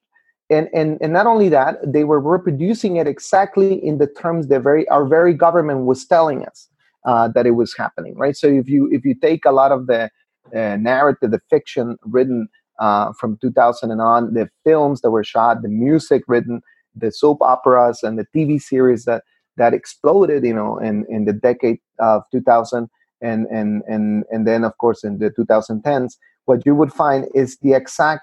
And, 0.48 0.68
and, 0.72 0.98
and 1.00 1.12
not 1.12 1.26
only 1.26 1.48
that, 1.50 1.76
they 1.84 2.04
were 2.04 2.20
reproducing 2.20 2.96
it 2.96 3.06
exactly 3.06 3.84
in 3.84 3.98
the 3.98 4.06
terms 4.06 4.48
that 4.48 4.60
very 4.60 4.88
our 4.88 5.04
very 5.04 5.34
government 5.34 5.86
was 5.86 6.06
telling 6.06 6.46
us 6.46 6.68
uh, 7.04 7.28
that 7.28 7.46
it 7.46 7.52
was 7.52 7.74
happening, 7.76 8.16
right? 8.16 8.36
So 8.36 8.46
if 8.46 8.68
you 8.68 8.88
if 8.92 9.04
you 9.04 9.14
take 9.14 9.44
a 9.44 9.52
lot 9.52 9.72
of 9.72 9.86
the 9.86 10.10
uh, 10.54 10.76
narrative, 10.76 11.32
the 11.32 11.40
fiction 11.50 11.96
written 12.04 12.48
uh, 12.78 13.12
from 13.18 13.38
2000 13.38 13.90
and 13.90 14.00
on, 14.00 14.34
the 14.34 14.48
films 14.64 15.00
that 15.00 15.10
were 15.10 15.24
shot, 15.24 15.62
the 15.62 15.68
music 15.68 16.22
written, 16.28 16.62
the 16.94 17.10
soap 17.10 17.42
operas, 17.42 18.02
and 18.02 18.18
the 18.18 18.26
TV 18.34 18.60
series 18.60 19.04
that 19.04 19.24
that 19.56 19.74
exploded, 19.74 20.44
you 20.44 20.54
know, 20.54 20.78
in 20.78 21.04
in 21.08 21.24
the 21.24 21.32
decade 21.32 21.78
of 21.98 22.22
2000 22.30 22.88
and 23.20 23.46
and 23.46 23.82
and 23.88 24.24
and 24.30 24.46
then 24.46 24.64
of 24.64 24.76
course 24.78 25.04
in 25.04 25.18
the 25.18 25.30
2010s, 25.30 26.16
what 26.44 26.64
you 26.66 26.74
would 26.74 26.92
find 26.92 27.26
is 27.34 27.58
the 27.58 27.72
exact 27.72 28.22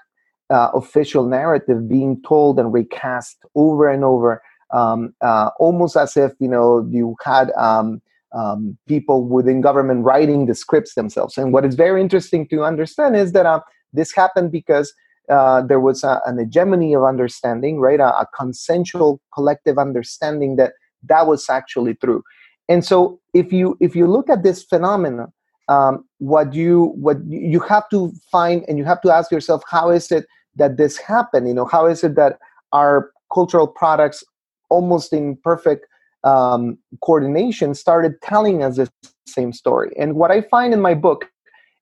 uh, 0.50 0.70
official 0.74 1.26
narrative 1.26 1.88
being 1.88 2.20
told 2.26 2.58
and 2.58 2.72
recast 2.72 3.38
over 3.54 3.88
and 3.88 4.04
over, 4.04 4.42
um, 4.72 5.14
uh, 5.20 5.50
almost 5.58 5.96
as 5.96 6.16
if 6.16 6.32
you 6.38 6.48
know 6.48 6.86
you 6.90 7.16
had 7.24 7.50
um, 7.52 8.00
um, 8.34 8.76
people 8.88 9.24
within 9.24 9.60
government 9.60 10.04
writing 10.04 10.46
the 10.46 10.54
scripts 10.54 10.94
themselves. 10.94 11.38
And 11.38 11.52
what 11.52 11.64
is 11.64 11.74
very 11.74 12.00
interesting 12.00 12.46
to 12.48 12.64
understand 12.64 13.16
is 13.16 13.32
that 13.32 13.46
uh, 13.46 13.60
this 13.92 14.14
happened 14.14 14.50
because 14.50 14.92
uh, 15.30 15.62
there 15.62 15.80
was 15.80 16.04
a, 16.04 16.20
an 16.26 16.38
hegemony 16.38 16.94
of 16.94 17.04
understanding, 17.04 17.78
right? 17.78 18.00
A, 18.00 18.08
a, 18.08 18.26
consensual 18.36 19.20
collective 19.32 19.78
understanding 19.78 20.56
that 20.56 20.74
that 21.04 21.26
was 21.26 21.48
actually 21.48 21.94
true. 21.94 22.22
And 22.68 22.84
so, 22.84 23.20
if 23.34 23.52
you 23.52 23.76
if 23.80 23.94
you 23.94 24.06
look 24.06 24.30
at 24.30 24.42
this 24.42 24.62
phenomenon, 24.62 25.32
um, 25.68 26.04
what 26.18 26.54
you 26.54 26.92
what 26.96 27.18
you 27.26 27.60
have 27.60 27.88
to 27.90 28.12
find 28.30 28.64
and 28.68 28.78
you 28.78 28.84
have 28.84 29.00
to 29.02 29.12
ask 29.12 29.30
yourself, 29.30 29.62
how 29.68 29.90
is 29.90 30.10
it 30.10 30.26
that 30.56 30.76
this 30.76 30.96
happened? 30.96 31.48
You 31.48 31.54
know, 31.54 31.66
how 31.66 31.86
is 31.86 32.04
it 32.04 32.14
that 32.16 32.38
our 32.72 33.10
cultural 33.32 33.66
products, 33.66 34.24
almost 34.70 35.12
in 35.12 35.36
perfect 35.36 35.86
um, 36.24 36.78
coordination 37.02 37.74
started 37.74 38.20
telling 38.22 38.62
us 38.62 38.76
the 38.76 38.90
same 39.26 39.52
story. 39.52 39.92
And 39.98 40.14
what 40.14 40.30
I 40.30 40.40
find 40.42 40.72
in 40.72 40.80
my 40.80 40.94
book 40.94 41.30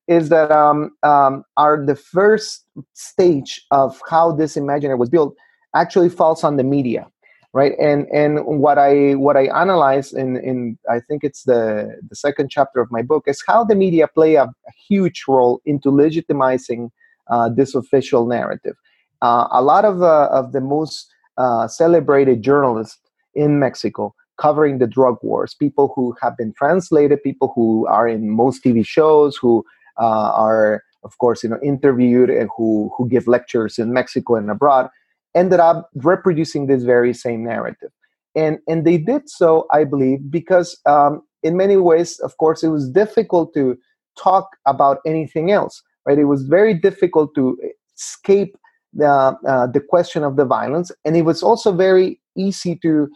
is 0.08 0.28
that 0.30 0.50
um, 0.50 0.90
um, 1.02 1.44
are 1.56 1.84
the 1.84 1.94
first 1.94 2.66
stage 2.92 3.64
of 3.70 4.00
how 4.10 4.32
this 4.32 4.56
imaginary 4.56 4.98
was 4.98 5.08
built 5.08 5.36
actually 5.74 6.08
falls 6.08 6.44
on 6.44 6.56
the 6.56 6.64
media, 6.64 7.06
right? 7.53 7.72
And 7.78 8.07
and 8.12 8.44
what 8.44 8.78
I 8.78 9.12
what 9.12 9.36
I 9.36 9.44
analyze 9.55 10.12
in 10.12 10.36
in 10.36 10.78
I 10.90 11.00
think 11.00 11.24
it's 11.24 11.44
the 11.44 11.98
the 12.09 12.16
second 12.16 12.50
chapter 12.50 12.80
of 12.80 12.90
my 12.90 13.03
book 13.03 13.24
is 13.26 13.42
how 13.46 13.64
the 13.64 13.74
media 13.74 14.09
play 14.09 14.36
a, 14.36 14.44
a 14.44 14.72
huge 14.88 15.24
role 15.28 15.61
into 15.64 15.90
legitimizing 15.90 16.90
uh, 17.30 17.48
this 17.48 17.74
official 17.74 18.26
narrative. 18.26 18.76
Uh, 19.20 19.46
a 19.50 19.62
lot 19.62 19.84
of 19.84 20.03
uh, 20.03 20.28
of 20.32 20.53
the 20.53 20.61
most 20.61 21.12
uh, 21.36 21.68
celebrated 21.68 22.42
journalists 22.42 22.98
in 23.34 23.59
Mexico 23.59 24.14
covering 24.38 24.78
the 24.78 24.86
drug 24.86 25.16
wars, 25.22 25.55
people 25.55 25.92
who 25.94 26.16
have 26.20 26.36
been 26.36 26.53
translated, 26.55 27.22
people 27.22 27.53
who 27.55 27.86
are 27.86 28.09
in 28.09 28.30
most 28.30 28.64
TV 28.64 28.84
shows, 28.84 29.36
who 29.36 29.64
uh, 30.00 30.32
are, 30.34 30.82
of 31.05 31.16
course, 31.18 31.44
you 31.44 31.50
know, 31.50 31.59
interviewed 31.62 32.30
and 32.30 32.48
who 32.57 32.90
who 32.96 33.09
give 33.09 33.28
lectures 33.28 33.78
in 33.78 33.92
Mexico 33.92 34.34
and 34.36 34.50
abroad, 34.50 34.88
ended 35.34 35.60
up 35.60 35.90
reproducing 35.94 36.66
this 36.66 36.82
very 36.82 37.14
same 37.14 37.44
narrative, 37.44 37.90
and 38.34 38.58
and 38.68 38.86
they 38.86 38.98
did 38.98 39.28
so, 39.28 39.66
I 39.70 39.84
believe, 39.84 40.30
because 40.30 40.78
um, 40.86 41.22
in 41.42 41.56
many 41.56 41.76
ways, 41.76 42.18
of 42.20 42.36
course, 42.38 42.62
it 42.62 42.68
was 42.68 42.88
difficult 42.88 43.54
to 43.54 43.76
talk 44.18 44.48
about 44.66 44.98
anything 45.06 45.50
else, 45.50 45.82
right? 46.06 46.18
It 46.18 46.24
was 46.24 46.42
very 46.42 46.74
difficult 46.74 47.34
to 47.34 47.58
escape 47.96 48.56
the 48.92 49.36
uh, 49.46 49.66
the 49.66 49.80
question 49.80 50.22
of 50.24 50.36
the 50.36 50.44
violence, 50.44 50.90
and 51.04 51.16
it 51.16 51.22
was 51.22 51.42
also 51.42 51.72
very 51.72 52.20
easy 52.36 52.76
to 52.82 53.08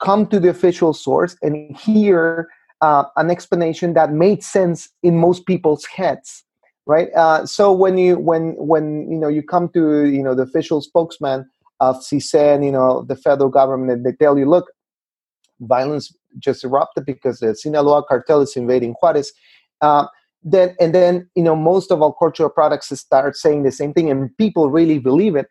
come 0.00 0.26
to 0.26 0.40
the 0.40 0.48
official 0.48 0.92
source 0.92 1.36
and 1.42 1.76
hear 1.76 2.48
uh, 2.80 3.04
an 3.16 3.30
explanation 3.30 3.94
that 3.94 4.12
made 4.12 4.42
sense 4.42 4.88
in 5.02 5.16
most 5.16 5.46
people's 5.46 5.84
heads 5.86 6.44
right? 6.86 7.08
Uh, 7.14 7.46
so 7.46 7.72
when 7.72 7.98
you 7.98 8.18
when 8.18 8.54
when 8.56 9.10
you 9.10 9.18
know 9.18 9.28
you 9.28 9.42
come 9.42 9.68
to 9.70 10.06
you 10.06 10.22
know 10.22 10.34
the 10.34 10.42
official 10.42 10.80
spokesman 10.80 11.48
of 11.80 11.96
CISEN, 11.96 12.64
you 12.64 12.72
know 12.72 13.04
the 13.08 13.16
federal 13.16 13.48
government 13.48 14.04
they 14.04 14.12
tell 14.12 14.38
you 14.38 14.48
look 14.48 14.66
violence 15.60 16.14
just 16.38 16.64
erupted 16.64 17.06
because 17.06 17.38
the 17.38 17.54
Sinaloa 17.54 18.02
cartel 18.04 18.40
is 18.40 18.56
invading 18.56 18.94
Juarez. 19.00 19.32
Uh, 19.80 20.06
then 20.42 20.74
and 20.80 20.94
then 20.94 21.28
you 21.34 21.42
know 21.42 21.54
most 21.54 21.92
of 21.92 22.02
our 22.02 22.12
cultural 22.18 22.50
products 22.50 22.88
start 22.98 23.36
saying 23.36 23.62
the 23.62 23.72
same 23.72 23.92
thing 23.92 24.10
and 24.10 24.36
people 24.36 24.70
really 24.70 24.98
believe 24.98 25.36
it. 25.36 25.46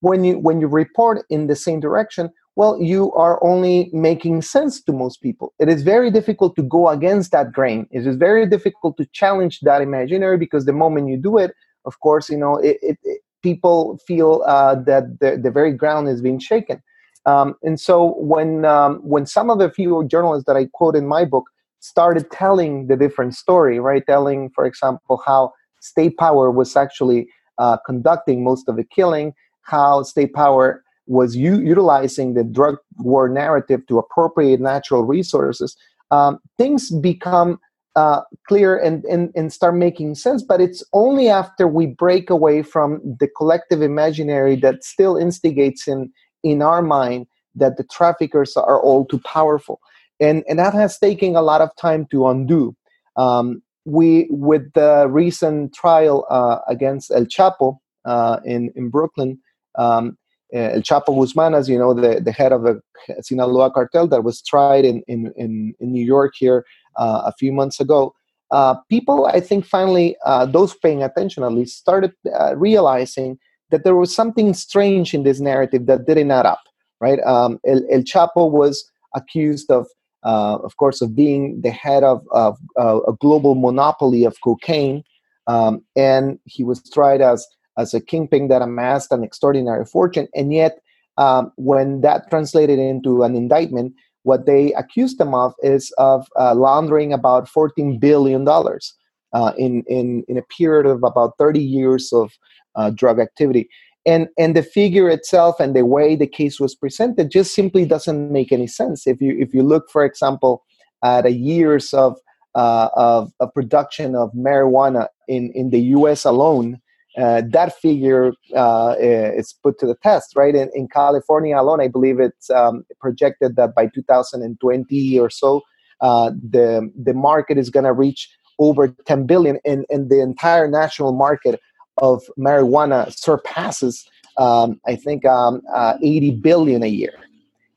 When 0.00 0.24
you 0.24 0.38
when 0.38 0.60
you 0.60 0.66
report 0.66 1.24
in 1.30 1.46
the 1.46 1.54
same 1.54 1.78
direction 1.78 2.30
well, 2.54 2.80
you 2.80 3.12
are 3.12 3.42
only 3.42 3.88
making 3.92 4.42
sense 4.42 4.82
to 4.82 4.92
most 4.92 5.22
people. 5.22 5.54
It 5.58 5.68
is 5.68 5.82
very 5.82 6.10
difficult 6.10 6.54
to 6.56 6.62
go 6.62 6.88
against 6.88 7.32
that 7.32 7.52
grain. 7.52 7.86
It 7.90 8.06
is 8.06 8.16
very 8.16 8.46
difficult 8.46 8.96
to 8.98 9.06
challenge 9.12 9.60
that 9.60 9.80
imaginary 9.80 10.36
because 10.36 10.66
the 10.66 10.72
moment 10.72 11.08
you 11.08 11.16
do 11.16 11.38
it, 11.38 11.52
of 11.84 11.98
course, 12.00 12.28
you 12.28 12.36
know, 12.36 12.56
it, 12.58 12.78
it, 12.82 12.98
it 13.04 13.22
people 13.42 13.98
feel 14.06 14.42
uh, 14.46 14.76
that 14.76 15.18
the, 15.20 15.40
the 15.42 15.50
very 15.50 15.72
ground 15.72 16.08
is 16.08 16.20
being 16.20 16.38
shaken. 16.38 16.82
Um, 17.26 17.54
and 17.62 17.78
so 17.80 18.14
when 18.18 18.64
um, 18.64 18.96
when 19.02 19.26
some 19.26 19.48
of 19.50 19.58
the 19.58 19.70
few 19.70 20.04
journalists 20.06 20.46
that 20.46 20.56
I 20.56 20.66
quote 20.72 20.96
in 20.96 21.06
my 21.06 21.24
book 21.24 21.44
started 21.80 22.30
telling 22.30 22.86
the 22.86 22.96
different 22.96 23.34
story, 23.34 23.78
right, 23.80 24.04
telling, 24.06 24.50
for 24.54 24.66
example, 24.66 25.22
how 25.24 25.52
state 25.80 26.16
power 26.16 26.50
was 26.50 26.76
actually 26.76 27.28
uh, 27.58 27.76
conducting 27.86 28.44
most 28.44 28.68
of 28.68 28.76
the 28.76 28.84
killing, 28.84 29.32
how 29.62 30.02
state 30.02 30.32
power 30.32 30.81
was 31.06 31.36
u- 31.36 31.60
utilizing 31.60 32.34
the 32.34 32.44
drug 32.44 32.76
war 32.98 33.28
narrative 33.28 33.86
to 33.88 33.98
appropriate 33.98 34.60
natural 34.60 35.04
resources, 35.04 35.76
um, 36.10 36.38
things 36.58 36.90
become 36.90 37.58
uh, 37.96 38.22
clear 38.48 38.78
and, 38.78 39.04
and, 39.04 39.30
and 39.34 39.52
start 39.52 39.76
making 39.76 40.14
sense. 40.14 40.42
But 40.42 40.60
it's 40.60 40.82
only 40.92 41.28
after 41.28 41.68
we 41.68 41.86
break 41.86 42.30
away 42.30 42.62
from 42.62 43.00
the 43.20 43.28
collective 43.28 43.82
imaginary 43.82 44.56
that 44.56 44.84
still 44.84 45.16
instigates 45.16 45.86
in, 45.86 46.10
in 46.42 46.62
our 46.62 46.82
mind 46.82 47.26
that 47.54 47.76
the 47.76 47.84
traffickers 47.84 48.56
are 48.56 48.80
all 48.80 49.04
too 49.04 49.20
powerful. 49.20 49.80
And, 50.20 50.44
and 50.48 50.58
that 50.58 50.72
has 50.74 50.98
taken 50.98 51.36
a 51.36 51.42
lot 51.42 51.60
of 51.60 51.70
time 51.76 52.06
to 52.12 52.28
undo. 52.28 52.74
Um, 53.16 53.62
we, 53.84 54.28
with 54.30 54.72
the 54.74 55.08
recent 55.08 55.74
trial 55.74 56.26
uh, 56.30 56.58
against 56.68 57.10
El 57.10 57.26
Chapo 57.26 57.78
uh, 58.04 58.38
in, 58.44 58.72
in 58.76 58.88
Brooklyn, 58.88 59.38
um, 59.76 60.16
El 60.52 60.82
Chapo 60.82 61.18
Guzman, 61.18 61.54
as 61.54 61.68
you 61.68 61.78
know, 61.78 61.94
the, 61.94 62.20
the 62.20 62.32
head 62.32 62.52
of 62.52 62.62
the 62.62 62.80
Sinaloa 63.22 63.70
cartel 63.70 64.06
that 64.08 64.24
was 64.24 64.42
tried 64.42 64.84
in, 64.84 65.02
in, 65.08 65.32
in, 65.36 65.74
in 65.80 65.92
New 65.92 66.04
York 66.04 66.34
here 66.36 66.64
uh, 66.96 67.22
a 67.24 67.32
few 67.38 67.52
months 67.52 67.80
ago. 67.80 68.14
Uh, 68.50 68.74
people, 68.90 69.26
I 69.26 69.40
think, 69.40 69.64
finally, 69.64 70.14
uh, 70.26 70.44
those 70.44 70.74
paying 70.74 71.02
attention 71.02 71.42
at 71.42 71.52
least, 71.52 71.78
started 71.78 72.12
uh, 72.38 72.54
realizing 72.56 73.38
that 73.70 73.82
there 73.82 73.96
was 73.96 74.14
something 74.14 74.52
strange 74.52 75.14
in 75.14 75.22
this 75.22 75.40
narrative 75.40 75.86
that 75.86 76.06
didn't 76.06 76.30
add 76.30 76.44
up, 76.44 76.60
right? 77.00 77.20
Um, 77.20 77.58
El, 77.66 77.82
El, 77.90 78.02
Chapo 78.02 78.50
was 78.50 78.84
accused 79.14 79.70
of, 79.70 79.86
uh, 80.22 80.58
of 80.62 80.76
course, 80.76 81.00
of 81.00 81.16
being 81.16 81.62
the 81.62 81.70
head 81.70 82.02
of, 82.02 82.22
of 82.32 82.58
a 82.76 83.12
global 83.20 83.54
monopoly 83.54 84.24
of 84.24 84.36
cocaine. 84.44 85.02
Um, 85.46 85.82
and 85.96 86.38
he 86.44 86.62
was 86.62 86.82
tried 86.90 87.22
as 87.22 87.46
as 87.78 87.94
a 87.94 88.00
kingpin 88.00 88.48
that 88.48 88.62
amassed 88.62 89.12
an 89.12 89.24
extraordinary 89.24 89.84
fortune. 89.84 90.28
And 90.34 90.52
yet, 90.52 90.80
um, 91.18 91.52
when 91.56 92.00
that 92.00 92.30
translated 92.30 92.78
into 92.78 93.22
an 93.22 93.34
indictment, 93.34 93.94
what 94.22 94.46
they 94.46 94.72
accused 94.74 95.20
him 95.20 95.34
of 95.34 95.54
is 95.62 95.92
of 95.98 96.26
uh, 96.38 96.54
laundering 96.54 97.12
about 97.12 97.48
$14 97.48 97.98
billion 98.00 98.46
uh, 98.48 99.52
in, 99.58 99.82
in, 99.88 100.24
in 100.28 100.38
a 100.38 100.42
period 100.42 100.86
of 100.86 101.02
about 101.02 101.32
30 101.38 101.60
years 101.60 102.12
of 102.12 102.32
uh, 102.76 102.90
drug 102.90 103.18
activity. 103.18 103.68
And, 104.04 104.28
and 104.36 104.56
the 104.56 104.62
figure 104.62 105.08
itself 105.08 105.60
and 105.60 105.76
the 105.76 105.86
way 105.86 106.16
the 106.16 106.26
case 106.26 106.58
was 106.58 106.74
presented 106.74 107.30
just 107.30 107.54
simply 107.54 107.84
doesn't 107.84 108.32
make 108.32 108.52
any 108.52 108.66
sense. 108.66 109.06
If 109.06 109.20
you, 109.20 109.36
if 109.38 109.54
you 109.54 109.62
look, 109.62 109.90
for 109.90 110.04
example, 110.04 110.64
at 111.04 111.26
a 111.26 111.32
years 111.32 111.92
of, 111.94 112.16
uh, 112.54 112.88
of, 112.94 113.32
of 113.40 113.54
production 113.54 114.14
of 114.14 114.32
marijuana 114.32 115.08
in, 115.28 115.52
in 115.54 115.70
the 115.70 115.80
US 115.80 116.24
alone, 116.24 116.80
uh, 117.18 117.42
that 117.50 117.76
figure 117.76 118.32
uh, 118.56 118.94
is 118.98 119.52
put 119.62 119.78
to 119.78 119.86
the 119.86 119.96
test, 120.02 120.34
right? 120.34 120.54
In, 120.54 120.70
in 120.74 120.88
California 120.88 121.56
alone, 121.58 121.80
I 121.80 121.88
believe 121.88 122.20
it's 122.20 122.48
um, 122.50 122.84
projected 123.00 123.56
that 123.56 123.74
by 123.74 123.88
2020 123.94 125.18
or 125.18 125.30
so, 125.30 125.62
uh, 126.00 126.30
the 126.30 126.90
the 127.00 127.14
market 127.14 127.58
is 127.58 127.70
going 127.70 127.84
to 127.84 127.92
reach 127.92 128.30
over 128.58 128.88
10 128.88 129.26
billion, 129.26 129.58
and, 129.64 129.84
and 129.90 130.10
the 130.10 130.20
entire 130.20 130.68
national 130.68 131.12
market 131.12 131.60
of 131.98 132.22
marijuana 132.38 133.12
surpasses, 133.12 134.08
um, 134.38 134.80
I 134.86 134.96
think, 134.96 135.24
um, 135.24 135.62
uh, 135.72 135.94
80 136.02 136.32
billion 136.32 136.82
a 136.82 136.88
year. 136.88 137.12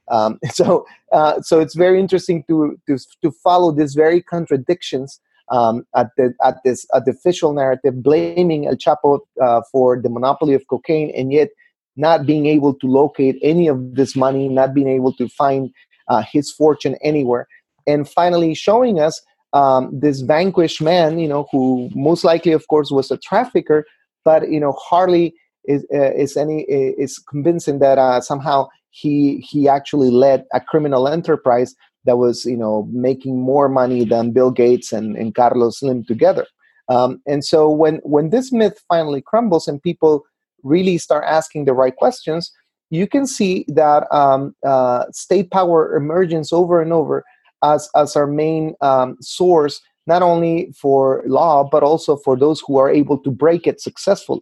Um, 0.09 0.39
so, 0.51 0.85
uh, 1.11 1.41
so 1.41 1.59
it's 1.59 1.75
very 1.75 1.99
interesting 1.99 2.43
to 2.47 2.79
to 2.87 2.97
to 3.21 3.31
follow 3.31 3.71
these 3.71 3.95
very 3.95 4.21
contradictions 4.21 5.19
um, 5.49 5.85
at 5.95 6.07
the 6.17 6.33
at 6.43 6.57
this 6.63 6.85
at 6.93 7.05
the 7.05 7.11
official 7.11 7.53
narrative, 7.53 8.01
blaming 8.01 8.67
El 8.67 8.75
Chapo 8.75 9.19
uh, 9.41 9.61
for 9.71 10.01
the 10.01 10.09
monopoly 10.09 10.53
of 10.53 10.67
cocaine, 10.67 11.11
and 11.15 11.31
yet 11.31 11.49
not 11.95 12.25
being 12.25 12.45
able 12.45 12.73
to 12.73 12.87
locate 12.87 13.37
any 13.41 13.67
of 13.67 13.95
this 13.95 14.15
money, 14.15 14.49
not 14.49 14.73
being 14.73 14.89
able 14.89 15.13
to 15.13 15.29
find 15.29 15.71
uh, 16.07 16.23
his 16.29 16.51
fortune 16.51 16.95
anywhere, 17.01 17.47
and 17.87 18.09
finally 18.09 18.53
showing 18.53 18.99
us 18.99 19.21
um, 19.53 19.89
this 19.93 20.21
vanquished 20.21 20.81
man, 20.81 21.19
you 21.19 21.27
know, 21.27 21.47
who 21.51 21.89
most 21.95 22.23
likely, 22.23 22.51
of 22.51 22.67
course, 22.67 22.91
was 22.91 23.11
a 23.11 23.17
trafficker, 23.17 23.85
but 24.25 24.49
you 24.49 24.59
know, 24.59 24.73
hardly 24.73 25.33
is 25.65 25.85
uh, 25.93 26.11
is 26.13 26.37
any 26.37 26.61
is 26.63 27.19
convincing 27.19 27.79
that 27.79 27.97
uh, 27.97 28.19
somehow 28.21 28.67
he 28.89 29.37
he 29.37 29.67
actually 29.67 30.09
led 30.09 30.45
a 30.53 30.59
criminal 30.59 31.07
enterprise 31.07 31.75
that 32.05 32.17
was 32.17 32.45
you 32.45 32.57
know 32.57 32.87
making 32.91 33.39
more 33.39 33.69
money 33.69 34.05
than 34.05 34.31
Bill 34.31 34.51
Gates 34.51 34.91
and, 34.91 35.15
and 35.17 35.35
Carlos 35.35 35.79
Slim 35.79 36.03
together. 36.05 36.45
Um, 36.87 37.21
and 37.27 37.43
so 37.43 37.69
when 37.69 37.95
when 38.03 38.29
this 38.29 38.51
myth 38.51 38.83
finally 38.87 39.21
crumbles 39.21 39.67
and 39.67 39.81
people 39.81 40.23
really 40.63 40.97
start 40.97 41.23
asking 41.27 41.65
the 41.65 41.73
right 41.73 41.95
questions, 41.95 42.51
you 42.89 43.07
can 43.07 43.25
see 43.25 43.65
that 43.67 44.07
um, 44.13 44.55
uh, 44.65 45.05
state 45.11 45.51
power 45.51 45.95
emerges 45.95 46.53
over 46.53 46.81
and 46.81 46.93
over 46.93 47.23
as 47.63 47.89
as 47.95 48.15
our 48.15 48.27
main 48.27 48.75
um, 48.81 49.17
source, 49.21 49.81
not 50.05 50.21
only 50.21 50.71
for 50.79 51.23
law 51.25 51.63
but 51.63 51.83
also 51.83 52.15
for 52.17 52.37
those 52.37 52.61
who 52.65 52.77
are 52.77 52.89
able 52.89 53.17
to 53.17 53.31
break 53.31 53.65
it 53.65 53.81
successfully. 53.81 54.41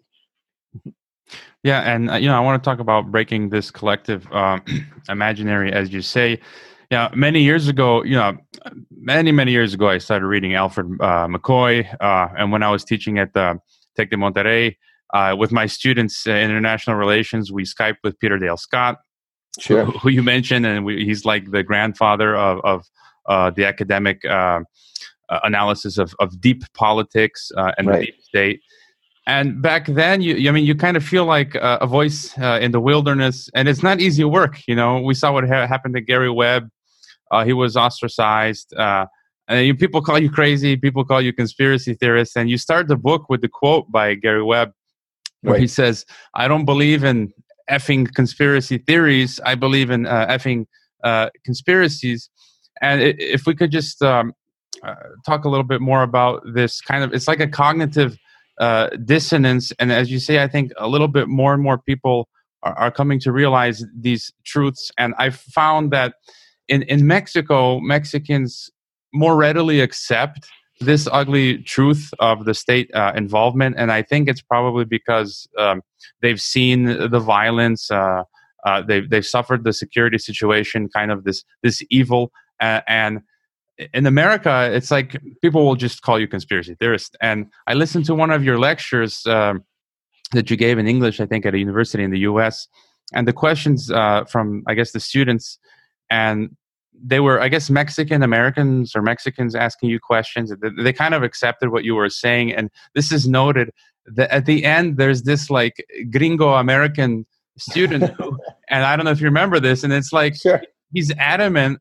Yeah, 1.64 1.80
and 1.82 2.12
uh, 2.12 2.16
you 2.16 2.28
know 2.28 2.36
I 2.36 2.42
want 2.42 2.62
to 2.62 2.70
talk 2.70 2.80
about 2.80 3.10
breaking 3.10 3.50
this 3.50 3.72
collective 3.72 4.28
uh, 4.34 4.60
imaginary, 5.10 5.72
as 5.72 5.94
you 5.94 6.02
say. 6.02 6.42
Yeah, 6.94 7.10
many 7.16 7.42
years 7.42 7.68
ago, 7.68 8.04
you 8.04 8.16
know, 8.16 8.38
many 8.92 9.32
many 9.32 9.52
years 9.52 9.74
ago, 9.74 9.90
I 9.90 9.98
started 9.98 10.28
reading 10.28 10.54
Alfred 10.54 10.86
uh, 11.02 11.26
McCoy, 11.26 11.92
uh, 12.00 12.28
and 12.38 12.52
when 12.52 12.62
I 12.62 12.70
was 12.70 12.84
teaching 12.84 13.18
at 13.18 13.34
the 13.34 13.58
Tec 13.96 14.12
de 14.12 14.16
Monterrey 14.16 14.78
uh, 15.12 15.36
with 15.36 15.52
my 15.52 15.66
students 15.66 16.28
in 16.28 16.36
international 16.36 16.96
relations, 16.96 17.52
we 17.52 17.64
Skyped 17.64 17.98
with 18.04 18.20
Peter 18.20 18.38
Dale 18.38 18.58
Scott, 18.58 18.98
sure. 19.60 19.86
who, 19.86 19.92
who 19.98 20.10
you 20.10 20.22
mentioned, 20.22 20.68
and 20.68 20.86
we, 20.86 21.04
he's 21.04 21.26
like 21.26 21.50
the 21.50 21.64
grandfather 21.64 22.36
of, 22.36 22.60
of 22.64 22.86
uh, 23.28 23.50
the 23.50 23.66
academic 23.66 24.24
uh, 24.26 24.60
uh, 25.30 25.40
analysis 25.44 25.98
of, 25.98 26.14
of 26.20 26.40
deep 26.40 26.64
politics 26.76 27.52
and 27.58 27.88
right. 27.88 28.02
the 28.02 28.06
deep 28.06 28.22
state. 28.22 28.62
And 29.26 29.64
back 29.64 29.88
then, 29.88 30.22
you, 30.22 30.48
I 30.48 30.52
mean, 30.52 30.64
you 30.64 30.76
kind 30.76 30.96
of 30.96 31.04
feel 31.04 31.26
like 31.26 31.56
a 31.56 31.88
voice 31.88 32.38
in 32.38 32.72
the 32.72 32.80
wilderness, 32.80 33.50
and 33.56 33.68
it's 33.68 33.82
not 33.82 34.00
easy 34.00 34.24
work. 34.26 34.60
You 34.68 34.76
know, 34.76 35.02
we 35.02 35.16
saw 35.16 35.32
what 35.34 35.50
ha- 35.50 35.66
happened 35.66 35.96
to 35.96 36.02
Gary 36.02 36.30
Webb 36.30 36.70
uh, 37.34 37.44
he 37.44 37.54
was 37.54 37.76
ostracized. 37.76 38.74
Uh, 38.76 39.06
and 39.48 39.66
you, 39.68 39.76
people 39.76 40.02
call 40.02 40.20
you 40.20 40.30
crazy. 40.30 40.78
People 40.78 41.04
call 41.04 41.22
you 41.22 41.34
conspiracy 41.34 41.94
theorist. 41.96 42.38
And 42.38 42.50
you 42.50 42.58
start 42.58 42.88
the 42.88 42.96
book 42.96 43.30
with 43.30 43.42
the 43.42 43.50
quote 43.50 43.92
by 43.92 44.16
Gary 44.16 44.44
Webb, 44.44 44.72
where 45.42 45.54
right. 45.54 45.62
he 45.62 45.68
says, 45.68 46.06
"I 46.34 46.48
don't 46.48 46.66
believe 46.66 47.04
in 47.04 47.34
effing 47.70 48.14
conspiracy 48.14 48.78
theories. 48.78 49.40
I 49.46 49.56
believe 49.56 49.90
in 49.90 50.06
uh, 50.06 50.28
effing 50.28 50.66
uh, 51.04 51.30
conspiracies." 51.44 52.30
And 52.82 53.02
it, 53.02 53.16
if 53.20 53.46
we 53.46 53.56
could 53.56 53.72
just 53.72 54.02
um, 54.02 54.34
uh, 54.84 54.96
talk 55.26 55.46
a 55.46 55.50
little 55.50 55.64
bit 55.64 55.82
more 55.82 56.04
about 56.04 56.42
this 56.54 56.82
kind 56.82 57.04
of, 57.04 57.14
it's 57.14 57.28
like 57.28 57.40
a 57.40 57.48
cognitive 57.48 58.18
uh, 58.60 58.90
dissonance. 59.06 59.72
And 59.80 59.92
as 59.92 60.12
you 60.12 60.20
say, 60.20 60.44
I 60.44 60.48
think 60.48 60.72
a 60.78 60.88
little 60.88 61.08
bit 61.08 61.28
more 61.28 61.54
and 61.54 61.64
more 61.64 61.78
people 61.78 62.28
are, 62.64 62.74
are 62.74 62.92
coming 62.92 63.20
to 63.22 63.32
realize 63.32 63.86
these 63.98 64.32
truths. 64.46 64.92
And 64.98 65.14
I 65.18 65.30
found 65.30 65.92
that 65.92 66.16
in 66.68 66.84
in 66.84 67.08
Mexico, 67.08 67.80
Mexicans 67.80 68.70
more 69.14 69.36
readily 69.36 69.80
accept 69.80 70.48
this 70.80 71.08
ugly 71.12 71.60
truth 71.60 72.14
of 72.20 72.46
the 72.46 72.54
state 72.54 72.90
uh, 72.94 73.14
involvement, 73.16 73.76
and 73.78 73.92
I 73.92 74.02
think 74.02 74.28
it's 74.28 74.42
probably 74.42 74.86
because 74.86 75.48
um, 75.58 75.82
they've 76.22 76.42
seen 76.42 76.86
the 76.86 77.20
violence. 77.20 77.92
Uh, 77.92 78.24
uh, 78.66 78.82
they've 78.82 79.10
they've 79.10 79.26
suffered 79.26 79.64
the 79.64 79.74
security 79.74 80.18
situation, 80.18 80.90
kind 80.90 81.12
of 81.12 81.24
this 81.24 81.44
this 81.62 81.84
evil, 81.90 82.32
and 82.60 83.22
in 83.94 84.06
America, 84.06 84.70
it's 84.72 84.92
like 84.92 85.20
people 85.42 85.66
will 85.66 85.76
just 85.76 86.02
call 86.02 86.20
you 86.20 86.28
conspiracy 86.28 86.76
theorist. 86.76 87.18
And 87.22 87.48
I 87.68 87.74
listened 87.74 88.06
to 88.06 88.16
one 88.16 88.32
of 88.32 88.44
your 88.44 88.60
lectures 88.60 89.26
um, 89.26 89.64
that 90.32 90.50
you 90.50 90.58
gave 90.58 90.78
in 90.78 90.88
English, 90.88 91.20
I 91.20 91.26
think, 91.26 91.46
at 91.46 91.54
a 91.54 91.58
university 91.58 92.04
in 92.04 92.12
the 92.12 92.20
U.S. 92.20 92.68
And 93.14 93.28
the 93.28 93.34
questions 93.34 93.92
uh, 93.92 94.26
from, 94.26 94.64
I 94.68 94.74
guess, 94.76 94.92
the 94.92 95.00
students 95.00 95.58
and 96.14 96.56
they 97.12 97.20
were 97.20 97.42
i 97.42 97.48
guess 97.50 97.70
mexican 97.70 98.22
americans 98.22 98.96
or 98.96 99.02
mexicans 99.02 99.56
asking 99.56 99.90
you 99.90 100.00
questions 100.00 100.54
they 100.78 100.94
kind 100.94 101.16
of 101.16 101.24
accepted 101.24 101.72
what 101.72 101.84
you 101.84 101.96
were 101.96 102.10
saying 102.10 102.54
and 102.54 102.70
this 102.94 103.12
is 103.12 103.28
noted 103.28 103.72
that 104.06 104.30
at 104.30 104.46
the 104.46 104.64
end 104.64 104.98
there's 104.98 105.24
this 105.24 105.50
like 105.50 105.76
gringo 106.12 106.54
american 106.54 107.26
student 107.58 108.04
who, 108.18 108.38
and 108.70 108.84
i 108.86 108.96
don't 108.96 109.06
know 109.06 109.12
if 109.12 109.22
you 109.22 109.26
remember 109.26 109.60
this 109.60 109.84
and 109.84 109.92
it's 109.92 110.14
like 110.14 110.36
sure. 110.36 110.62
he's 110.94 111.12
adamant 111.18 111.80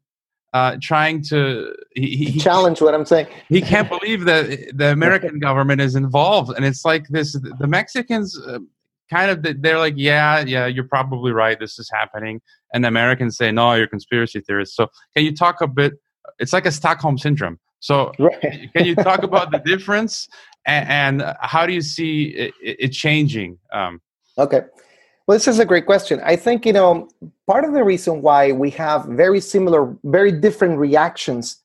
uh, 0.54 0.76
trying 0.82 1.22
to 1.22 1.74
he, 1.94 2.14
he, 2.14 2.38
challenge 2.38 2.82
what 2.82 2.94
I'm 2.94 3.06
saying. 3.06 3.26
he 3.48 3.62
can't 3.62 3.88
believe 3.88 4.26
that 4.26 4.76
the 4.76 4.92
American 4.92 5.38
government 5.48 5.80
is 5.80 5.94
involved, 5.94 6.52
and 6.54 6.62
it's 6.62 6.84
like 6.84 7.08
this. 7.08 7.32
The 7.32 7.66
Mexicans 7.66 8.38
uh, 8.38 8.58
kind 9.12 9.30
of 9.30 9.62
they're 9.62 9.78
like, 9.78 9.94
yeah, 9.96 10.40
yeah, 10.40 10.66
you're 10.66 10.88
probably 10.88 11.32
right. 11.32 11.58
This 11.58 11.78
is 11.78 11.90
happening, 11.90 12.40
and 12.72 12.84
the 12.84 12.88
Americans 12.88 13.36
say, 13.36 13.52
no, 13.52 13.74
you're 13.74 13.86
conspiracy 13.86 14.40
theorists. 14.40 14.74
So 14.74 14.88
can 15.14 15.24
you 15.24 15.34
talk 15.34 15.60
a 15.60 15.66
bit? 15.66 15.92
It's 16.38 16.52
like 16.52 16.66
a 16.66 16.72
Stockholm 16.72 17.18
syndrome. 17.18 17.58
So 17.80 18.12
right. 18.18 18.70
can 18.74 18.84
you 18.86 18.94
talk 18.94 19.22
about 19.22 19.50
the 19.50 19.58
difference 19.72 20.28
and, 20.66 21.20
and 21.20 21.34
how 21.40 21.66
do 21.66 21.72
you 21.72 21.82
see 21.82 22.28
it, 22.28 22.54
it 22.62 22.88
changing? 22.88 23.58
Um, 23.72 24.00
okay. 24.38 24.62
Well, 25.26 25.36
this 25.36 25.48
is 25.48 25.58
a 25.58 25.64
great 25.64 25.86
question. 25.86 26.20
I 26.24 26.36
think 26.36 26.64
you 26.64 26.72
know 26.72 27.08
part 27.46 27.64
of 27.64 27.72
the 27.74 27.84
reason 27.84 28.22
why 28.22 28.52
we 28.52 28.70
have 28.70 29.04
very 29.04 29.40
similar, 29.40 29.96
very 30.04 30.32
different 30.32 30.78
reactions 30.78 31.58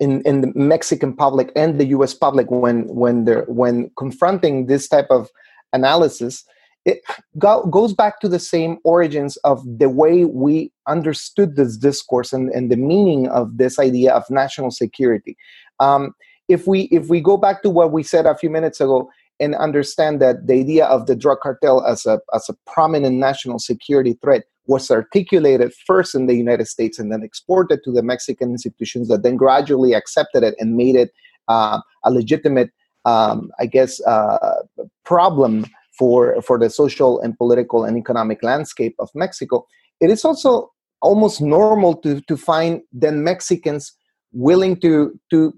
in, 0.00 0.22
in 0.22 0.40
the 0.40 0.52
Mexican 0.54 1.14
public 1.14 1.52
and 1.54 1.78
the 1.78 1.86
U.S. 1.96 2.14
public 2.14 2.50
when 2.50 2.88
when 3.02 3.24
they're 3.24 3.44
when 3.44 3.90
confronting 3.96 4.66
this 4.66 4.88
type 4.88 5.10
of 5.10 5.28
analysis 5.72 6.44
it 6.84 7.00
go, 7.38 7.64
goes 7.66 7.92
back 7.92 8.20
to 8.20 8.28
the 8.28 8.38
same 8.38 8.78
origins 8.84 9.36
of 9.38 9.62
the 9.78 9.88
way 9.88 10.24
we 10.24 10.72
understood 10.88 11.56
this 11.56 11.76
discourse 11.76 12.32
and, 12.32 12.50
and 12.50 12.70
the 12.70 12.76
meaning 12.76 13.28
of 13.28 13.56
this 13.56 13.78
idea 13.78 14.12
of 14.12 14.24
national 14.30 14.70
security. 14.70 15.36
Um, 15.80 16.12
if 16.48 16.66
we 16.66 16.82
if 16.84 17.08
we 17.08 17.20
go 17.20 17.36
back 17.36 17.62
to 17.62 17.70
what 17.70 17.92
we 17.92 18.02
said 18.02 18.26
a 18.26 18.36
few 18.36 18.50
minutes 18.50 18.80
ago 18.80 19.08
and 19.38 19.54
understand 19.54 20.20
that 20.20 20.46
the 20.46 20.54
idea 20.54 20.86
of 20.86 21.06
the 21.06 21.16
drug 21.16 21.38
cartel 21.40 21.84
as 21.84 22.04
a 22.04 22.20
as 22.34 22.48
a 22.48 22.54
prominent 22.66 23.16
national 23.16 23.58
security 23.58 24.18
threat 24.20 24.42
was 24.66 24.90
articulated 24.90 25.72
first 25.86 26.14
in 26.14 26.26
the 26.26 26.34
United 26.34 26.66
States 26.66 26.98
and 26.98 27.12
then 27.12 27.22
exported 27.22 27.80
to 27.84 27.92
the 27.92 28.02
Mexican 28.02 28.50
institutions 28.50 29.08
that 29.08 29.22
then 29.22 29.36
gradually 29.36 29.92
accepted 29.92 30.42
it 30.42 30.54
and 30.58 30.76
made 30.76 30.94
it 30.94 31.10
uh, 31.48 31.80
a 32.04 32.10
legitimate, 32.12 32.70
um, 33.04 33.50
I 33.58 33.66
guess, 33.66 34.00
uh, 34.02 34.62
problem 35.04 35.66
for, 36.02 36.42
for 36.42 36.58
the 36.58 36.68
social 36.68 37.20
and 37.20 37.38
political 37.38 37.84
and 37.84 37.96
economic 37.96 38.42
landscape 38.42 38.96
of 38.98 39.08
Mexico, 39.14 39.64
it 40.00 40.10
is 40.10 40.24
also 40.24 40.72
almost 41.00 41.40
normal 41.40 41.94
to, 41.94 42.20
to 42.22 42.36
find 42.36 42.80
then 42.92 43.22
Mexicans 43.22 43.92
willing 44.32 44.74
to, 44.80 45.16
to 45.30 45.54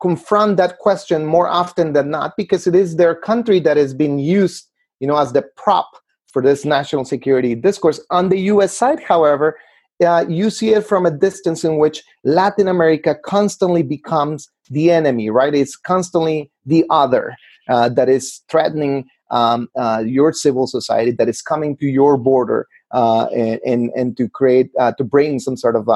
confront 0.00 0.56
that 0.56 0.78
question 0.78 1.26
more 1.26 1.48
often 1.48 1.94
than 1.94 2.10
not 2.10 2.36
because 2.36 2.68
it 2.68 2.76
is 2.76 2.94
their 2.94 3.16
country 3.16 3.58
that 3.58 3.76
has 3.76 3.92
been 3.92 4.20
used, 4.20 4.68
you 5.00 5.08
know, 5.08 5.16
as 5.16 5.32
the 5.32 5.42
prop 5.56 5.90
for 6.32 6.40
this 6.40 6.64
national 6.64 7.04
security 7.04 7.56
discourse. 7.56 7.98
On 8.12 8.28
the 8.28 8.38
U.S. 8.52 8.72
side, 8.76 9.00
however, 9.00 9.58
uh, 10.06 10.24
you 10.28 10.48
see 10.48 10.74
it 10.74 10.86
from 10.86 11.06
a 11.06 11.10
distance 11.10 11.64
in 11.64 11.76
which 11.78 12.04
Latin 12.22 12.68
America 12.68 13.16
constantly 13.24 13.82
becomes 13.82 14.48
the 14.70 14.92
enemy, 14.92 15.28
right? 15.28 15.56
It's 15.56 15.74
constantly 15.74 16.52
the 16.64 16.84
other 16.88 17.34
uh, 17.68 17.88
that 17.90 18.08
is 18.08 18.40
threatening 18.48 19.06
um, 19.30 19.68
uh, 19.76 20.02
your 20.04 20.32
civil 20.32 20.66
society, 20.66 21.12
that 21.12 21.28
is 21.28 21.42
coming 21.42 21.76
to 21.76 21.86
your 21.86 22.16
border 22.16 22.66
uh, 22.92 23.26
and, 23.26 23.60
and, 23.64 23.90
and 23.96 24.16
to 24.16 24.28
create, 24.28 24.70
uh, 24.78 24.92
to 24.92 25.04
bring 25.04 25.38
some 25.38 25.56
sort 25.56 25.76
of 25.76 25.88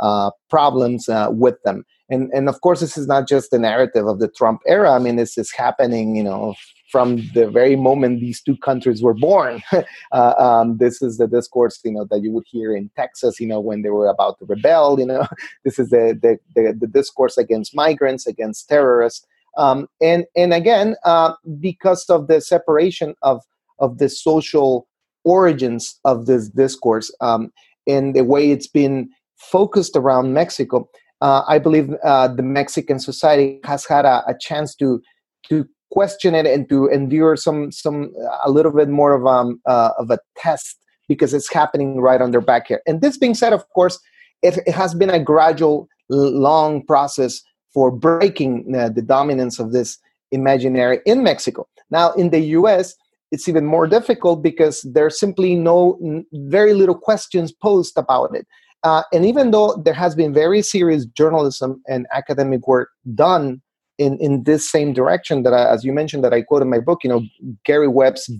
uh, 0.00 0.30
problems 0.50 1.08
with 1.30 1.62
them. 1.64 1.84
And, 2.10 2.30
and 2.34 2.48
of 2.48 2.60
course, 2.60 2.80
this 2.80 2.98
is 2.98 3.06
not 3.06 3.26
just 3.26 3.50
the 3.50 3.58
narrative 3.58 4.06
of 4.06 4.18
the 4.18 4.28
Trump 4.28 4.60
era. 4.66 4.92
I 4.92 4.98
mean, 4.98 5.16
this 5.16 5.38
is 5.38 5.50
happening, 5.50 6.14
you 6.14 6.22
know, 6.22 6.54
from 6.90 7.16
the 7.32 7.48
very 7.48 7.74
moment 7.74 8.20
these 8.20 8.42
two 8.42 8.56
countries 8.58 9.02
were 9.02 9.14
born. 9.14 9.62
uh, 10.12 10.34
um, 10.36 10.76
this 10.76 11.00
is 11.00 11.16
the 11.16 11.26
discourse, 11.26 11.80
you 11.82 11.92
know, 11.92 12.06
that 12.10 12.22
you 12.22 12.30
would 12.32 12.44
hear 12.46 12.76
in 12.76 12.90
Texas, 12.94 13.40
you 13.40 13.46
know, 13.46 13.60
when 13.60 13.80
they 13.80 13.88
were 13.88 14.08
about 14.08 14.38
to 14.38 14.44
rebel. 14.44 15.00
You 15.00 15.06
know, 15.06 15.26
this 15.64 15.78
is 15.78 15.88
the 15.88 16.18
the, 16.20 16.38
the, 16.54 16.76
the 16.78 16.86
discourse 16.86 17.38
against 17.38 17.74
migrants, 17.74 18.26
against 18.26 18.68
terrorists, 18.68 19.26
um, 19.56 19.88
and 20.00 20.24
and 20.36 20.52
again, 20.52 20.96
uh, 21.04 21.34
because 21.60 22.04
of 22.08 22.28
the 22.28 22.40
separation 22.40 23.14
of 23.22 23.42
of 23.78 23.98
the 23.98 24.08
social 24.08 24.86
origins 25.24 25.98
of 26.04 26.26
this 26.26 26.48
discourse 26.48 27.14
um, 27.20 27.52
and 27.86 28.14
the 28.14 28.24
way 28.24 28.50
it's 28.50 28.66
been 28.66 29.08
focused 29.36 29.96
around 29.96 30.32
Mexico. 30.32 30.88
Uh, 31.20 31.42
I 31.46 31.58
believe 31.58 31.94
uh, 32.04 32.28
the 32.28 32.42
Mexican 32.42 32.98
society 32.98 33.60
has 33.64 33.84
had 33.84 34.04
a, 34.04 34.24
a 34.26 34.34
chance 34.38 34.74
to 34.76 35.00
to 35.48 35.66
question 35.90 36.34
it 36.34 36.46
and 36.46 36.68
to 36.68 36.86
endure 36.86 37.36
some 37.36 37.70
some 37.70 38.12
a 38.44 38.50
little 38.50 38.72
bit 38.72 38.88
more 38.88 39.12
of 39.14 39.26
um 39.26 39.60
uh, 39.66 39.90
of 39.98 40.10
a 40.10 40.18
test 40.36 40.78
because 41.08 41.34
it's 41.34 41.52
happening 41.52 42.00
right 42.00 42.22
on 42.22 42.30
their 42.30 42.40
back 42.40 42.68
here. 42.68 42.80
And 42.86 43.00
this 43.00 43.18
being 43.18 43.34
said, 43.34 43.52
of 43.52 43.68
course, 43.70 43.98
it, 44.42 44.58
it 44.66 44.74
has 44.74 44.94
been 44.94 45.10
a 45.10 45.20
gradual, 45.20 45.88
long 46.08 46.84
process 46.86 47.42
for 47.72 47.90
breaking 47.90 48.74
uh, 48.76 48.88
the 48.88 49.02
dominance 49.02 49.58
of 49.58 49.72
this 49.72 49.98
imaginary 50.30 51.00
in 51.06 51.22
Mexico. 51.22 51.66
Now, 51.90 52.12
in 52.12 52.30
the 52.30 52.40
U.S., 52.40 52.94
it's 53.30 53.48
even 53.48 53.64
more 53.64 53.86
difficult 53.86 54.42
because 54.42 54.82
there's 54.82 55.18
simply 55.18 55.54
no 55.54 55.98
very 56.32 56.74
little 56.74 56.94
questions 56.94 57.50
posed 57.50 57.96
about 57.96 58.34
it. 58.36 58.46
Uh, 58.82 59.02
and 59.12 59.24
even 59.24 59.52
though 59.52 59.80
there 59.84 59.94
has 59.94 60.14
been 60.14 60.34
very 60.34 60.60
serious 60.60 61.06
journalism 61.06 61.82
and 61.88 62.06
academic 62.12 62.66
work 62.66 62.90
done 63.14 63.62
in 63.98 64.18
in 64.18 64.42
this 64.44 64.70
same 64.70 64.92
direction 64.92 65.42
that 65.44 65.54
I, 65.54 65.70
as 65.72 65.84
you 65.84 65.92
mentioned 65.92 66.24
that 66.24 66.32
I 66.32 66.42
quote 66.42 66.62
in 66.62 66.70
my 66.70 66.80
book 66.80 67.00
you 67.04 67.10
know 67.10 67.22
Gary 67.64 67.88
Webb's 67.88 68.30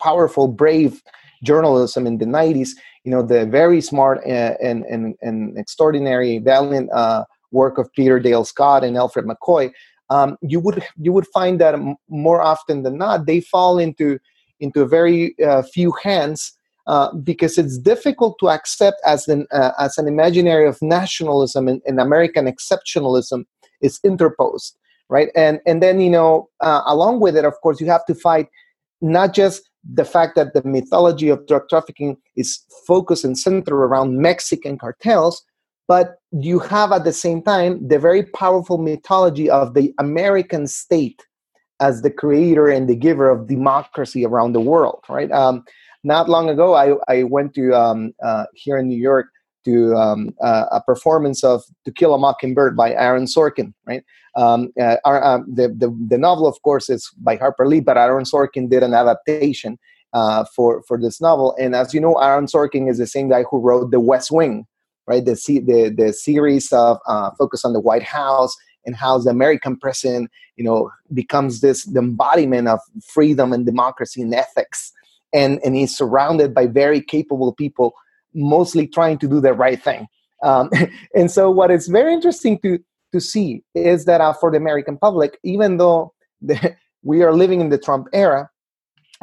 powerful 0.00 0.46
brave 0.46 1.02
journalism 1.42 2.06
in 2.06 2.18
the 2.18 2.26
90s 2.26 2.70
you 3.04 3.10
know 3.10 3.22
the 3.22 3.46
very 3.46 3.80
smart 3.80 4.20
and 4.26 4.56
and 4.62 4.84
and, 4.84 5.14
and 5.22 5.58
extraordinary 5.58 6.38
valiant 6.38 6.90
uh, 6.92 7.24
work 7.52 7.78
of 7.78 7.92
Peter 7.92 8.18
Dale 8.18 8.44
Scott 8.44 8.84
and 8.84 8.96
Alfred 8.96 9.26
McCoy 9.26 9.72
um, 10.10 10.36
you 10.40 10.60
would 10.60 10.84
you 10.98 11.12
would 11.12 11.26
find 11.28 11.60
that 11.60 11.74
more 12.08 12.40
often 12.40 12.82
than 12.82 12.98
not 12.98 13.26
they 13.26 13.40
fall 13.40 13.78
into 13.78 14.18
into 14.60 14.82
a 14.82 14.86
very 14.86 15.34
uh, 15.44 15.62
few 15.62 15.92
hands 16.02 16.52
uh, 16.86 17.12
because 17.14 17.58
it's 17.58 17.78
difficult 17.78 18.38
to 18.38 18.48
accept 18.48 19.00
as 19.04 19.28
an 19.28 19.46
uh, 19.52 19.72
as 19.78 19.98
an 19.98 20.06
imaginary 20.06 20.66
of 20.66 20.80
nationalism 20.80 21.68
and, 21.68 21.82
and 21.86 22.00
American 22.00 22.46
exceptionalism 22.46 23.44
is 23.80 24.00
interposed 24.04 24.76
right? 25.08 25.28
And 25.34 25.60
and 25.66 25.82
then 25.82 26.00
you 26.00 26.10
know 26.10 26.48
uh, 26.60 26.82
along 26.86 27.20
with 27.20 27.36
it 27.36 27.44
of 27.44 27.54
course 27.62 27.80
you 27.80 27.86
have 27.88 28.04
to 28.06 28.14
fight 28.14 28.48
not 29.00 29.34
just 29.34 29.68
the 29.88 30.04
fact 30.04 30.34
that 30.36 30.52
the 30.52 30.62
mythology 30.64 31.28
of 31.28 31.46
drug 31.46 31.68
trafficking 31.68 32.16
is 32.36 32.60
focused 32.86 33.24
and 33.24 33.38
centered 33.38 33.74
around 33.74 34.20
mexican 34.20 34.76
cartels 34.78 35.44
but 35.88 36.16
you 36.32 36.58
have 36.58 36.92
at 36.92 37.04
the 37.04 37.12
same 37.12 37.42
time 37.42 37.86
the 37.86 37.98
very 37.98 38.22
powerful 38.22 38.78
mythology 38.78 39.48
of 39.50 39.74
the 39.74 39.92
american 39.98 40.66
state 40.66 41.22
as 41.80 42.02
the 42.02 42.10
creator 42.10 42.68
and 42.68 42.88
the 42.88 42.96
giver 42.96 43.28
of 43.28 43.46
democracy 43.46 44.24
around 44.24 44.52
the 44.52 44.60
world 44.60 45.02
right 45.08 45.30
um, 45.32 45.64
not 46.04 46.28
long 46.28 46.48
ago 46.48 46.74
i, 46.74 46.94
I 47.08 47.22
went 47.24 47.54
to 47.54 47.72
um, 47.74 48.12
uh, 48.22 48.46
here 48.54 48.78
in 48.78 48.88
new 48.88 48.98
york 48.98 49.28
to 49.66 49.94
um, 49.96 50.32
uh, 50.40 50.66
a 50.70 50.80
performance 50.80 51.42
of 51.42 51.62
To 51.84 51.92
Kill 51.92 52.14
a 52.14 52.18
Mockingbird 52.18 52.76
by 52.76 52.92
Aaron 52.92 53.24
Sorkin, 53.24 53.74
right? 53.84 54.04
Um, 54.36 54.72
uh, 54.80 54.96
our, 55.04 55.22
uh, 55.22 55.38
the, 55.52 55.68
the, 55.68 55.94
the, 56.08 56.18
novel, 56.18 56.46
of 56.46 56.62
course, 56.62 56.88
is 56.88 57.10
by 57.18 57.36
Harper 57.36 57.66
Lee, 57.66 57.80
but 57.80 57.96
Aaron 57.96 58.24
Sorkin 58.24 58.70
did 58.70 58.84
an 58.84 58.94
adaptation 58.94 59.76
uh, 60.12 60.44
for, 60.54 60.84
for 60.86 61.00
this 61.00 61.20
novel. 61.20 61.56
And 61.58 61.74
as 61.74 61.92
you 61.92 62.00
know, 62.00 62.14
Aaron 62.14 62.46
Sorkin 62.46 62.88
is 62.88 62.98
the 62.98 63.08
same 63.08 63.28
guy 63.28 63.44
who 63.50 63.58
wrote 63.58 63.90
The 63.90 63.98
West 63.98 64.30
Wing, 64.30 64.66
right? 65.06 65.24
The, 65.24 65.34
the, 65.34 65.94
the 65.96 66.12
series 66.12 66.72
of 66.72 66.98
uh, 67.06 67.30
focus 67.38 67.64
on 67.64 67.72
the 67.72 67.80
White 67.80 68.02
House 68.02 68.54
and 68.84 68.94
how 68.94 69.18
the 69.18 69.30
American 69.30 69.76
president, 69.76 70.30
you 70.56 70.64
know, 70.64 70.90
becomes 71.12 71.60
this 71.60 71.84
the 71.84 71.98
embodiment 71.98 72.68
of 72.68 72.80
freedom 73.12 73.52
and 73.52 73.66
democracy 73.66 74.22
and 74.22 74.34
ethics. 74.34 74.92
And, 75.32 75.60
and 75.64 75.74
he's 75.74 75.96
surrounded 75.96 76.54
by 76.54 76.66
very 76.66 77.00
capable 77.00 77.52
people 77.52 77.92
mostly 78.34 78.86
trying 78.86 79.18
to 79.18 79.28
do 79.28 79.40
the 79.40 79.52
right 79.52 79.82
thing. 79.82 80.06
Um, 80.42 80.70
and 81.14 81.30
so, 81.30 81.50
what 81.50 81.70
is 81.70 81.88
very 81.88 82.12
interesting 82.12 82.58
to 82.60 82.78
to 83.12 83.20
see 83.20 83.62
is 83.74 84.04
that 84.04 84.20
uh, 84.20 84.32
for 84.32 84.50
the 84.50 84.56
American 84.56 84.98
public, 84.98 85.38
even 85.42 85.76
though 85.78 86.12
the, 86.40 86.76
we 87.02 87.22
are 87.22 87.32
living 87.32 87.60
in 87.60 87.68
the 87.70 87.78
Trump 87.78 88.08
era, 88.12 88.50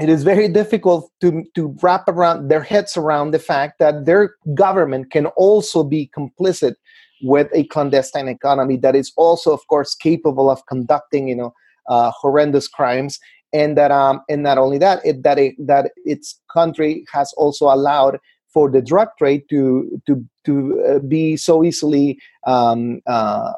it 0.02 0.10
is 0.10 0.24
very 0.24 0.48
difficult 0.48 1.12
to 1.22 1.44
to 1.56 1.76
wrap 1.82 2.08
around 2.08 2.48
their 2.50 2.64
heads 2.64 2.98
around 2.98 3.32
the 3.32 3.40
fact 3.40 3.80
that 3.80 4.06
their 4.06 4.36
government 4.56 5.12
can 5.12 5.28
also 5.28 5.84
be 5.84 6.10
complicit 6.18 6.76
with 7.22 7.48
a 7.54 7.64
clandestine 7.66 8.28
economy 8.28 8.76
that 8.78 8.96
is 8.96 9.12
also, 9.16 9.54
of 9.54 9.66
course, 9.68 9.96
capable 9.96 10.50
of 10.50 10.66
conducting, 10.66 11.28
you 11.28 11.36
know, 11.36 11.54
uh, 11.88 12.12
horrendous 12.20 12.68
crimes, 12.68 13.20
and 13.54 13.78
that 13.78 13.92
um, 13.92 14.22
and 14.30 14.44
not 14.44 14.58
only 14.58 14.78
that, 14.78 15.04
it, 15.06 15.24
that 15.24 15.40
it, 15.40 15.56
that 15.60 15.92
its 16.06 16.40
country 16.52 17.06
has 17.12 17.34
also 17.38 17.66
allowed 17.66 18.20
for 18.54 18.70
the 18.70 18.82
drug 18.82 19.10
trade 19.18 19.44
to 19.50 20.02
to 20.06 20.24
to 20.46 20.84
uh, 20.88 21.00
be 21.00 21.38
so 21.38 21.64
easily 21.64 22.20
um, 22.46 23.02
uh, 23.08 23.52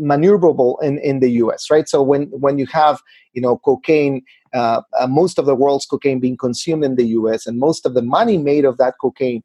maneuverable 0.00 0.82
in, 0.82 0.98
in 0.98 1.20
the 1.20 1.30
U.S. 1.42 1.70
Right. 1.70 1.88
So 1.88 2.02
when 2.02 2.24
when 2.30 2.58
you 2.58 2.66
have 2.66 3.00
you 3.32 3.42
know 3.42 3.58
cocaine, 3.58 4.22
uh, 4.52 4.82
uh 4.98 5.06
most 5.06 5.38
of 5.38 5.46
the 5.46 5.54
world's 5.54 5.86
cocaine 5.86 6.20
being 6.20 6.36
consumed 6.36 6.84
in 6.84 6.96
the 6.96 7.06
U.S. 7.18 7.46
and 7.46 7.58
most 7.58 7.86
of 7.86 7.94
the 7.94 8.02
money 8.02 8.38
made 8.38 8.64
of 8.64 8.78
that 8.78 8.94
cocaine 9.00 9.42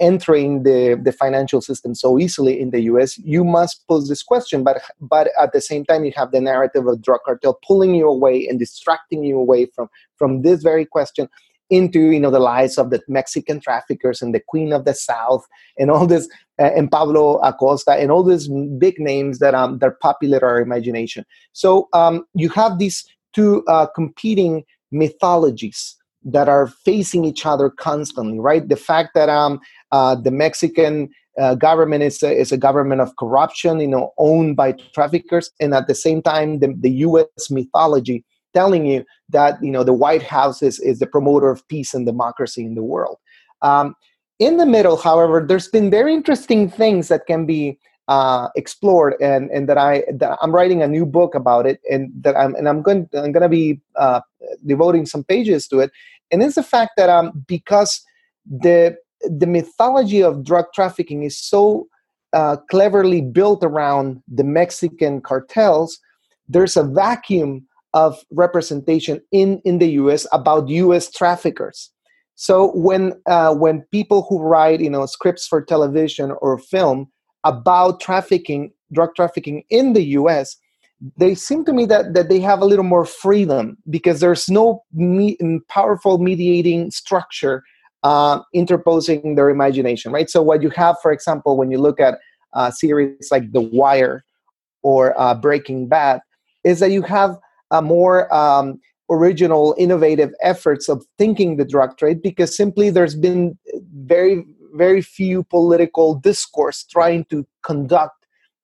entering 0.00 0.64
the, 0.64 1.00
the 1.02 1.12
financial 1.12 1.60
system 1.60 1.94
so 1.94 2.18
easily 2.18 2.60
in 2.60 2.70
the 2.70 2.80
US, 2.82 3.16
you 3.18 3.44
must 3.44 3.86
pose 3.86 4.08
this 4.08 4.22
question. 4.22 4.64
But 4.64 4.82
but 5.00 5.30
at 5.40 5.52
the 5.52 5.60
same 5.60 5.84
time, 5.84 6.04
you 6.04 6.12
have 6.16 6.32
the 6.32 6.40
narrative 6.40 6.86
of 6.86 7.00
drug 7.00 7.20
cartel 7.24 7.58
pulling 7.66 7.94
you 7.94 8.08
away 8.08 8.46
and 8.48 8.58
distracting 8.58 9.22
you 9.22 9.38
away 9.38 9.66
from 9.66 9.88
from 10.16 10.42
this 10.42 10.62
very 10.62 10.84
question 10.84 11.28
into 11.70 12.10
you 12.10 12.20
know 12.20 12.30
the 12.30 12.38
lives 12.38 12.78
of 12.78 12.90
the 12.90 13.00
Mexican 13.08 13.60
traffickers 13.60 14.22
and 14.22 14.34
the 14.34 14.42
Queen 14.48 14.72
of 14.72 14.84
the 14.84 14.94
South 14.94 15.46
and 15.78 15.90
all 15.90 16.06
this 16.06 16.28
uh, 16.58 16.70
and 16.76 16.90
Pablo 16.90 17.38
Acosta 17.38 17.92
and 17.92 18.10
all 18.10 18.22
these 18.22 18.48
big 18.78 18.98
names 18.98 19.38
that 19.38 19.54
um 19.54 19.78
that 19.78 20.00
popular 20.00 20.44
our 20.44 20.60
imagination. 20.60 21.24
So 21.52 21.88
um, 21.92 22.24
you 22.34 22.48
have 22.50 22.78
these 22.78 23.06
two 23.34 23.64
uh, 23.68 23.86
competing 23.94 24.64
mythologies 24.90 25.96
that 26.24 26.48
are 26.48 26.66
facing 26.66 27.24
each 27.24 27.46
other 27.46 27.70
constantly, 27.70 28.40
right? 28.40 28.68
The 28.68 28.76
fact 28.76 29.10
that 29.14 29.28
um 29.28 29.60
uh, 29.92 30.14
the 30.14 30.30
Mexican 30.30 31.10
uh, 31.38 31.54
government 31.54 32.02
is 32.02 32.22
a, 32.22 32.32
is 32.32 32.50
a 32.50 32.56
government 32.56 33.00
of 33.00 33.14
corruption, 33.16 33.78
you 33.78 33.86
know, 33.86 34.12
owned 34.18 34.56
by 34.56 34.72
traffickers, 34.92 35.50
and 35.60 35.72
at 35.72 35.86
the 35.86 35.94
same 35.94 36.20
time, 36.20 36.58
the, 36.58 36.74
the 36.80 36.90
U.S. 37.06 37.50
mythology 37.50 38.24
telling 38.58 38.84
you 38.92 39.04
that 39.36 39.52
you 39.62 39.72
know 39.74 39.84
the 39.84 40.00
White 40.04 40.24
House 40.38 40.62
is, 40.68 40.76
is 40.80 40.98
the 40.98 41.06
promoter 41.06 41.48
of 41.50 41.66
peace 41.68 41.94
and 41.94 42.04
democracy 42.12 42.64
in 42.64 42.74
the 42.74 42.88
world. 42.94 43.18
Um, 43.62 43.94
in 44.38 44.56
the 44.56 44.66
middle, 44.66 44.96
however, 44.96 45.44
there's 45.48 45.68
been 45.68 45.90
very 45.90 46.12
interesting 46.14 46.70
things 46.70 47.08
that 47.08 47.26
can 47.26 47.46
be 47.46 47.78
uh, 48.08 48.48
explored, 48.56 49.14
and 49.20 49.50
and 49.54 49.68
that 49.68 49.78
I 49.78 49.92
that 50.20 50.38
I'm 50.42 50.54
writing 50.58 50.82
a 50.82 50.88
new 50.96 51.06
book 51.06 51.34
about 51.42 51.64
it, 51.66 51.78
and 51.92 52.10
that 52.24 52.36
I'm 52.36 52.54
and 52.58 52.68
I'm 52.68 52.82
going 52.82 53.08
I'm 53.14 53.32
going 53.32 53.48
to 53.50 53.56
be 53.62 53.80
uh, 53.96 54.20
devoting 54.66 55.06
some 55.06 55.24
pages 55.24 55.68
to 55.68 55.80
it, 55.80 55.90
and 56.30 56.42
it's 56.42 56.56
the 56.56 56.68
fact 56.74 56.92
that 56.96 57.10
um 57.16 57.44
because 57.46 57.92
the 58.66 58.96
the 59.42 59.46
mythology 59.46 60.22
of 60.22 60.44
drug 60.50 60.66
trafficking 60.74 61.22
is 61.24 61.36
so 61.38 61.86
uh, 62.32 62.56
cleverly 62.70 63.20
built 63.20 63.62
around 63.64 64.22
the 64.28 64.44
Mexican 64.44 65.20
cartels, 65.20 65.98
there's 66.48 66.76
a 66.76 66.84
vacuum 66.84 67.67
of 67.94 68.18
representation 68.30 69.20
in, 69.32 69.60
in 69.64 69.78
the 69.78 69.90
US 69.92 70.26
about 70.32 70.68
US 70.68 71.10
traffickers. 71.10 71.90
So 72.34 72.70
when 72.74 73.14
uh, 73.26 73.54
when 73.54 73.82
people 73.90 74.26
who 74.28 74.40
write 74.40 74.80
you 74.80 74.90
know 74.90 75.06
scripts 75.06 75.46
for 75.46 75.62
television 75.62 76.32
or 76.40 76.58
film 76.58 77.08
about 77.44 78.00
trafficking 78.00 78.72
drug 78.92 79.14
trafficking 79.14 79.64
in 79.70 79.92
the 79.92 80.02
us 80.02 80.56
they 81.16 81.34
seem 81.34 81.64
to 81.64 81.72
me 81.72 81.86
that, 81.86 82.14
that 82.14 82.28
they 82.28 82.40
have 82.40 82.60
a 82.60 82.64
little 82.64 82.84
more 82.84 83.04
freedom 83.04 83.76
because 83.88 84.20
there's 84.20 84.48
no 84.48 84.82
me- 84.92 85.38
powerful 85.68 86.18
mediating 86.18 86.90
structure 86.90 87.62
uh, 88.02 88.40
interposing 88.54 89.34
their 89.34 89.50
imagination, 89.50 90.12
right? 90.12 90.30
So, 90.30 90.42
what 90.42 90.62
you 90.62 90.70
have, 90.70 90.96
for 91.02 91.12
example, 91.12 91.56
when 91.56 91.70
you 91.70 91.78
look 91.78 92.00
at 92.00 92.18
uh, 92.52 92.70
series 92.70 93.28
like 93.30 93.52
The 93.52 93.60
Wire 93.60 94.24
or 94.82 95.18
uh, 95.20 95.34
Breaking 95.34 95.88
Bad, 95.88 96.20
is 96.64 96.80
that 96.80 96.90
you 96.90 97.02
have 97.02 97.36
a 97.70 97.82
more 97.82 98.32
um, 98.34 98.80
original, 99.10 99.74
innovative 99.78 100.32
efforts 100.42 100.88
of 100.88 101.04
thinking 101.16 101.56
the 101.56 101.64
drug 101.64 101.96
trade 101.96 102.22
because 102.22 102.56
simply 102.56 102.90
there's 102.90 103.14
been 103.14 103.58
very, 104.04 104.44
very 104.74 105.00
few 105.00 105.44
political 105.44 106.14
discourse 106.14 106.84
trying 106.84 107.24
to 107.26 107.46
conduct 107.62 108.14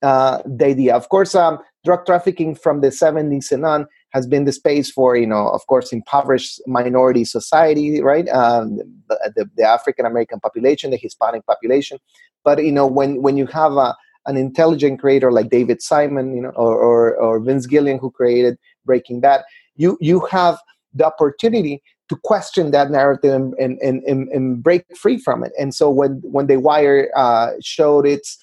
uh, 0.03 0.43
the 0.45 0.67
idea. 0.67 0.95
Of 0.95 1.09
course, 1.09 1.35
um, 1.35 1.59
drug 1.85 2.05
trafficking 2.05 2.55
from 2.55 2.83
the 2.83 2.89
70s 2.89 3.51
and 3.51 3.65
on 3.65 3.87
has 4.13 4.27
been 4.27 4.45
the 4.45 4.53
space 4.53 4.91
for, 4.91 5.17
you 5.17 5.27
know, 5.27 5.49
of 5.49 5.67
course, 5.67 5.93
impoverished 5.93 6.61
minority 6.67 7.25
society, 7.25 8.03
right? 8.03 8.29
Um, 8.29 8.77
the, 9.09 9.49
the 9.57 9.65
African 9.65 10.05
American 10.05 10.41
population, 10.41 10.91
the 10.91 10.99
Hispanic 10.99 11.47
population. 11.47 11.99
But, 12.45 12.63
you 12.63 12.73
know, 12.73 12.87
when, 12.87 13.23
when 13.23 13.39
you 13.39 13.47
have 13.47 13.73
a, 13.73 13.97
an 14.27 14.37
intelligent 14.37 15.01
creator 15.01 15.31
like 15.31 15.51
David 15.51 15.83
Simon, 15.83 16.35
you 16.35 16.43
know, 16.43 16.51
or, 16.51 16.79
or, 16.79 17.16
or 17.16 17.41
Vince 17.41 17.66
Gilligan 17.66 17.99
who 17.99 18.11
created 18.11 18.59
Breaking 18.85 19.20
Bad, 19.20 19.43
you, 19.77 19.99
you 20.01 20.20
have 20.27 20.59
the 20.93 21.07
opportunity 21.07 21.83
to 22.09 22.16
question 22.16 22.70
that 22.70 22.91
narrative 22.91 23.35
and, 23.35 23.55
and, 23.55 23.79
and, 23.81 24.29
and, 24.29 24.62
break 24.62 24.85
free 24.97 25.16
from 25.16 25.43
it. 25.43 25.53
And 25.59 25.75
so 25.75 25.89
when, 25.89 26.20
when 26.22 26.47
The 26.47 26.59
Wire 26.59 27.11
uh, 27.16 27.53
showed 27.62 28.07
its 28.07 28.39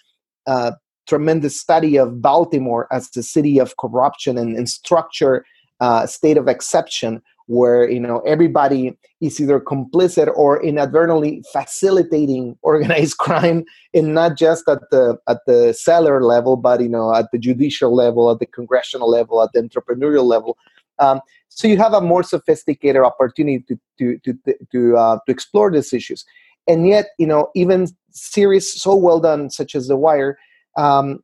uh, 0.48 0.72
tremendous 1.08 1.60
study 1.60 1.98
of 1.98 2.22
Baltimore 2.22 2.88
as 2.92 3.10
the 3.12 3.22
city 3.22 3.60
of 3.60 3.78
corruption 3.78 4.38
and, 4.38 4.58
and 4.58 4.70
structure 4.70 5.46
uh, 5.80 6.06
state 6.06 6.38
of 6.38 6.48
exception 6.48 7.22
where 7.48 7.90
you 7.90 8.00
know 8.00 8.20
everybody 8.20 8.98
is 9.20 9.40
either 9.40 9.60
complicit 9.60 10.32
or 10.36 10.64
inadvertently 10.64 11.44
facilitating 11.52 12.58
organized 12.62 13.18
crime 13.18 13.64
and 13.94 14.14
not 14.14 14.38
just 14.38 14.68
at 14.68 14.80
the 14.92 15.18
at 15.28 15.40
the 15.46 15.74
seller 15.74 16.24
level 16.24 16.56
but 16.56 16.82
you 16.82 16.90
know 16.90 17.14
at 17.14 17.32
the 17.32 17.38
judicial 17.38 17.94
level 17.94 18.32
at 18.32 18.40
the 18.40 18.46
congressional 18.46 19.10
level 19.10 19.42
at 19.42 19.52
the 19.54 19.62
entrepreneurial 19.62 20.24
level. 20.24 20.58
Um, 21.00 21.22
so 21.50 21.68
you 21.68 21.78
have 21.78 21.94
a 21.94 22.02
more 22.02 22.24
sophisticated 22.24 23.02
opportunity 23.02 23.64
to 23.68 23.80
to 24.00 24.18
to 24.20 24.56
to, 24.72 24.98
uh, 24.98 25.18
to 25.26 25.32
explore 25.32 25.72
these 25.72 25.94
issues. 25.94 26.26
And 26.68 26.88
yet 26.88 27.10
you 27.18 27.28
know 27.28 27.50
even 27.56 27.88
series 28.12 28.72
so 28.82 28.96
well 28.96 29.20
done 29.20 29.50
such 29.50 29.76
as 29.76 29.88
the 29.88 29.98
wire 29.98 30.38
um, 30.78 31.24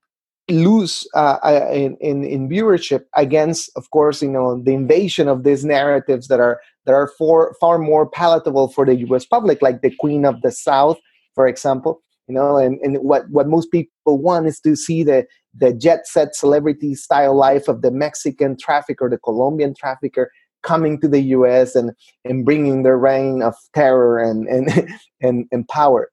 lose 0.50 1.08
uh, 1.14 1.38
uh, 1.43 1.70
in, 1.72 1.98
in, 2.00 2.24
in 2.24 2.50
viewership 2.50 3.04
against, 3.16 3.70
of 3.76 3.89
course, 3.91 4.22
you 4.22 4.30
know 4.32 4.62
the 4.62 4.74
invasion 4.74 5.28
of 5.28 5.43
these 5.43 5.66
narratives 5.66 6.28
that 6.28 6.39
are 6.39 6.62
that 6.86 6.93
are 6.93 7.12
for, 7.18 7.56
far 7.60 7.78
more 7.78 8.10
palatable 8.10 8.70
for 8.70 8.86
the 8.86 8.95
U.S. 8.95 9.26
public, 9.26 9.62
like 9.62 9.82
the 9.82 9.93
Queen 10.00 10.26
of 10.26 10.41
the 10.41 10.52
South, 10.52 10.98
for 11.36 11.48
example. 11.48 12.02
You 12.28 12.36
know, 12.36 12.58
and, 12.58 12.78
and 12.82 12.98
what, 12.98 13.30
what 13.30 13.48
most 13.48 13.72
people 13.72 13.89
want 14.06 14.48
is 14.48 14.60
to 14.62 14.76
see 14.76 15.04
the 15.04 15.26
the 15.56 15.74
jet 15.74 16.08
set 16.08 16.36
celebrity 16.36 16.93
style 16.95 17.36
life 17.36 17.68
of 17.68 17.82
the 17.82 17.91
Mexican 17.91 18.58
trafficker, 18.58 19.10
the 19.10 19.18
Colombian 19.18 19.74
trafficker, 19.74 20.32
coming 20.64 21.00
to 21.02 21.08
the 21.08 21.22
U.S. 21.22 21.76
and 21.76 21.91
and 22.26 22.45
bringing 22.45 22.84
their 22.84 22.98
reign 22.98 23.41
of 23.41 23.56
terror 23.74 24.20
and 24.20 24.48
and 24.48 24.89
and, 25.22 25.45
and 25.52 25.68
power 25.68 26.10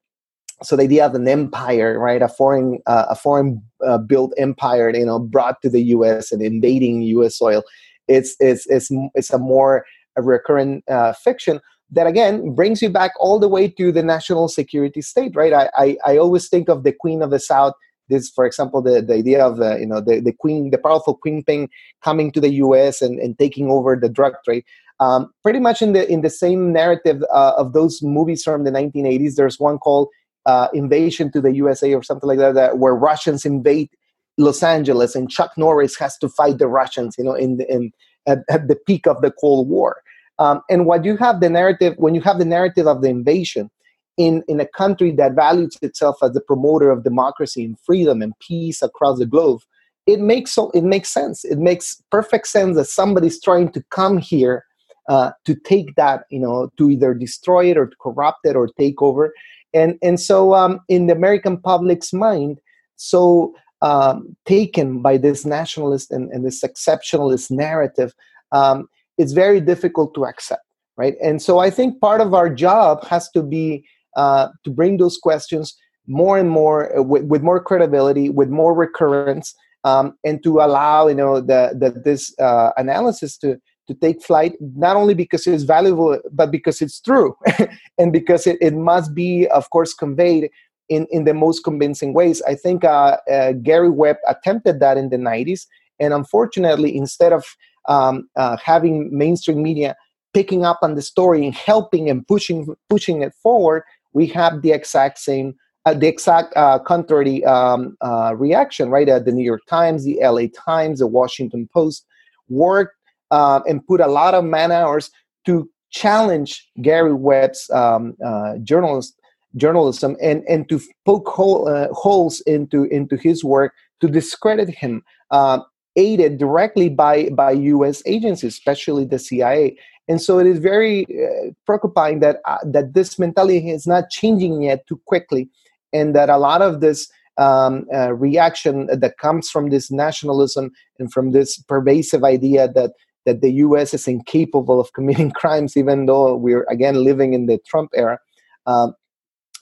so 0.63 0.75
the 0.75 0.83
idea 0.83 1.05
of 1.05 1.15
an 1.15 1.27
empire, 1.27 1.99
right, 1.99 2.21
a 2.21 2.27
foreign 2.27 2.79
uh, 2.85 3.05
a 3.09 3.15
foreign 3.15 3.61
uh, 3.85 3.97
built 3.97 4.33
empire, 4.37 4.89
you 4.95 5.05
know, 5.05 5.19
brought 5.19 5.61
to 5.61 5.69
the 5.69 5.81
U.S. 5.81 6.31
and 6.31 6.41
invading 6.41 7.01
U.S. 7.01 7.37
soil, 7.37 7.63
it's 8.07 8.35
it's 8.39 8.65
it's 8.67 8.89
it's 9.13 9.31
a 9.31 9.37
more 9.37 9.85
a 10.15 10.21
recurrent 10.21 10.83
uh, 10.89 11.13
fiction 11.13 11.59
that 11.91 12.07
again 12.07 12.55
brings 12.55 12.81
you 12.81 12.89
back 12.89 13.11
all 13.19 13.39
the 13.39 13.49
way 13.49 13.67
to 13.67 13.91
the 13.91 14.03
national 14.03 14.47
security 14.47 15.01
state, 15.01 15.35
right? 15.35 15.53
I 15.53 15.69
I, 15.75 15.97
I 16.05 16.17
always 16.17 16.47
think 16.47 16.69
of 16.69 16.83
the 16.83 16.93
Queen 16.93 17.21
of 17.21 17.31
the 17.31 17.39
South. 17.39 17.73
This, 18.07 18.29
for 18.29 18.45
example, 18.45 18.83
the, 18.83 19.01
the 19.01 19.15
idea 19.15 19.43
of 19.43 19.57
the 19.57 19.79
you 19.79 19.87
know 19.87 19.99
the, 19.99 20.19
the 20.19 20.31
queen, 20.31 20.69
the 20.69 20.77
powerful 20.77 21.15
queen 21.15 21.43
thing 21.43 21.69
coming 22.03 22.31
to 22.31 22.39
the 22.39 22.53
U.S. 22.65 23.01
and, 23.01 23.19
and 23.19 23.37
taking 23.37 23.69
over 23.69 23.95
the 23.95 24.09
drug 24.09 24.33
trade. 24.45 24.63
Um, 25.01 25.33
pretty 25.43 25.59
much 25.59 25.81
in 25.81 25.91
the 25.91 26.09
in 26.09 26.21
the 26.21 26.29
same 26.29 26.71
narrative 26.71 27.23
uh, 27.33 27.53
of 27.57 27.73
those 27.73 28.01
movies 28.01 28.43
from 28.43 28.63
the 28.63 28.71
1980s. 28.71 29.35
There's 29.35 29.59
one 29.59 29.79
called 29.79 30.07
uh, 30.45 30.67
invasion 30.73 31.31
to 31.31 31.41
the 31.41 31.53
USA 31.53 31.93
or 31.93 32.03
something 32.03 32.27
like 32.27 32.37
that, 32.37 32.55
that, 32.55 32.77
where 32.77 32.95
Russians 32.95 33.45
invade 33.45 33.89
Los 34.37 34.63
Angeles 34.63 35.15
and 35.15 35.29
Chuck 35.29 35.51
Norris 35.57 35.97
has 35.97 36.17
to 36.17 36.29
fight 36.29 36.57
the 36.57 36.67
Russians, 36.67 37.15
you 37.17 37.23
know, 37.23 37.33
in, 37.33 37.61
in 37.69 37.91
at, 38.27 38.39
at 38.49 38.67
the 38.67 38.75
peak 38.75 39.07
of 39.07 39.21
the 39.21 39.31
Cold 39.31 39.69
War. 39.69 40.01
Um, 40.39 40.61
and 40.69 40.85
what 40.85 41.05
you 41.05 41.15
have 41.17 41.39
the 41.39 41.49
narrative, 41.49 41.93
when 41.97 42.13
you 42.13 42.21
have 42.21 42.39
the 42.39 42.45
narrative 42.45 42.87
of 42.87 43.01
the 43.01 43.09
invasion 43.09 43.69
in, 44.17 44.43
in 44.47 44.59
a 44.59 44.67
country 44.67 45.11
that 45.11 45.33
values 45.33 45.77
itself 45.81 46.17
as 46.21 46.33
the 46.33 46.41
promoter 46.41 46.89
of 46.91 47.03
democracy 47.03 47.63
and 47.63 47.79
freedom 47.79 48.21
and 48.21 48.33
peace 48.39 48.81
across 48.81 49.19
the 49.19 49.25
globe, 49.25 49.61
it 50.05 50.19
makes 50.19 50.51
so 50.51 50.69
it 50.71 50.83
makes 50.83 51.09
sense. 51.09 51.43
It 51.43 51.57
makes 51.57 52.01
perfect 52.11 52.47
sense 52.47 52.75
that 52.75 52.85
somebody's 52.85 53.41
trying 53.41 53.71
to 53.71 53.83
come 53.89 54.17
here 54.17 54.63
uh, 55.09 55.31
to 55.45 55.55
take 55.55 55.95
that, 55.95 56.25
you 56.29 56.39
know, 56.39 56.69
to 56.77 56.89
either 56.89 57.13
destroy 57.13 57.71
it 57.71 57.77
or 57.77 57.91
corrupt 57.99 58.39
it 58.43 58.55
or 58.55 58.67
take 58.77 59.01
over 59.01 59.33
and 59.75 59.97
and 60.01 60.19
so 60.19 60.55
um, 60.55 60.79
in 60.89 61.07
the 61.07 61.13
American 61.13 61.57
public's 61.57 62.13
mind, 62.13 62.59
so 62.95 63.53
um, 63.81 64.35
taken 64.45 65.01
by 65.01 65.17
this 65.17 65.45
nationalist 65.45 66.11
and, 66.11 66.31
and 66.31 66.45
this 66.45 66.63
exceptionalist 66.63 67.51
narrative, 67.51 68.13
um, 68.51 68.87
it's 69.17 69.33
very 69.33 69.61
difficult 69.61 70.15
to 70.15 70.25
accept, 70.25 70.63
right? 70.97 71.15
And 71.21 71.41
so 71.41 71.59
I 71.59 71.69
think 71.69 72.01
part 72.01 72.21
of 72.21 72.33
our 72.33 72.49
job 72.49 73.05
has 73.05 73.29
to 73.31 73.43
be 73.43 73.85
uh, 74.15 74.47
to 74.63 74.71
bring 74.71 74.97
those 74.97 75.17
questions 75.17 75.75
more 76.07 76.37
and 76.37 76.49
more 76.49 76.97
uh, 76.97 77.01
with, 77.01 77.25
with 77.25 77.41
more 77.43 77.61
credibility, 77.61 78.29
with 78.29 78.49
more 78.49 78.73
recurrence, 78.73 79.53
um, 79.83 80.17
and 80.23 80.41
to 80.43 80.59
allow 80.59 81.07
you 81.07 81.15
know 81.15 81.41
the, 81.41 81.75
the 81.77 81.99
this 82.03 82.33
uh, 82.39 82.71
analysis 82.77 83.37
to 83.37 83.59
to 83.87 83.93
take 83.93 84.23
flight 84.23 84.53
not 84.59 84.95
only 84.95 85.13
because 85.13 85.45
it's 85.47 85.63
valuable 85.63 86.19
but 86.31 86.51
because 86.51 86.81
it's 86.81 86.99
true. 86.99 87.35
And 87.97 88.11
because 88.11 88.45
it, 88.45 88.57
it 88.61 88.73
must 88.73 89.13
be 89.13 89.47
of 89.47 89.69
course 89.69 89.93
conveyed 89.93 90.49
in, 90.89 91.07
in 91.11 91.23
the 91.23 91.33
most 91.33 91.63
convincing 91.63 92.13
ways. 92.13 92.41
I 92.47 92.55
think 92.55 92.83
uh, 92.83 93.17
uh, 93.31 93.53
gary 93.53 93.89
webb 93.89 94.17
attempted 94.27 94.79
that 94.79 94.97
in 94.97 95.09
the 95.09 95.17
90s 95.17 95.65
and 95.99 96.13
unfortunately 96.13 96.95
instead 96.95 97.33
of 97.33 97.45
um, 97.87 98.27
uh, 98.35 98.57
having 98.57 99.09
mainstream 99.15 99.61
media 99.61 99.95
picking 100.33 100.65
up 100.65 100.79
on 100.81 100.95
the 100.95 101.01
story 101.01 101.45
and 101.45 101.55
helping 101.55 102.09
and 102.09 102.27
pushing 102.27 102.75
pushing 102.89 103.21
it 103.21 103.33
forward 103.41 103.83
we 104.13 104.27
have 104.27 104.61
the 104.61 104.71
exact 104.71 105.19
same 105.19 105.55
uh, 105.85 105.93
the 105.93 106.07
exact 106.07 106.55
uh, 106.57 106.79
contrary 106.79 107.45
um, 107.45 107.95
uh, 108.01 108.33
reaction 108.35 108.89
right? 108.89 109.07
At 109.07 109.25
the 109.25 109.31
new 109.31 109.45
york 109.45 109.61
times 109.69 110.03
the 110.03 110.19
la 110.21 110.41
times 110.65 110.99
the 110.99 111.07
washington 111.07 111.69
post 111.73 112.05
worked 112.49 112.95
uh, 113.31 113.61
and 113.67 113.85
put 113.85 114.01
a 114.01 114.07
lot 114.07 114.33
of 114.33 114.43
man 114.43 114.71
hours 114.71 115.11
to 115.45 115.69
challenge 115.91 116.69
Gary 116.81 117.13
Webb's 117.13 117.69
um, 117.69 118.15
uh, 118.25 118.57
journalist, 118.63 119.19
journalism 119.55 120.17
and, 120.21 120.43
and 120.49 120.67
to 120.69 120.81
poke 121.05 121.27
hole, 121.29 121.67
uh, 121.67 121.87
holes 121.93 122.41
into, 122.41 122.83
into 122.85 123.15
his 123.15 123.43
work 123.43 123.73
to 124.01 124.07
discredit 124.07 124.69
him, 124.69 125.03
uh, 125.31 125.59
aided 125.95 126.37
directly 126.37 126.89
by, 126.89 127.29
by 127.29 127.51
U.S. 127.51 128.03
agencies, 128.05 128.53
especially 128.53 129.05
the 129.05 129.19
CIA. 129.19 129.77
And 130.07 130.21
so 130.21 130.39
it 130.39 130.47
is 130.47 130.59
very 130.59 131.05
uh, 131.05 131.51
preoccupying 131.65 132.19
that, 132.19 132.37
uh, 132.45 132.57
that 132.65 132.93
this 132.93 133.17
mentality 133.17 133.69
is 133.69 133.87
not 133.87 134.09
changing 134.09 134.61
yet 134.63 134.85
too 134.87 135.01
quickly, 135.05 135.49
and 135.93 136.13
that 136.15 136.29
a 136.29 136.37
lot 136.37 136.61
of 136.61 136.81
this 136.81 137.09
um, 137.37 137.85
uh, 137.93 138.13
reaction 138.13 138.87
that 138.87 139.17
comes 139.17 139.49
from 139.49 139.69
this 139.69 139.91
nationalism 139.91 140.71
and 140.99 141.11
from 141.11 141.31
this 141.31 141.57
pervasive 141.57 142.23
idea 142.23 142.67
that 142.67 142.91
that 143.25 143.41
the 143.41 143.51
US 143.53 143.93
is 143.93 144.07
incapable 144.07 144.79
of 144.79 144.93
committing 144.97 145.31
crimes, 145.31 145.75
even 145.75 146.05
though 146.05 146.35
we're 146.35 146.63
again 146.69 147.03
living 147.03 147.33
in 147.33 147.45
the 147.45 147.59
Trump 147.67 147.91
era. 147.95 148.19
Um, 148.65 148.95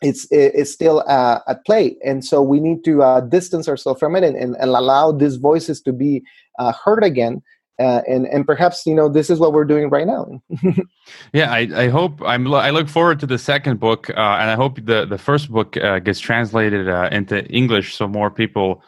it's, 0.03 0.27
it's 0.31 0.71
still 0.71 1.03
uh, 1.07 1.39
at 1.47 1.65
play. 1.65 1.95
And 2.03 2.25
so 2.25 2.41
we 2.41 2.59
need 2.59 2.83
to 2.83 3.01
uh, 3.01 3.21
distance 3.21 3.67
ourselves 3.67 3.99
from 3.99 4.15
it 4.15 4.23
and, 4.23 4.35
and, 4.35 4.55
and, 4.57 4.69
allow 4.69 5.11
these 5.11 5.37
voices 5.37 5.81
to 5.81 5.93
be 5.93 6.23
uh, 6.59 6.73
heard 6.73 7.03
again. 7.03 7.41
Uh, 7.79 8.01
and 8.07 8.27
and 8.27 8.45
perhaps 8.45 8.85
you 8.85 8.93
know 8.93 9.09
this 9.09 9.31
is 9.31 9.39
what 9.39 9.51
we're 9.51 9.65
doing 9.65 9.89
right 9.89 10.05
now. 10.05 10.39
yeah, 11.33 11.51
I, 11.51 11.67
I 11.75 11.87
hope 11.89 12.21
I'm 12.23 12.53
I 12.53 12.69
look 12.69 12.87
forward 12.87 13.19
to 13.21 13.25
the 13.25 13.39
second 13.39 13.79
book, 13.79 14.11
uh, 14.11 14.37
and 14.39 14.51
I 14.51 14.53
hope 14.53 14.75
the 14.85 15.07
the 15.07 15.17
first 15.17 15.49
book 15.49 15.75
uh, 15.77 15.97
gets 15.97 16.19
translated 16.19 16.87
into 17.11 17.43
English 17.47 17.95
so 17.95 18.07
more 18.07 18.29
people 18.29 18.83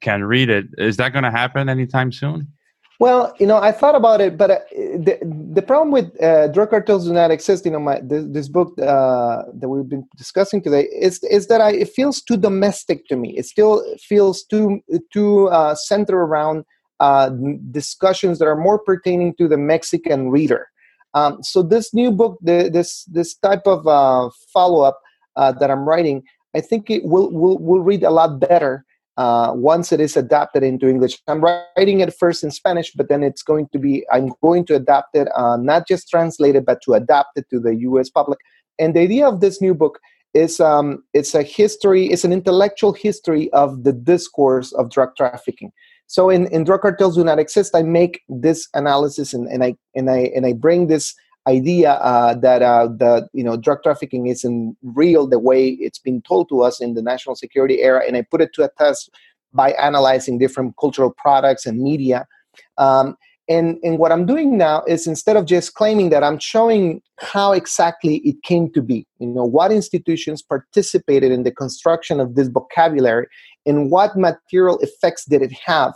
can 0.00 0.24
read 0.24 0.48
it. 0.48 0.64
Is 0.78 0.96
that 0.96 1.12
going 1.12 1.24
to 1.24 1.30
happen 1.30 1.68
anytime 1.68 2.12
soon? 2.12 2.53
Well, 3.00 3.34
you 3.40 3.46
know, 3.46 3.58
I 3.58 3.72
thought 3.72 3.96
about 3.96 4.20
it, 4.20 4.36
but 4.36 4.50
uh, 4.50 4.58
the 4.70 5.18
the 5.52 5.62
problem 5.62 5.90
with 5.90 6.22
uh, 6.22 6.48
drug 6.48 6.70
cartels 6.70 7.06
do 7.06 7.12
not 7.12 7.30
exist. 7.32 7.64
You 7.64 7.72
know, 7.72 7.80
my 7.80 8.00
this, 8.00 8.24
this 8.28 8.48
book 8.48 8.78
uh, 8.80 9.42
that 9.52 9.68
we've 9.68 9.88
been 9.88 10.06
discussing 10.16 10.62
today 10.62 10.88
is 10.92 11.22
is 11.24 11.48
that 11.48 11.60
I 11.60 11.72
it 11.72 11.88
feels 11.88 12.22
too 12.22 12.36
domestic 12.36 13.06
to 13.08 13.16
me. 13.16 13.36
It 13.36 13.46
still 13.46 13.84
feels 13.98 14.44
too 14.44 14.80
too 15.12 15.48
uh, 15.48 15.74
centered 15.74 16.16
around 16.16 16.64
uh, 17.00 17.30
discussions 17.72 18.38
that 18.38 18.46
are 18.46 18.56
more 18.56 18.78
pertaining 18.78 19.34
to 19.38 19.48
the 19.48 19.58
Mexican 19.58 20.30
reader. 20.30 20.68
Um, 21.14 21.42
so 21.42 21.62
this 21.62 21.94
new 21.94 22.12
book, 22.12 22.38
the, 22.42 22.70
this 22.72 23.04
this 23.06 23.34
type 23.34 23.66
of 23.66 23.86
uh, 23.88 24.30
follow 24.52 24.82
up 24.82 25.00
that 25.36 25.68
I'm 25.68 25.88
writing, 25.88 26.22
I 26.54 26.60
think 26.60 26.90
it 26.90 27.04
will 27.04 27.28
will 27.32 27.58
will 27.58 27.80
read 27.80 28.04
a 28.04 28.10
lot 28.10 28.38
better 28.38 28.84
uh, 29.16 29.52
once 29.54 29.92
it 29.92 30.00
is 30.00 30.16
adapted 30.16 30.62
into 30.62 30.88
English. 30.88 31.20
I'm 31.28 31.40
writing 31.40 32.00
it 32.00 32.14
first 32.14 32.42
in 32.42 32.50
Spanish, 32.50 32.92
but 32.92 33.08
then 33.08 33.22
it's 33.22 33.42
going 33.42 33.68
to 33.72 33.78
be, 33.78 34.04
I'm 34.12 34.32
going 34.42 34.66
to 34.66 34.76
adapt 34.76 35.16
it, 35.16 35.28
uh, 35.36 35.56
not 35.56 35.86
just 35.86 36.08
translate 36.08 36.56
it, 36.56 36.64
but 36.64 36.80
to 36.82 36.94
adapt 36.94 37.38
it 37.38 37.46
to 37.50 37.60
the 37.60 37.74
US 37.76 38.10
public. 38.10 38.38
And 38.78 38.94
the 38.94 39.00
idea 39.00 39.26
of 39.26 39.40
this 39.40 39.60
new 39.60 39.74
book 39.74 40.00
is 40.34 40.58
um, 40.58 41.04
it's 41.14 41.34
a 41.34 41.42
history, 41.42 42.06
it's 42.06 42.24
an 42.24 42.32
intellectual 42.32 42.92
history 42.92 43.52
of 43.52 43.84
the 43.84 43.92
discourse 43.92 44.72
of 44.72 44.90
drug 44.90 45.10
trafficking. 45.16 45.70
So 46.06 46.28
in, 46.28 46.46
in 46.48 46.64
Drug 46.64 46.82
Cartels 46.82 47.16
Do 47.16 47.24
Not 47.24 47.38
Exist, 47.38 47.74
I 47.74 47.82
make 47.82 48.22
this 48.28 48.68
analysis 48.74 49.32
and, 49.32 49.46
and 49.48 49.64
I 49.64 49.74
and 49.94 50.10
I 50.10 50.30
and 50.34 50.44
I 50.44 50.52
bring 50.52 50.88
this 50.88 51.14
idea 51.46 51.92
uh, 51.92 52.34
that 52.34 52.62
uh, 52.62 52.86
the 52.86 53.28
you 53.32 53.44
know 53.44 53.56
drug 53.56 53.82
trafficking 53.82 54.26
isn't 54.26 54.76
real 54.82 55.26
the 55.26 55.38
way 55.38 55.70
it's 55.80 55.98
been 55.98 56.22
told 56.22 56.48
to 56.48 56.62
us 56.62 56.80
in 56.80 56.94
the 56.94 57.02
national 57.02 57.36
security 57.36 57.82
era, 57.82 58.02
and 58.06 58.16
I 58.16 58.22
put 58.22 58.40
it 58.40 58.52
to 58.54 58.64
a 58.64 58.70
test 58.78 59.10
by 59.52 59.70
analyzing 59.72 60.38
different 60.38 60.74
cultural 60.78 61.14
products 61.16 61.64
and 61.64 61.80
media. 61.80 62.26
Um, 62.76 63.16
and, 63.48 63.76
and 63.82 63.98
what 63.98 64.10
I'm 64.10 64.24
doing 64.24 64.56
now 64.56 64.82
is 64.88 65.06
instead 65.06 65.36
of 65.36 65.44
just 65.44 65.74
claiming 65.74 66.08
that 66.10 66.24
I'm 66.24 66.38
showing 66.38 67.02
how 67.20 67.52
exactly 67.52 68.16
it 68.18 68.42
came 68.42 68.72
to 68.72 68.80
be, 68.80 69.06
you 69.18 69.26
know, 69.26 69.44
what 69.44 69.70
institutions 69.70 70.40
participated 70.40 71.30
in 71.30 71.42
the 71.42 71.50
construction 71.50 72.20
of 72.20 72.36
this 72.36 72.48
vocabulary 72.48 73.26
and 73.66 73.90
what 73.90 74.16
material 74.16 74.78
effects 74.78 75.26
did 75.26 75.42
it 75.42 75.52
have, 75.52 75.92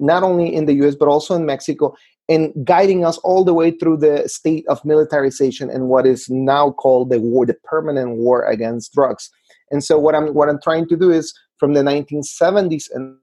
not 0.00 0.22
only 0.22 0.54
in 0.54 0.64
the 0.64 0.72
US 0.86 0.94
but 0.94 1.08
also 1.08 1.34
in 1.34 1.44
Mexico, 1.44 1.94
and 2.28 2.52
guiding 2.64 3.04
us 3.04 3.18
all 3.18 3.44
the 3.44 3.54
way 3.54 3.70
through 3.70 3.98
the 3.98 4.28
state 4.28 4.66
of 4.68 4.84
militarization 4.84 5.70
and 5.70 5.88
what 5.88 6.06
is 6.06 6.28
now 6.28 6.72
called 6.72 7.10
the 7.10 7.20
war, 7.20 7.46
the 7.46 7.54
permanent 7.64 8.16
war 8.16 8.44
against 8.44 8.92
drugs. 8.92 9.30
And 9.70 9.84
so 9.84 9.98
what 9.98 10.14
I'm 10.14 10.34
what 10.34 10.48
I'm 10.48 10.60
trying 10.60 10.88
to 10.88 10.96
do 10.96 11.10
is 11.10 11.32
from 11.58 11.74
the 11.74 11.82
1970s 11.82 12.84
and 12.92 13.16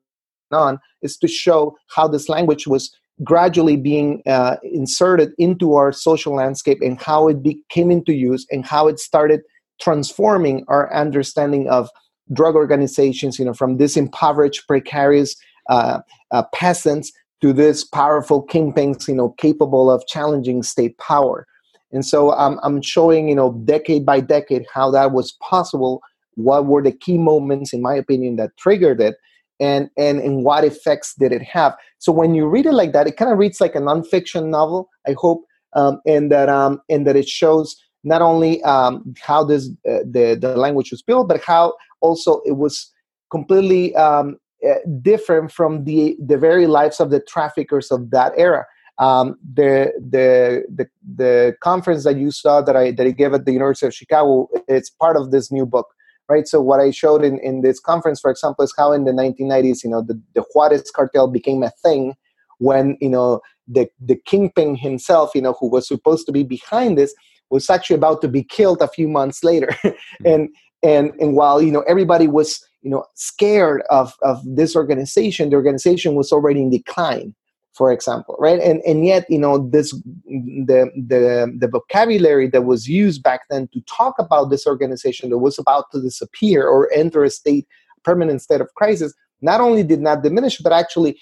on 0.52 0.80
is 1.02 1.18
to 1.18 1.28
show 1.28 1.76
how 1.96 2.08
this 2.08 2.30
language 2.30 2.68
was 2.68 2.96
gradually 3.24 3.78
being 3.78 4.22
uh, 4.26 4.58
inserted 4.64 5.34
into 5.38 5.76
our 5.76 5.92
social 5.92 6.36
landscape 6.36 6.80
and 6.82 7.02
how 7.02 7.28
it 7.28 7.42
be, 7.44 7.60
came 7.70 7.92
into 7.92 8.14
use 8.14 8.46
and 8.52 8.66
how 8.66 8.88
it 8.88 9.00
started 9.00 9.42
transforming 9.80 10.64
our 10.68 10.94
understanding 10.94 11.70
of 11.70 11.90
drug 12.32 12.56
organizations 12.56 13.38
you 13.38 13.46
know 13.46 13.54
from 13.54 13.78
this 13.78 13.98
impoverished 13.98 14.66
precarious 14.68 15.36
uh, 15.70 16.00
uh, 16.32 16.44
peasants 16.54 17.12
to 17.44 17.52
this 17.52 17.84
powerful 17.84 18.48
kingpins, 18.48 19.06
you 19.06 19.14
know, 19.14 19.32
capable 19.32 19.92
of 19.92 20.08
challenging 20.08 20.64
state 20.64 20.98
power. 20.98 21.46
And 21.92 22.06
so 22.06 22.32
um, 22.32 22.58
I'm 22.64 22.82
showing, 22.82 23.28
you 23.28 23.36
know, 23.36 23.52
decade 23.66 24.06
by 24.06 24.22
decade 24.22 24.66
how 24.74 24.90
that 24.92 25.12
was 25.12 25.34
possible. 25.42 26.02
What 26.36 26.68
were 26.68 26.82
the 26.82 26.94
key 26.94 27.18
moments, 27.18 27.74
in 27.74 27.82
my 27.82 27.96
opinion, 27.96 28.38
that 28.38 28.56
triggered 28.58 29.02
it, 29.02 29.18
and 29.60 29.90
and 29.98 30.20
and 30.22 30.46
what 30.46 30.64
effects 30.64 31.16
did 31.20 31.34
it 31.34 31.44
have? 31.44 31.76
So 32.00 32.14
when 32.14 32.34
you 32.34 32.48
read 32.48 32.66
it 32.66 32.72
like 32.72 32.94
that, 32.94 33.08
it 33.08 33.18
kind 33.18 33.30
of 33.30 33.38
reads 33.38 33.60
like 33.60 33.76
a 33.76 33.80
nonfiction 33.80 34.48
novel. 34.48 34.90
I 35.06 35.14
hope, 35.20 35.44
um, 35.74 36.00
and 36.08 36.32
that 36.32 36.48
um, 36.48 36.82
and 36.90 37.06
that 37.06 37.18
it 37.18 37.28
shows 37.28 37.76
not 38.06 38.22
only 38.22 38.64
um, 38.64 39.14
how 39.22 39.44
this 39.44 39.70
uh, 39.88 40.00
the 40.10 40.38
the 40.42 40.56
language 40.56 40.92
was 40.92 41.02
built, 41.02 41.28
but 41.28 41.44
how 41.44 41.74
also 42.00 42.42
it 42.46 42.56
was 42.56 42.90
completely 43.30 43.94
um, 43.96 44.38
uh, 44.68 44.76
different 45.02 45.52
from 45.52 45.84
the 45.84 46.16
the 46.24 46.38
very 46.38 46.68
lives 46.68 47.00
of 47.00 47.10
the 47.10 47.20
traffickers 47.20 47.92
of 47.92 48.12
that 48.12 48.34
era. 48.38 48.66
Um, 49.00 49.38
the, 49.42 49.92
the 49.98 50.64
the 50.74 50.88
the 51.16 51.56
conference 51.62 52.04
that 52.04 52.18
you 52.18 52.32
saw 52.32 52.62
that 52.62 52.76
I 52.76 52.92
that 52.92 53.08
I 53.08 53.12
gave 53.12 53.34
at 53.34 53.46
the 53.46 53.52
University 53.52 53.88
of 53.88 53.94
Chicago, 53.94 54.48
it's 54.68 54.90
part 54.90 55.18
of 55.18 55.32
this 55.32 55.52
new 55.52 55.66
book, 55.66 55.88
right? 56.30 56.48
So 56.48 56.62
what 56.62 56.80
I 56.80 56.92
showed 56.92 57.24
in, 57.24 57.40
in 57.40 57.62
this 57.62 57.80
conference, 57.80 58.20
for 58.20 58.30
example, 58.30 58.64
is 58.64 58.74
how 58.78 58.92
in 58.92 59.06
the 59.06 59.12
1990s, 59.12 59.84
you 59.84 59.90
know, 59.90 60.02
the, 60.02 60.22
the 60.36 60.44
Juarez 60.54 60.92
cartel 60.92 61.28
became 61.28 61.64
a 61.64 61.72
thing 61.84 62.14
when 62.60 62.98
you 63.02 63.10
know 63.10 63.42
the 63.68 63.88
the 64.00 64.16
kingpin 64.26 64.76
himself, 64.76 65.32
you 65.34 65.42
know, 65.42 65.56
who 65.60 65.70
was 65.70 65.88
supposed 65.88 66.26
to 66.28 66.32
be 66.32 66.44
behind 66.44 66.98
this, 66.98 67.14
was 67.50 67.70
actually 67.70 67.96
about 67.96 68.22
to 68.22 68.28
be 68.28 68.44
killed 68.44 68.82
a 68.82 68.88
few 68.88 69.08
months 69.08 69.44
later, 69.44 69.68
mm-hmm. 69.84 70.26
and 70.26 70.50
and 70.84 71.12
and 71.20 71.36
while 71.36 71.62
you 71.62 71.72
know 71.72 71.84
everybody 71.88 72.28
was 72.28 72.64
you 72.84 72.90
know 72.90 73.06
scared 73.16 73.82
of 73.90 74.14
of 74.22 74.40
this 74.46 74.76
organization 74.76 75.50
the 75.50 75.56
organization 75.56 76.16
was 76.16 76.32
already 76.32 76.62
in 76.62 76.70
decline 76.70 77.34
for 77.74 77.92
example 77.92 78.36
right? 78.40 78.60
And 78.60 78.82
and 78.86 79.06
yet 79.06 79.26
you 79.30 79.40
know 79.40 79.70
this 79.70 79.92
the 79.92 80.92
the 80.96 81.54
the 81.60 81.68
vocabulary 81.68 82.48
that 82.48 82.64
was 82.64 82.88
used 82.88 83.24
back 83.24 83.42
then 83.50 83.68
to 83.74 83.82
talk 83.82 84.16
about 84.20 84.50
this 84.50 84.66
organization 84.68 85.30
that 85.32 85.40
was 85.40 85.58
about 85.58 85.86
to 85.92 86.02
disappear 86.02 86.68
or 86.68 86.92
enter 86.94 87.24
a 87.24 87.30
state 87.30 87.68
permanent 88.04 88.42
state 88.42 88.62
of 88.62 88.74
crisis 88.76 89.14
not 89.42 89.60
only 89.60 89.84
did 89.84 90.02
not 90.02 90.24
diminish 90.24 90.60
but 90.60 90.72
actually 90.72 91.20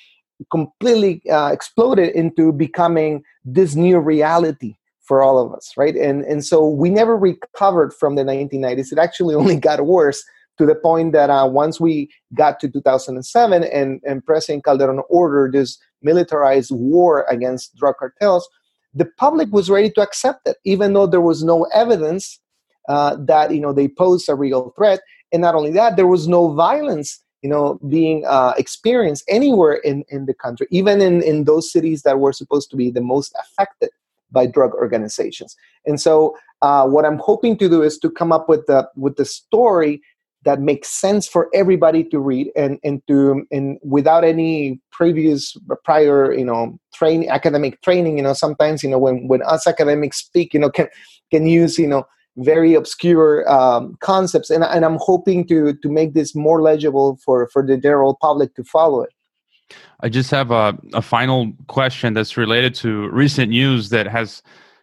completely 0.52 1.22
uh, 1.30 1.52
exploded 1.52 2.10
into 2.16 2.52
becoming 2.52 3.24
this 3.46 3.76
new 3.76 4.00
reality 4.00 4.76
for 5.02 5.22
all 5.22 5.40
of 5.40 5.54
us 5.54 5.72
right? 5.78 5.96
And 5.96 6.24
and 6.26 6.44
so 6.44 6.68
we 6.68 6.90
never 6.90 7.16
recovered 7.16 7.94
from 7.94 8.16
the 8.16 8.24
1990s 8.24 8.92
it 8.92 9.00
actually 9.00 9.36
only 9.42 9.56
got 9.56 9.86
worse 9.86 10.24
to 10.58 10.66
the 10.66 10.76
point 10.76 11.14
that 11.14 11.30
uh, 11.30 11.48
once 11.48 11.80
we 11.80 12.10
got 12.34 12.60
to 12.60 12.70
2007 12.70 13.64
and, 13.64 14.02
and 14.04 14.26
President 14.26 14.64
Calderon 14.64 15.02
ordered 15.10 15.54
this 15.54 15.78
militarized 16.02 16.72
war 16.72 17.26
against 17.30 17.76
drug 17.76 17.96
cartels, 17.98 18.48
the 18.94 19.06
public 19.18 19.52
was 19.52 19.70
ready 19.70 19.90
to 19.92 20.02
accept 20.02 20.48
it, 20.48 20.58
even 20.66 20.94
though 20.94 21.08
there 21.08 21.22
was 21.22 21.44
no 21.44 21.64
evidence 21.74 22.40
uh, 22.90 23.16
that 23.20 23.54
you 23.54 23.62
know 23.62 23.74
they 23.74 23.88
posed 23.88 24.28
a 24.30 24.36
real 24.36 24.74
threat. 24.76 25.00
And 25.32 25.42
not 25.42 25.56
only 25.56 25.72
that, 25.72 25.96
there 25.96 26.08
was 26.08 26.28
no 26.28 26.54
violence 26.54 27.24
you 27.42 27.50
know 27.50 27.80
being 27.88 28.26
uh, 28.28 28.54
experienced 28.58 29.24
anywhere 29.28 29.76
in, 29.76 30.04
in 30.10 30.26
the 30.26 30.34
country, 30.34 30.68
even 30.72 31.02
in, 31.02 31.22
in 31.24 31.46
those 31.46 31.72
cities 31.72 32.04
that 32.04 32.20
were 32.20 32.34
supposed 32.34 32.70
to 32.72 32.76
be 32.76 32.92
the 32.92 33.02
most 33.02 33.34
affected 33.40 33.90
by 34.32 34.46
drug 34.46 34.74
organizations. 34.74 35.56
And 35.86 36.00
so, 36.00 36.36
uh, 36.62 36.88
what 36.88 37.06
I'm 37.06 37.18
hoping 37.18 37.58
to 37.58 37.70
do 37.70 37.82
is 37.82 37.98
to 38.00 38.10
come 38.10 38.32
up 38.32 38.50
with 38.50 38.66
the 38.68 38.90
with 38.96 39.16
the 39.16 39.26
story 39.26 40.02
that 40.44 40.60
makes 40.60 40.90
sense 40.90 41.28
for 41.28 41.50
everybody 41.54 42.04
to 42.04 42.20
read 42.20 42.52
and 42.56 42.80
and 42.84 43.02
to 43.08 43.46
and 43.52 43.78
without 43.84 44.24
any 44.24 44.80
previous 44.92 45.56
prior 45.84 46.34
you 46.34 46.46
know 46.46 46.78
train 46.94 47.30
academic 47.30 47.82
training 47.82 48.18
you 48.18 48.24
know 48.24 48.34
sometimes 48.34 48.84
you 48.84 48.90
know 48.90 48.98
when 48.98 49.28
when 49.28 49.42
us 49.44 49.68
academics 49.68 50.18
speak 50.18 50.54
you 50.54 50.60
know 50.60 50.70
can 50.70 50.88
can 51.32 51.46
use 51.46 51.78
you 51.78 51.88
know 51.88 52.04
very 52.38 52.76
obscure 52.76 53.50
um, 53.52 53.98
concepts. 54.00 54.50
And, 54.50 54.64
and 54.64 54.86
i'm 54.86 54.98
hoping 55.00 55.46
to 55.48 55.74
to 55.74 55.90
make 55.90 56.14
this 56.14 56.34
more 56.36 56.62
legible 56.62 57.20
for 57.24 57.50
for 57.50 57.66
the 57.66 57.78
general 57.78 58.18
public 58.22 58.56
to 58.56 58.64
follow 58.64 59.02
it. 59.02 59.12
I 60.02 60.10
just 60.10 60.32
have 60.32 60.52
a, 60.52 60.78
a 60.94 61.02
final 61.02 61.54
question 61.68 62.14
that's 62.14 62.36
related 62.36 62.76
to 62.76 63.10
recent 63.10 63.52
news 63.52 63.90
that 63.90 64.08
has 64.08 64.42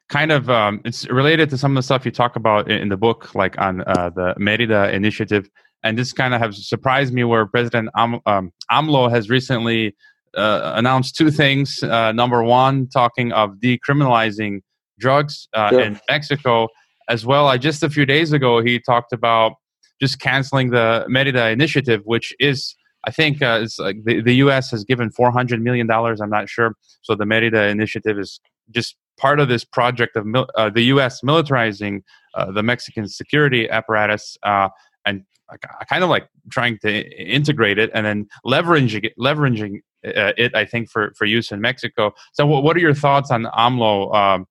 kind 0.08 0.32
of 0.32 0.48
um, 0.48 0.80
it's 0.84 1.08
related 1.08 1.50
to 1.50 1.58
some 1.58 1.72
of 1.72 1.76
the 1.76 1.82
stuff 1.82 2.04
you 2.04 2.10
talk 2.10 2.36
about 2.36 2.70
in, 2.70 2.78
in 2.82 2.88
the 2.88 2.96
book, 2.96 3.34
like 3.34 3.58
on 3.58 3.82
uh, 3.82 4.10
the 4.14 4.34
Merida 4.38 4.92
initiative. 4.92 5.48
And 5.82 5.96
this 5.96 6.12
kind 6.12 6.34
of 6.34 6.40
has 6.40 6.68
surprised 6.68 7.14
me, 7.14 7.24
where 7.24 7.46
President 7.46 7.88
Am- 7.96 8.20
um, 8.26 8.52
AMLO 8.70 9.10
has 9.10 9.30
recently 9.30 9.94
uh, 10.36 10.72
announced 10.74 11.14
two 11.16 11.30
things. 11.30 11.82
Uh, 11.82 12.12
number 12.12 12.42
one, 12.42 12.88
talking 12.88 13.32
of 13.32 13.50
decriminalizing 13.62 14.60
drugs 14.98 15.48
uh, 15.54 15.70
yeah. 15.72 15.80
in 15.80 16.00
Mexico, 16.10 16.68
as 17.08 17.24
well. 17.24 17.48
I 17.48 17.58
just 17.58 17.82
a 17.82 17.90
few 17.90 18.06
days 18.06 18.32
ago 18.32 18.62
he 18.62 18.78
talked 18.78 19.12
about 19.12 19.54
just 20.00 20.20
canceling 20.20 20.70
the 20.70 21.04
Merida 21.08 21.48
initiative, 21.48 22.02
which 22.04 22.34
is 22.38 22.76
I 23.04 23.10
think 23.10 23.40
uh, 23.42 23.60
it's 23.62 23.78
like 23.78 24.04
the, 24.04 24.20
the 24.20 24.34
U.S. 24.36 24.70
has 24.70 24.84
given 24.84 25.10
400 25.10 25.62
million 25.62 25.86
dollars. 25.86 26.20
I'm 26.20 26.30
not 26.30 26.48
sure. 26.48 26.74
So 27.02 27.14
the 27.14 27.24
Merida 27.24 27.68
initiative 27.68 28.18
is 28.18 28.40
just 28.70 28.96
part 29.18 29.40
of 29.40 29.48
this 29.48 29.64
project 29.64 30.16
of 30.16 30.26
mil- 30.26 30.48
uh, 30.56 30.70
the 30.70 30.82
U.S. 30.94 31.20
militarizing 31.22 32.02
uh, 32.34 32.50
the 32.52 32.62
Mexican 32.62 33.08
security 33.08 33.68
apparatus 33.68 34.36
uh, 34.42 34.68
and 35.04 35.24
kind 35.88 36.04
of 36.04 36.10
like 36.10 36.28
trying 36.50 36.78
to 36.80 36.90
integrate 37.18 37.78
it 37.78 37.90
and 37.94 38.04
then 38.06 38.26
leveraging 38.46 39.04
it, 39.04 39.12
leveraging 39.18 39.78
uh, 40.06 40.32
it. 40.36 40.54
I 40.54 40.64
think 40.64 40.90
for 40.90 41.12
for 41.16 41.24
use 41.24 41.50
in 41.50 41.60
Mexico. 41.60 42.12
So, 42.32 42.46
what 42.46 42.76
are 42.76 42.80
your 42.80 42.94
thoughts 42.94 43.30
on 43.30 43.44
AMLO 43.44 44.14
um, 44.14 44.46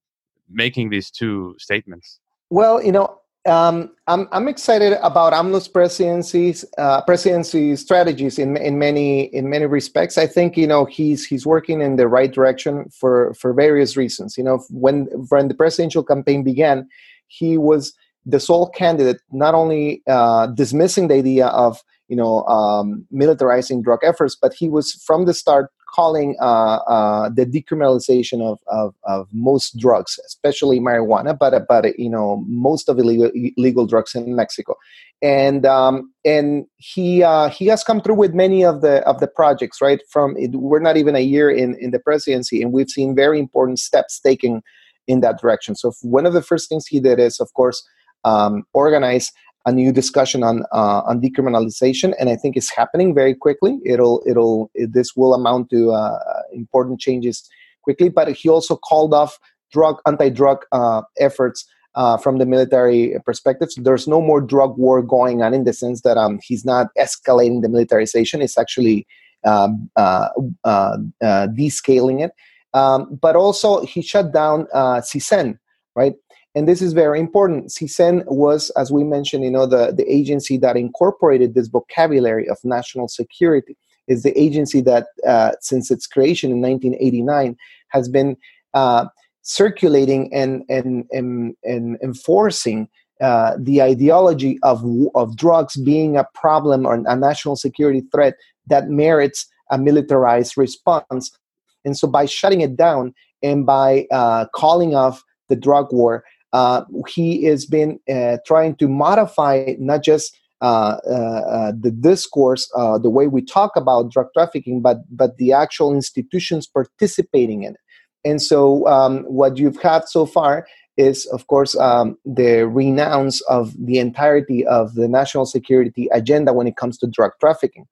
making 0.50 0.90
these 0.90 1.12
two 1.12 1.56
statements? 1.58 2.20
Well, 2.50 2.82
you 2.82 2.92
know, 2.92 3.20
Um, 3.48 3.92
I'm, 4.08 4.28
I'm 4.34 4.50
excited 4.50 4.98
about 5.02 5.32
AMLO's 5.32 5.70
presidency's 5.70 6.66
uh, 6.78 7.02
presidency 7.04 7.78
strategies 7.78 8.38
in 8.38 8.58
in 8.58 8.78
many 8.78 9.34
in 9.34 9.50
many 9.50 9.66
respects. 9.66 10.18
I 10.18 10.28
think 10.28 10.58
you 10.58 10.68
know 10.68 10.84
he's 10.84 11.26
he's 11.26 11.46
working 11.46 11.80
in 11.80 11.96
the 11.96 12.10
right 12.10 12.32
direction 12.32 12.90
for 12.90 13.34
for 13.36 13.54
various 13.54 13.96
reasons. 13.96 14.38
You 14.38 14.44
know, 14.44 14.60
when 14.70 15.06
when 15.30 15.48
the 15.48 15.54
presidential 15.54 16.04
campaign 16.04 16.44
began, 16.44 16.90
he 17.28 17.58
was 17.58 17.94
the 18.26 18.42
sole 18.42 18.70
candidate, 18.70 19.22
not 19.32 19.56
only 19.56 20.04
uh, 20.08 20.48
dismissing 20.48 21.08
the 21.08 21.16
idea 21.16 21.48
of 21.48 21.82
you 22.10 22.18
know 22.18 22.44
um, 22.48 23.08
militarizing 23.14 23.82
drug 23.82 24.00
efforts, 24.04 24.36
but 24.36 24.54
he 24.54 24.68
was 24.68 24.92
from 25.06 25.26
the 25.26 25.34
start 25.34 25.72
calling 25.94 26.36
uh, 26.42 26.78
uh, 26.88 27.30
the 27.30 27.46
decriminalization 27.46 28.42
of, 28.42 28.60
of, 28.68 28.94
of, 29.04 29.28
most 29.32 29.78
drugs, 29.78 30.20
especially 30.26 30.80
marijuana, 30.80 31.38
but 31.38 31.68
but 31.68 31.98
you 31.98 32.10
know 32.10 32.44
most 32.48 32.90
of 32.90 33.00
illegal 33.00 33.32
illegal 33.58 33.86
drugs 33.86 34.16
in 34.16 34.36
Mexico, 34.36 34.76
and 35.22 35.66
um, 35.66 36.12
and 36.26 36.66
he 36.78 37.24
uh, 37.24 37.50
he 37.50 37.66
has 37.68 37.84
come 37.84 38.02
through 38.02 38.16
with 38.16 38.34
many 38.34 38.64
of 38.64 38.82
the 38.82 38.98
of 39.08 39.20
the 39.20 39.28
projects. 39.28 39.82
Right 39.82 40.02
from 40.10 40.36
it, 40.38 40.52
we're 40.52 40.80
not 40.80 40.98
even 40.98 41.16
a 41.16 41.22
year 41.22 41.50
in 41.50 41.76
in 41.80 41.92
the 41.92 42.00
presidency, 42.00 42.62
and 42.62 42.72
we've 42.72 42.90
seen 42.90 43.16
very 43.16 43.40
important 43.40 43.80
steps 43.80 44.20
taken 44.20 44.62
in 45.08 45.22
that 45.22 45.40
direction. 45.40 45.76
So 45.76 45.94
one 46.02 46.26
of 46.26 46.34
the 46.34 46.42
first 46.42 46.70
things 46.70 46.86
he 46.86 47.00
did 47.00 47.20
is, 47.20 47.40
of 47.40 47.54
course, 47.54 47.82
um, 48.26 48.64
organize 48.74 49.32
a 49.68 49.72
new 49.72 49.92
discussion 49.92 50.44
on 50.44 50.64
uh, 50.72 51.02
on 51.10 51.22
decriminalization, 51.22 52.14
and 52.20 52.30
I 52.30 52.36
think 52.36 52.56
it's 52.56 52.72
happening 52.72 53.14
very 53.14 53.36
quickly. 53.36 53.74
It'll 53.86 54.24
it'll 54.26 54.72
it, 54.74 54.94
this 54.94 55.16
will 55.16 55.34
amount 55.34 55.70
to 55.72 55.92
uh, 55.92 56.20
important 56.54 57.00
changes 57.00 57.48
quickly. 57.84 58.10
But 58.10 58.30
he 58.32 58.50
also 58.50 58.76
called 58.78 59.14
off 59.14 59.38
drug 59.72 59.98
anti-drug 60.08 60.60
uh, 60.72 61.02
efforts 61.20 61.66
uh, 61.96 62.16
from 62.16 62.38
the 62.38 62.46
military 62.46 63.16
perspective. 63.26 63.70
So 63.72 63.82
there's 63.82 64.08
no 64.08 64.22
more 64.22 64.40
drug 64.40 64.78
war 64.78 65.04
going 65.04 65.42
on 65.42 65.54
in 65.54 65.66
the 65.66 65.74
sense 65.74 66.02
that 66.02 66.18
um, 66.18 66.40
he's 66.42 66.64
not 66.64 66.88
escalating 66.98 67.62
the 67.62 67.70
militarization. 67.70 68.42
It's 68.42 68.58
actually 68.58 69.06
um, 69.46 69.90
uh, 69.98 70.30
uh, 70.64 70.98
descaling 71.22 72.24
it. 72.24 72.32
Um, 72.74 73.18
but 73.22 73.36
also 73.36 73.84
he 73.84 74.02
shut 74.02 74.32
down 74.32 74.68
uh, 74.74 75.02
CISEN, 75.02 75.58
right? 75.96 76.14
And 76.58 76.68
this 76.68 76.82
is 76.82 76.94
very 76.94 77.20
important. 77.20 77.68
CISEN 77.68 78.26
was, 78.26 78.72
as 78.72 78.92
we 78.92 79.04
mentioned, 79.04 79.44
you 79.44 79.52
know, 79.52 79.68
the, 79.68 79.94
the 79.96 80.12
agency 80.12 80.58
that 80.58 80.76
incorporated 80.76 81.54
this 81.54 81.68
vocabulary 81.68 82.50
of 82.50 82.58
national 82.64 83.08
security. 83.08 83.78
Is 84.08 84.24
the 84.24 84.36
agency 84.40 84.80
that, 84.82 85.08
uh, 85.28 85.52
since 85.60 85.92
its 85.92 86.08
creation 86.08 86.50
in 86.50 86.62
1989, 86.62 87.58
has 87.90 88.08
been 88.10 88.38
uh, 88.74 89.06
circulating 89.42 90.34
and 90.34 90.64
and 90.70 91.06
and, 91.12 91.56
and 91.64 92.00
enforcing 92.02 92.88
uh, 93.22 93.58
the 93.60 93.82
ideology 93.82 94.58
of 94.64 94.84
of 95.14 95.36
drugs 95.36 95.76
being 95.76 96.18
a 96.18 96.26
problem 96.34 96.88
or 96.88 96.96
a 96.96 97.16
national 97.18 97.58
security 97.58 98.02
threat 98.14 98.36
that 98.66 98.90
merits 98.90 99.46
a 99.70 99.78
militarized 99.78 100.58
response. 100.58 101.38
And 101.86 101.98
so, 101.98 102.08
by 102.08 102.26
shutting 102.26 102.62
it 102.62 102.78
down 102.78 103.14
and 103.44 103.66
by 103.66 104.08
uh, 104.10 104.46
calling 104.56 104.96
off 104.96 105.22
the 105.50 105.56
drug 105.58 105.92
war, 105.92 106.24
uh, 106.54 106.84
he 107.08 107.44
has 107.44 107.66
been 107.66 108.00
uh, 108.10 108.38
trying 108.46 108.76
to 108.76 108.88
modify 108.88 109.76
not 109.80 110.04
just 110.04 110.38
uh, 110.62 110.98
uh, 111.06 111.10
uh 111.10 111.72
the 111.80 111.92
discourse, 111.92 112.72
uh, 112.76 112.98
the 112.98 113.12
way 113.12 113.28
we 113.28 113.44
talk 113.44 113.76
about 113.76 114.12
drug 114.12 114.28
trafficking, 114.34 114.82
but 114.82 114.98
but 115.16 115.38
the 115.38 115.54
actual 115.54 115.94
institutions 115.94 116.66
participating 116.68 117.64
in 117.64 117.74
it. 117.74 117.80
And 118.26 118.42
so, 118.42 118.88
um, 118.88 119.24
what 119.24 119.58
you've 119.58 119.82
had 119.82 120.08
so 120.08 120.26
far 120.26 120.68
is, 120.98 121.28
of 121.28 121.46
course, 121.46 121.78
um, 121.78 122.18
the 122.26 122.68
renounce 122.68 123.42
of 123.42 123.74
the 123.78 124.00
entirety 124.00 124.66
of 124.66 124.96
the 124.96 125.08
national 125.08 125.46
security 125.46 126.10
agenda 126.12 126.54
when 126.54 126.66
it 126.66 126.76
comes 126.76 126.98
to 126.98 127.08
drug 127.08 127.32
trafficking. 127.40 127.86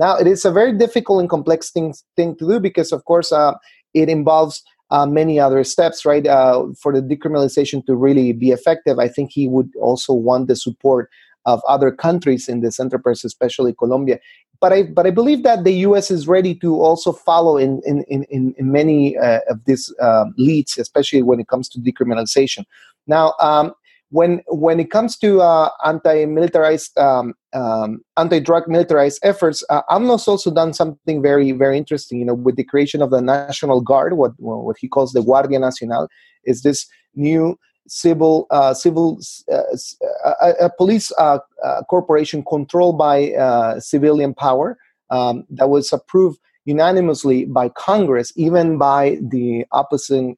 Now, 0.00 0.16
it 0.16 0.26
is 0.26 0.44
a 0.44 0.50
very 0.50 0.76
difficult 0.76 1.20
and 1.20 1.30
complex 1.30 1.70
thing, 1.70 1.94
thing 2.16 2.36
to 2.36 2.48
do 2.48 2.58
because, 2.60 2.90
of 2.90 3.04
course, 3.04 3.32
it 3.94 4.08
involves 4.08 4.64
uh, 4.90 5.06
many 5.06 5.38
other 5.38 5.62
steps, 5.64 6.04
right? 6.04 6.26
Uh, 6.26 6.66
for 6.80 6.92
the 6.92 7.02
decriminalization 7.02 7.84
to 7.86 7.94
really 7.94 8.32
be 8.32 8.50
effective, 8.50 8.98
I 8.98 9.08
think 9.08 9.32
he 9.32 9.46
would 9.48 9.70
also 9.80 10.12
want 10.12 10.48
the 10.48 10.56
support 10.56 11.10
of 11.44 11.62
other 11.68 11.90
countries 11.90 12.48
in 12.48 12.60
this 12.60 12.78
enterprise, 12.78 13.24
especially 13.24 13.72
Colombia. 13.74 14.18
But 14.60 14.72
I, 14.72 14.82
but 14.82 15.06
I 15.06 15.10
believe 15.10 15.44
that 15.44 15.62
the 15.64 15.72
U.S. 15.88 16.10
is 16.10 16.26
ready 16.26 16.54
to 16.56 16.80
also 16.80 17.12
follow 17.12 17.56
in 17.56 17.80
in 17.86 18.02
in, 18.08 18.54
in 18.58 18.72
many 18.72 19.16
uh, 19.16 19.40
of 19.48 19.64
these 19.66 19.94
uh, 20.00 20.24
leads, 20.36 20.78
especially 20.78 21.22
when 21.22 21.38
it 21.38 21.46
comes 21.46 21.68
to 21.70 21.78
decriminalization. 21.78 22.64
Now, 23.06 23.34
um, 23.40 23.72
when 24.10 24.42
when 24.48 24.80
it 24.80 24.90
comes 24.90 25.16
to 25.18 25.40
uh, 25.40 25.70
anti-militarized 25.84 26.96
um, 26.98 27.34
um, 27.52 28.00
anti-drug 28.16 28.68
militarized 28.68 29.20
efforts, 29.22 29.62
uh, 29.68 29.82
AMLO's 29.90 30.26
also 30.26 30.50
done 30.50 30.72
something 30.72 31.20
very 31.22 31.52
very 31.52 31.76
interesting. 31.76 32.18
You 32.18 32.26
know, 32.26 32.34
with 32.34 32.56
the 32.56 32.64
creation 32.64 33.02
of 33.02 33.10
the 33.10 33.20
National 33.20 33.80
Guard, 33.80 34.16
what 34.16 34.32
what 34.38 34.76
he 34.78 34.88
calls 34.88 35.12
the 35.12 35.22
Guardia 35.22 35.58
Nacional, 35.58 36.08
is 36.44 36.62
this 36.62 36.86
new 37.14 37.58
civil 37.86 38.46
uh, 38.50 38.74
civil 38.74 39.20
uh, 39.52 39.62
a, 40.42 40.66
a, 40.66 40.70
police 40.76 41.10
uh, 41.18 41.38
uh, 41.64 41.82
corporation 41.84 42.44
controlled 42.44 42.98
by 42.98 43.32
uh, 43.32 43.80
civilian 43.80 44.34
power 44.34 44.78
um, 45.10 45.44
that 45.50 45.68
was 45.68 45.92
approved 45.92 46.38
unanimously 46.64 47.46
by 47.46 47.68
Congress, 47.70 48.32
even 48.36 48.76
by 48.78 49.18
the 49.22 49.64
opposing 49.72 50.36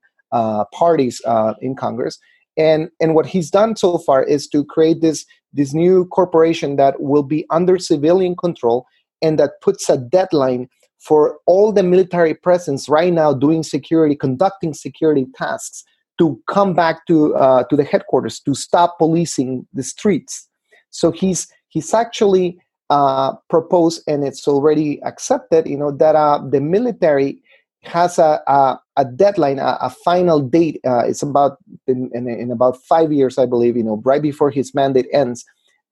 parties 0.72 1.20
in 1.60 1.74
Congress 1.74 2.20
and 2.60 2.90
and 3.00 3.14
what 3.14 3.26
he's 3.26 3.50
done 3.50 3.74
so 3.74 3.96
far 3.98 4.22
is 4.22 4.46
to 4.46 4.64
create 4.64 5.00
this 5.00 5.24
this 5.52 5.72
new 5.72 6.04
corporation 6.06 6.76
that 6.76 7.00
will 7.00 7.22
be 7.22 7.44
under 7.50 7.78
civilian 7.78 8.36
control 8.36 8.86
and 9.22 9.38
that 9.38 9.60
puts 9.62 9.88
a 9.88 9.96
deadline 9.96 10.68
for 10.98 11.38
all 11.46 11.72
the 11.72 11.82
military 11.82 12.34
presence 12.34 12.88
right 12.88 13.12
now 13.12 13.32
doing 13.32 13.62
security 13.62 14.14
conducting 14.14 14.74
security 14.74 15.26
tasks 15.34 15.84
to 16.18 16.38
come 16.46 16.74
back 16.74 17.06
to 17.06 17.34
uh, 17.34 17.64
to 17.64 17.76
the 17.76 17.84
headquarters 17.84 18.40
to 18.40 18.54
stop 18.54 18.98
policing 18.98 19.66
the 19.72 19.82
streets. 19.82 20.46
So 20.90 21.10
he's 21.10 21.48
he's 21.68 21.94
actually 21.94 22.58
uh, 22.90 23.32
proposed 23.48 24.02
and 24.06 24.22
it's 24.22 24.46
already 24.46 25.02
accepted 25.04 25.66
you 25.66 25.78
know 25.78 25.92
that 25.92 26.14
uh, 26.14 26.42
the 26.50 26.60
military 26.60 27.40
has 27.82 28.18
a, 28.18 28.42
a, 28.46 28.78
a 29.00 29.04
deadline, 29.04 29.58
a, 29.58 29.78
a, 29.80 29.90
final 29.90 30.40
date. 30.40 30.78
Uh, 30.86 31.04
it's 31.10 31.22
about 31.22 31.56
in, 31.86 32.10
in, 32.12 32.28
in, 32.28 32.50
about 32.50 32.76
five 32.82 33.12
years, 33.12 33.38
I 33.38 33.46
believe. 33.46 33.76
You 33.76 33.84
know, 33.84 34.02
right 34.04 34.22
before 34.22 34.50
his 34.50 34.74
mandate 34.74 35.06
ends, 35.12 35.44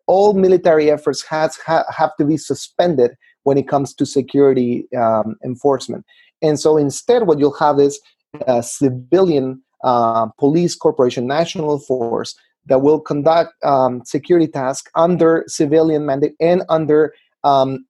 all 0.07 0.35
military 0.35 0.91
efforts 0.91 1.23
has 1.25 1.57
ha, 1.57 1.85
have 1.97 2.15
to 2.19 2.25
be 2.25 2.37
suspended 2.37 3.13
when 3.45 3.57
it 3.57 3.67
comes 3.67 3.95
to 3.95 4.05
security 4.05 4.87
um, 4.97 5.37
enforcement. 5.45 6.05
And 6.43 6.61
so 6.61 6.77
instead, 6.77 7.27
what 7.27 7.39
you'll 7.39 7.59
have 7.59 7.81
is 7.81 8.01
a 8.47 8.63
civilian 8.63 9.63
uh, 9.83 10.27
police 10.39 10.75
corporation, 10.75 11.27
national 11.27 11.79
force 11.79 12.35
that 12.67 12.83
will 12.83 13.01
conduct 13.01 13.53
um, 13.65 14.03
security 14.05 14.47
tasks 14.47 14.91
under 14.95 15.45
civilian 15.47 16.05
mandate 16.05 16.35
and 16.41 16.63
under 16.69 17.15
um, 17.45 17.87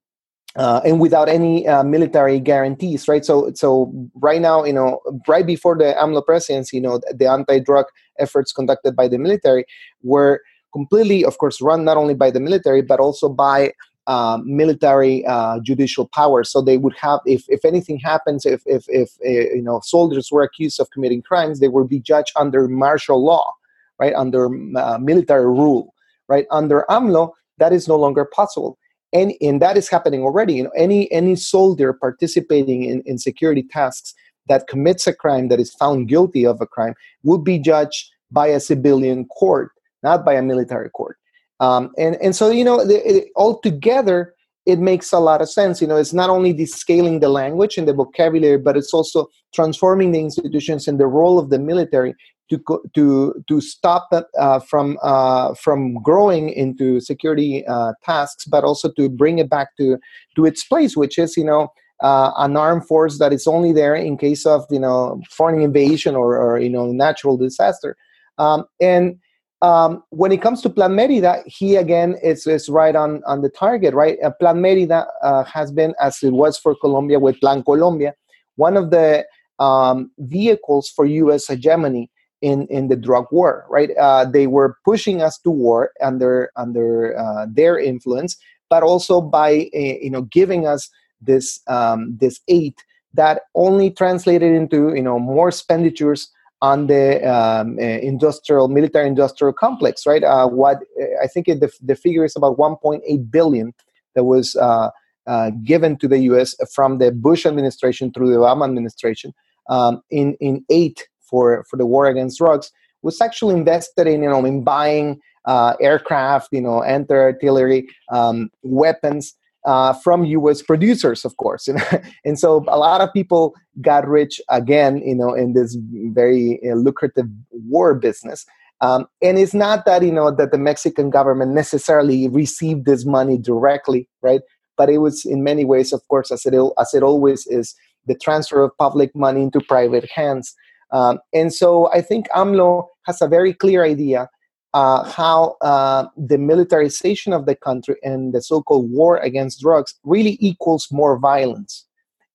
uh, 0.55 0.81
and 0.83 0.99
without 0.99 1.29
any 1.29 1.67
uh, 1.67 1.83
military 1.83 2.39
guarantees, 2.39 3.07
right? 3.07 3.23
So, 3.23 3.51
so 3.53 3.91
right 4.15 4.41
now, 4.41 4.63
you 4.63 4.73
know, 4.73 4.99
right 5.27 5.45
before 5.45 5.77
the 5.77 5.95
AMLO 6.01 6.25
presidency, 6.25 6.77
you 6.77 6.81
know, 6.81 6.99
the 7.13 7.29
anti-drug 7.29 7.85
efforts 8.17 8.51
conducted 8.51 8.95
by 8.95 9.07
the 9.07 9.17
military 9.17 9.65
were 10.01 10.41
completely, 10.73 11.23
of 11.23 11.37
course, 11.37 11.61
run 11.61 11.85
not 11.85 11.97
only 11.97 12.15
by 12.15 12.31
the 12.31 12.39
military 12.39 12.81
but 12.81 12.99
also 12.99 13.29
by 13.29 13.73
uh, 14.07 14.39
military 14.43 15.23
uh, 15.27 15.59
judicial 15.59 16.07
power. 16.07 16.43
So 16.43 16.61
they 16.61 16.77
would 16.77 16.95
have, 16.97 17.19
if, 17.25 17.45
if 17.47 17.63
anything 17.63 17.99
happens, 17.99 18.43
if 18.43 18.63
if 18.65 18.85
if 18.87 19.11
uh, 19.23 19.53
you 19.55 19.61
know 19.61 19.81
soldiers 19.83 20.31
were 20.31 20.41
accused 20.41 20.79
of 20.79 20.89
committing 20.89 21.21
crimes, 21.21 21.59
they 21.59 21.67
would 21.67 21.87
be 21.87 21.99
judged 21.99 22.33
under 22.35 22.67
martial 22.67 23.23
law, 23.23 23.53
right? 23.99 24.15
Under 24.15 24.47
uh, 24.75 24.97
military 24.97 25.45
rule, 25.45 25.93
right? 26.27 26.47
Under 26.49 26.85
AMLO, 26.89 27.33
that 27.59 27.71
is 27.71 27.87
no 27.87 27.97
longer 27.97 28.25
possible 28.25 28.79
and, 29.11 29.33
and 29.41 29.61
that 29.61 29.77
is 29.77 29.89
happening 29.89 30.21
already 30.21 30.55
you 30.55 30.63
know 30.63 30.71
any 30.75 31.11
any 31.11 31.35
soldier 31.35 31.93
participating 31.93 32.83
in, 32.83 33.01
in 33.05 33.17
security 33.17 33.63
tasks 33.63 34.13
that 34.47 34.67
commits 34.67 35.07
a 35.07 35.13
crime 35.13 35.47
that 35.47 35.59
is 35.59 35.73
found 35.75 36.07
guilty 36.07 36.45
of 36.45 36.59
a 36.61 36.67
crime 36.67 36.93
would 37.23 37.43
be 37.43 37.59
judged 37.59 38.11
by 38.31 38.47
a 38.47 38.59
civilian 38.59 39.25
court 39.25 39.71
not 40.03 40.25
by 40.25 40.33
a 40.33 40.41
military 40.41 40.89
court. 40.89 41.17
Um, 41.59 41.91
and 41.97 42.15
and 42.21 42.35
so 42.35 42.49
you 42.49 42.63
know 42.63 42.79
it, 42.79 42.89
it, 42.89 43.29
altogether 43.35 44.33
it 44.65 44.79
makes 44.79 45.11
a 45.11 45.19
lot 45.19 45.41
of 45.41 45.49
sense. 45.49 45.81
You 45.81 45.87
know 45.87 45.97
it's 45.97 46.13
not 46.13 46.29
only 46.29 46.53
descaling 46.53 47.19
the 47.19 47.29
language 47.29 47.77
and 47.77 47.87
the 47.87 47.93
vocabulary 47.93 48.57
but 48.57 48.77
it's 48.77 48.93
also 48.93 49.29
transforming 49.53 50.11
the 50.11 50.19
institutions 50.19 50.87
and 50.87 50.99
the 50.99 51.07
role 51.07 51.37
of 51.37 51.49
the 51.49 51.59
military 51.59 52.15
to 52.49 52.81
to 52.95 53.43
to 53.47 53.61
stop 53.61 54.07
that 54.11 54.27
uh, 54.37 54.59
from 54.59 54.97
uh, 55.01 55.53
from 55.53 56.01
growing 56.01 56.49
into 56.49 56.99
security 56.99 57.65
uh, 57.67 57.93
tasks, 58.03 58.45
but 58.45 58.63
also 58.63 58.91
to 58.93 59.09
bring 59.09 59.39
it 59.39 59.49
back 59.49 59.75
to 59.77 59.97
to 60.35 60.45
its 60.45 60.63
place, 60.63 60.97
which 60.97 61.17
is 61.17 61.37
you 61.37 61.43
know 61.43 61.69
uh, 62.01 62.31
an 62.37 62.57
armed 62.57 62.87
force 62.87 63.19
that 63.19 63.33
is 63.33 63.47
only 63.47 63.71
there 63.71 63.95
in 63.95 64.17
case 64.17 64.45
of 64.45 64.65
you 64.69 64.79
know 64.79 65.21
foreign 65.29 65.61
invasion 65.61 66.15
or, 66.15 66.37
or 66.37 66.59
you 66.59 66.69
know 66.69 66.91
natural 66.91 67.37
disaster, 67.37 67.95
um, 68.37 68.65
and 68.81 69.17
um, 69.61 70.03
when 70.09 70.31
it 70.31 70.41
comes 70.41 70.61
to 70.61 70.69
Plan 70.69 70.95
Merida, 70.95 71.43
he 71.45 71.75
again 71.75 72.15
is, 72.23 72.47
is 72.47 72.69
right 72.69 72.95
on, 72.95 73.21
on 73.25 73.41
the 73.41 73.49
target, 73.49 73.93
right? 73.93 74.17
Uh, 74.23 74.31
Plan 74.39 74.61
Merida 74.61 75.05
uh, 75.21 75.43
has 75.43 75.69
been, 75.69 75.93
as 76.01 76.23
it 76.23 76.31
was 76.31 76.57
for 76.57 76.75
Colombia 76.75 77.19
with 77.19 77.37
Plan 77.41 77.61
Colombia, 77.63 78.13
one 78.55 78.77
of 78.77 78.89
the 78.89 79.25
um, 79.59 80.11
vehicles 80.17 80.89
for 80.89 81.05
U.S. 81.05 81.47
hegemony 81.47 82.09
in, 82.41 82.67
in 82.67 82.87
the 82.87 82.95
drug 82.95 83.25
war, 83.31 83.65
right? 83.69 83.91
Uh, 83.97 84.25
they 84.25 84.47
were 84.47 84.77
pushing 84.85 85.21
us 85.21 85.37
to 85.39 85.51
war 85.51 85.91
under 86.01 86.51
under 86.55 87.17
uh, 87.17 87.45
their 87.49 87.77
influence, 87.77 88.37
but 88.69 88.83
also 88.83 89.21
by 89.21 89.69
uh, 89.75 89.79
you 90.01 90.09
know 90.09 90.23
giving 90.23 90.65
us 90.65 90.89
this 91.21 91.59
um, 91.67 92.17
this 92.19 92.39
aid 92.47 92.75
that 93.13 93.41
only 93.55 93.89
translated 93.89 94.53
into 94.53 94.93
you 94.95 95.01
know 95.01 95.19
more 95.19 95.49
expenditures 95.49 96.31
on 96.61 96.87
the 96.87 97.25
um, 97.25 97.77
uh, 97.79 97.81
industrial 97.81 98.67
military 98.67 99.07
industrial 99.07 99.53
complex 99.53 100.05
right 100.05 100.23
uh, 100.23 100.47
what 100.47 100.79
i 101.21 101.27
think 101.27 101.47
the, 101.47 101.71
the 101.81 101.95
figure 101.95 102.25
is 102.25 102.35
about 102.35 102.57
1.8 102.57 103.31
billion 103.31 103.73
that 104.15 104.25
was 104.25 104.55
uh, 104.57 104.89
uh, 105.27 105.51
given 105.63 105.97
to 105.97 106.07
the 106.07 106.17
us 106.19 106.55
from 106.73 106.97
the 106.97 107.11
bush 107.11 107.45
administration 107.45 108.11
through 108.11 108.29
the 108.29 108.35
obama 108.37 108.65
administration 108.65 109.33
um, 109.69 110.01
in 110.09 110.35
in 110.41 110.63
aid 110.69 110.97
for 111.29 111.65
for 111.69 111.77
the 111.77 111.85
war 111.85 112.07
against 112.07 112.37
drugs 112.37 112.71
was 113.01 113.21
actually 113.21 113.55
invested 113.55 114.07
in 114.07 114.23
you 114.23 114.29
know 114.29 114.43
in 114.45 114.63
buying 114.63 115.19
uh, 115.45 115.73
aircraft 115.81 116.49
you 116.51 116.61
know 116.61 116.83
anti-artillery 116.83 117.87
um, 118.11 118.49
weapons 118.63 119.35
uh, 119.65 119.93
from 119.93 120.23
U.S. 120.23 120.61
producers, 120.61 121.25
of 121.25 121.35
course, 121.37 121.67
and 121.67 121.81
and, 122.25 122.39
so 122.39 122.63
a 122.67 122.77
lot 122.77 123.01
of 123.01 123.11
people 123.13 123.53
got 123.81 124.07
rich 124.07 124.39
again, 124.49 124.97
you 125.05 125.15
know, 125.15 125.33
in 125.33 125.53
this 125.53 125.77
very 126.13 126.59
uh, 126.69 126.75
lucrative 126.75 127.25
war 127.51 127.93
business. 127.93 128.45
Um, 128.81 129.07
and 129.21 129.37
it's 129.37 129.53
not 129.53 129.85
that 129.85 130.03
you 130.03 130.11
know 130.11 130.31
that 130.31 130.51
the 130.51 130.57
Mexican 130.57 131.09
government 131.09 131.51
necessarily 131.51 132.29
received 132.29 132.85
this 132.85 133.05
money 133.05 133.37
directly, 133.37 134.07
right? 134.21 134.41
But 134.77 134.89
it 134.89 134.99
was 134.99 135.25
in 135.25 135.43
many 135.43 135.65
ways, 135.65 135.91
of 135.91 136.07
course, 136.07 136.31
as 136.31 136.45
it 136.45 136.53
as 136.79 136.93
it 136.93 137.03
always 137.03 137.45
is, 137.47 137.75
the 138.05 138.15
transfer 138.15 138.63
of 138.63 138.77
public 138.77 139.13
money 139.15 139.41
into 139.41 139.59
private 139.59 140.09
hands. 140.09 140.55
Um, 140.91 141.19
and 141.33 141.53
so 141.53 141.91
I 141.91 142.01
think 142.01 142.27
AMLO 142.35 142.87
has 143.05 143.21
a 143.21 143.27
very 143.27 143.53
clear 143.53 143.83
idea 143.83 144.29
uh, 144.73 145.03
how 145.03 145.55
uh, 145.61 146.05
the 146.15 146.37
militarization 146.37 147.33
of 147.33 147.45
the 147.45 147.55
country 147.55 147.95
and 148.03 148.33
the 148.33 148.41
so-called 148.41 148.89
war 148.91 149.17
against 149.17 149.61
drugs 149.61 149.95
really 150.03 150.37
equals 150.39 150.87
more 150.91 151.17
violence. 151.17 151.85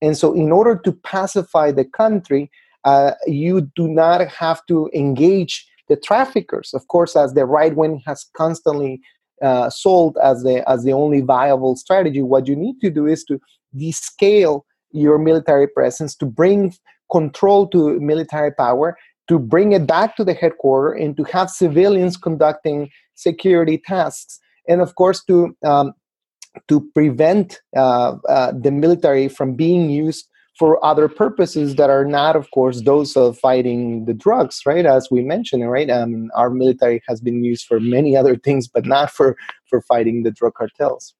And 0.02 0.16
so, 0.16 0.34
in 0.34 0.50
order 0.50 0.76
to 0.84 0.92
pacify 0.92 1.70
the 1.70 1.84
country, 1.84 2.50
uh, 2.84 3.12
you 3.26 3.70
do 3.76 3.88
not 3.88 4.26
have 4.28 4.66
to 4.66 4.90
engage 4.92 5.66
the 5.88 5.96
traffickers. 5.96 6.74
Of 6.74 6.88
course, 6.88 7.16
as 7.16 7.34
the 7.34 7.46
right 7.46 7.74
wing 7.74 8.02
has 8.06 8.26
constantly 8.36 9.00
uh, 9.40 9.70
sold 9.70 10.18
as 10.22 10.42
the 10.42 10.68
as 10.68 10.84
the 10.84 10.92
only 10.92 11.20
viable 11.20 11.76
strategy, 11.76 12.22
what 12.22 12.48
you 12.48 12.56
need 12.56 12.80
to 12.80 12.90
do 12.90 13.06
is 13.06 13.24
to 13.24 13.40
descale 13.76 14.62
your 14.90 15.18
military 15.18 15.66
presence 15.66 16.14
to 16.16 16.26
bring 16.26 16.74
control 17.10 17.66
to 17.68 17.98
military 18.00 18.52
power 18.52 18.96
to 19.28 19.38
bring 19.38 19.72
it 19.72 19.86
back 19.86 20.16
to 20.16 20.24
the 20.24 20.34
headquarters 20.34 21.00
and 21.00 21.16
to 21.16 21.24
have 21.24 21.48
civilians 21.50 22.16
conducting 22.16 22.90
security 23.14 23.78
tasks. 23.78 24.38
And 24.68 24.80
of 24.80 24.94
course 24.94 25.22
to 25.24 25.56
um, 25.64 25.92
to 26.68 26.88
prevent 26.94 27.60
uh, 27.76 28.16
uh, 28.28 28.52
the 28.52 28.70
military 28.70 29.28
from 29.28 29.54
being 29.54 29.90
used 29.90 30.28
for 30.56 30.82
other 30.84 31.08
purposes 31.08 31.74
that 31.74 31.90
are 31.90 32.04
not 32.04 32.36
of 32.36 32.50
course 32.52 32.82
those 32.82 33.16
of 33.16 33.36
fighting 33.38 34.04
the 34.04 34.14
drugs 34.14 34.60
right? 34.64 34.86
As 34.86 35.08
we 35.10 35.22
mentioned 35.22 35.68
right? 35.68 35.90
Um, 35.90 36.30
our 36.34 36.50
military 36.50 37.02
has 37.08 37.20
been 37.20 37.42
used 37.42 37.66
for 37.66 37.80
many 37.80 38.16
other 38.16 38.36
things 38.36 38.68
but 38.68 38.86
not 38.86 39.10
for 39.10 39.36
for 39.68 39.80
fighting 39.82 40.22
the 40.22 40.30
drug 40.30 40.54
cartels 40.54 41.14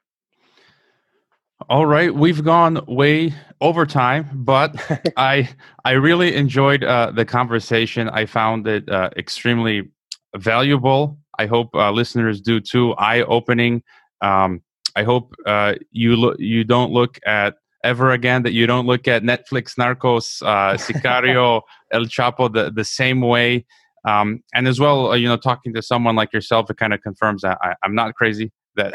all 1.68 1.86
right, 1.86 2.14
we've 2.14 2.44
gone 2.44 2.84
way 2.86 3.34
over 3.60 3.86
time, 3.86 4.28
but 4.32 4.76
I 5.16 5.48
I 5.84 5.92
really 5.92 6.34
enjoyed 6.34 6.84
uh, 6.84 7.10
the 7.12 7.24
conversation. 7.24 8.08
I 8.08 8.26
found 8.26 8.66
it 8.66 8.88
uh, 8.88 9.10
extremely 9.16 9.90
valuable. 10.36 11.18
I 11.38 11.46
hope 11.46 11.74
uh, 11.74 11.90
listeners 11.90 12.40
do 12.40 12.60
too. 12.60 12.92
Eye 12.94 13.22
opening. 13.22 13.82
Um, 14.20 14.62
I 14.96 15.02
hope 15.02 15.34
uh, 15.46 15.74
you 15.90 16.16
look 16.16 16.38
you 16.38 16.64
don't 16.64 16.92
look 16.92 17.18
at 17.26 17.56
ever 17.82 18.12
again 18.12 18.42
that 18.44 18.52
you 18.52 18.66
don't 18.66 18.86
look 18.86 19.08
at 19.08 19.22
Netflix, 19.22 19.76
Narcos, 19.76 20.42
uh, 20.42 20.76
Sicario, 20.76 21.62
El 21.92 22.04
Chapo 22.04 22.52
the 22.52 22.70
the 22.70 22.84
same 22.84 23.20
way. 23.20 23.64
Um, 24.06 24.42
and 24.54 24.68
as 24.68 24.78
well, 24.78 25.12
uh, 25.12 25.14
you 25.14 25.26
know, 25.26 25.38
talking 25.38 25.72
to 25.72 25.82
someone 25.82 26.14
like 26.14 26.32
yourself, 26.32 26.70
it 26.70 26.76
kind 26.76 26.92
of 26.92 27.00
confirms 27.00 27.40
that 27.40 27.56
I, 27.62 27.74
I'm 27.82 27.94
not 27.94 28.14
crazy 28.14 28.52
that 28.76 28.94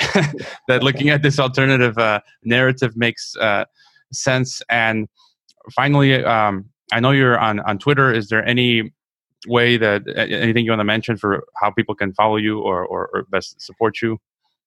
that 0.68 0.84
looking 0.84 1.10
at 1.10 1.22
this 1.22 1.39
alternative 1.39 1.97
uh, 1.97 2.22
narrative 2.43 2.95
makes 2.95 3.35
uh, 3.38 3.65
sense. 4.11 4.61
And 4.69 5.07
finally, 5.73 6.23
um, 6.23 6.65
I 6.91 6.99
know 6.99 7.11
you're 7.11 7.39
on 7.39 7.60
on 7.61 7.77
Twitter. 7.80 8.14
Is 8.14 8.30
there 8.30 8.45
any 8.45 8.93
way 9.47 9.77
that 9.77 10.03
anything 10.18 10.65
you 10.65 10.72
want 10.72 10.81
to 10.81 10.85
mention 10.85 11.18
for 11.18 11.45
how 11.61 11.72
people 11.72 11.95
can 11.95 12.14
follow 12.14 12.35
you 12.35 12.60
or, 12.60 12.85
or, 12.85 13.10
or 13.14 13.23
best 13.31 13.61
support 13.61 14.01
you? 14.01 14.19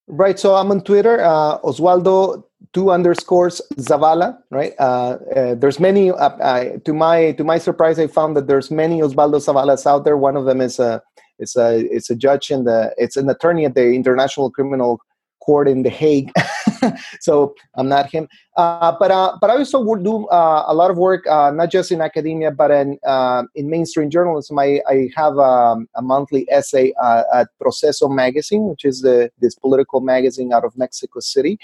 Right. 0.08 0.38
So 0.38 0.54
I'm 0.54 0.70
on 0.70 0.82
Twitter, 0.82 1.22
uh, 1.22 1.58
Oswaldo 1.60 2.44
two 2.72 2.90
underscores 2.90 3.60
Zavala. 3.76 4.38
Right. 4.50 4.74
Uh, 4.78 5.18
uh, 5.36 5.54
there's 5.54 5.78
many. 5.78 6.10
Uh, 6.10 6.78
to 6.84 6.92
my 6.92 7.32
to 7.32 7.44
my 7.44 7.58
surprise, 7.58 7.98
I 7.98 8.06
found 8.06 8.36
that 8.36 8.46
there's 8.46 8.70
many 8.70 9.00
Osvaldo 9.00 9.36
Zavalas 9.36 9.86
out 9.86 10.04
there. 10.04 10.16
One 10.16 10.36
of 10.36 10.44
them 10.44 10.60
is 10.60 10.78
a 10.78 11.02
it's 11.42 11.56
a 11.56 11.80
it's 11.96 12.08
a 12.08 12.16
judge 12.16 12.50
in 12.50 12.64
the 12.64 12.94
it's 12.96 13.16
an 13.16 13.28
attorney 13.28 13.64
at 13.64 13.74
the 13.74 13.92
International 13.92 14.50
Criminal 14.50 15.00
Court 15.42 15.68
in 15.68 15.82
The 15.82 15.90
Hague. 15.90 16.30
so 17.20 17.54
I'm 17.74 17.88
not 17.88 18.10
him. 18.10 18.28
Uh, 18.56 18.94
but 18.98 19.10
uh, 19.10 19.36
but 19.40 19.50
I 19.50 19.54
also 19.54 19.80
would 19.80 20.04
do 20.04 20.26
uh, 20.28 20.64
a 20.66 20.74
lot 20.74 20.90
of 20.90 20.98
work, 20.98 21.26
uh, 21.26 21.50
not 21.50 21.70
just 21.70 21.90
in 21.90 22.00
academia, 22.00 22.50
but 22.50 22.70
in 22.70 22.98
uh, 23.04 23.42
in 23.54 23.68
mainstream 23.68 24.08
journalism. 24.10 24.58
I, 24.58 24.80
I 24.88 25.10
have 25.16 25.38
um, 25.38 25.88
a 25.96 26.02
monthly 26.02 26.46
essay 26.50 26.92
uh, 27.02 27.24
at 27.34 27.48
Proceso 27.60 28.08
magazine, 28.08 28.68
which 28.68 28.84
is 28.84 29.00
the, 29.02 29.30
this 29.40 29.54
political 29.54 30.00
magazine 30.00 30.52
out 30.52 30.64
of 30.64 30.76
Mexico 30.76 31.20
City. 31.20 31.58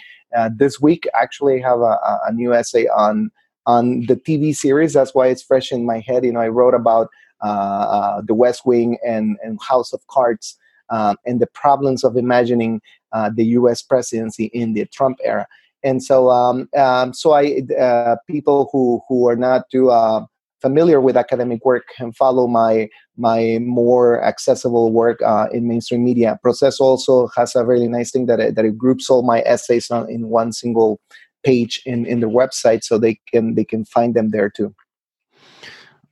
this 0.57 0.81
week, 0.81 1.07
actually, 1.15 1.63
I 1.63 1.69
have 1.69 1.81
a, 1.81 1.99
a 2.27 2.33
new 2.33 2.53
essay 2.53 2.87
on 2.89 3.31
on 3.67 4.07
the 4.07 4.17
TV 4.17 4.55
series. 4.57 4.95
That's 4.95 5.15
why 5.15 5.29
it's 5.29 5.43
fresh 5.43 5.71
in 5.73 5.85
my 5.85 6.01
head. 6.01 6.25
You 6.25 6.33
know, 6.33 6.41
I 6.41 6.49
wrote 6.49 6.75
about 6.75 7.09
the 7.43 8.35
West 8.35 8.67
Wing 8.67 8.99
and, 9.07 9.37
and 9.43 9.59
House 9.63 9.93
of 9.93 10.07
Cards 10.09 10.57
um, 10.91 11.17
and 11.27 11.41
the 11.41 11.47
problems 11.49 12.05
of 12.05 12.17
imagining 12.17 12.81
uh, 13.13 13.31
the 13.35 13.45
U.S. 13.47 13.83
presidency 13.83 14.47
in 14.47 14.75
the 14.75 14.87
Trump 14.87 15.19
era. 15.23 15.47
And 15.85 16.03
so, 16.03 16.31
um, 16.31 16.69
um, 16.77 17.15
so 17.15 17.33
I 17.33 17.63
people 18.27 18.69
who 18.73 19.01
who 19.09 19.29
are 19.29 19.37
not 19.37 19.71
too 19.71 19.91
familiar 20.61 21.01
with 21.01 21.17
academic 21.17 21.65
work 21.65 21.85
can 21.97 22.13
follow 22.13 22.47
my 22.47 22.89
my 23.17 23.59
more 23.61 24.23
accessible 24.23 24.93
work 24.93 25.21
uh, 25.23 25.47
in 25.53 25.69
mainstream 25.69 26.05
media. 26.05 26.39
Proceso 26.43 26.85
also 26.85 27.29
has 27.37 27.55
a 27.57 27.65
really 27.65 27.89
nice 27.89 28.11
thing 28.11 28.27
that 28.27 28.41
it, 28.41 28.55
that 28.55 28.65
it 28.65 28.79
groups 28.79 29.11
all 29.11 29.23
my 29.23 29.41
essays 29.41 29.91
on, 29.91 30.11
in 30.11 30.29
one 30.29 30.53
single 30.53 31.01
page 31.45 31.83
in 31.87 32.07
in 32.07 32.21
the 32.21 32.29
website, 32.29 32.85
so 32.85 32.99
they 32.99 33.19
can 33.31 33.55
they 33.55 33.65
can 33.65 33.85
find 33.85 34.15
them 34.15 34.31
there 34.31 34.51
too. 34.51 34.75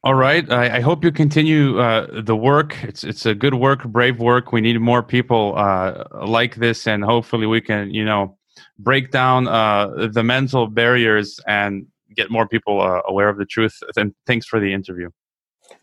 All 0.06 0.14
right. 0.14 0.48
I, 0.52 0.76
I 0.76 0.80
hope 0.82 1.02
you 1.02 1.10
continue 1.10 1.80
uh, 1.80 2.06
the 2.22 2.36
work. 2.36 2.76
It's 2.84 3.02
it's 3.02 3.26
a 3.26 3.34
good 3.34 3.54
work, 3.54 3.82
brave 3.82 4.20
work. 4.20 4.52
We 4.52 4.60
need 4.60 4.78
more 4.78 5.02
people 5.02 5.54
uh, 5.56 6.04
like 6.24 6.54
this, 6.54 6.86
and 6.86 7.02
hopefully 7.02 7.48
we 7.48 7.60
can, 7.60 7.90
you 7.90 8.04
know, 8.04 8.38
break 8.78 9.10
down 9.10 9.48
uh, 9.48 10.06
the 10.12 10.22
mental 10.22 10.68
barriers 10.68 11.40
and 11.48 11.88
get 12.14 12.30
more 12.30 12.46
people 12.46 12.80
uh, 12.80 13.00
aware 13.08 13.28
of 13.28 13.36
the 13.36 13.44
truth. 13.44 13.76
And 13.96 14.14
thanks 14.28 14.46
for 14.46 14.60
the 14.60 14.72
interview. 14.72 15.10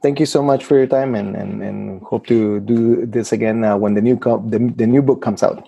Thank 0.02 0.22
you 0.22 0.26
so 0.26 0.42
much 0.42 0.64
for 0.64 0.78
your 0.78 0.88
time, 0.88 1.16
and 1.16 1.36
and, 1.36 1.62
and 1.62 2.02
hope 2.04 2.26
to 2.28 2.62
do 2.62 3.06
this 3.06 3.34
again 3.34 3.66
uh, 3.66 3.76
when 3.76 3.94
the 3.94 4.02
new 4.02 4.16
co- 4.16 4.42
the, 4.48 4.60
the 4.78 4.88
new 4.88 5.02
book 5.02 5.22
comes 5.22 5.44
out. 5.44 5.68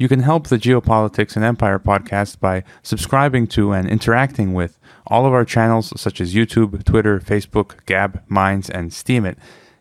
You 0.00 0.06
can 0.06 0.20
help 0.20 0.46
the 0.46 0.58
Geopolitics 0.58 1.34
and 1.34 1.44
Empire 1.44 1.80
podcast 1.80 2.38
by 2.38 2.62
subscribing 2.84 3.48
to 3.48 3.72
and 3.72 3.90
interacting 3.90 4.54
with 4.54 4.78
all 5.08 5.26
of 5.26 5.32
our 5.32 5.44
channels 5.44 5.92
such 6.00 6.20
as 6.20 6.36
YouTube, 6.36 6.84
Twitter, 6.84 7.18
Facebook, 7.18 7.84
Gab, 7.84 8.22
Minds, 8.28 8.70
and 8.70 8.92
Steemit. 8.92 9.34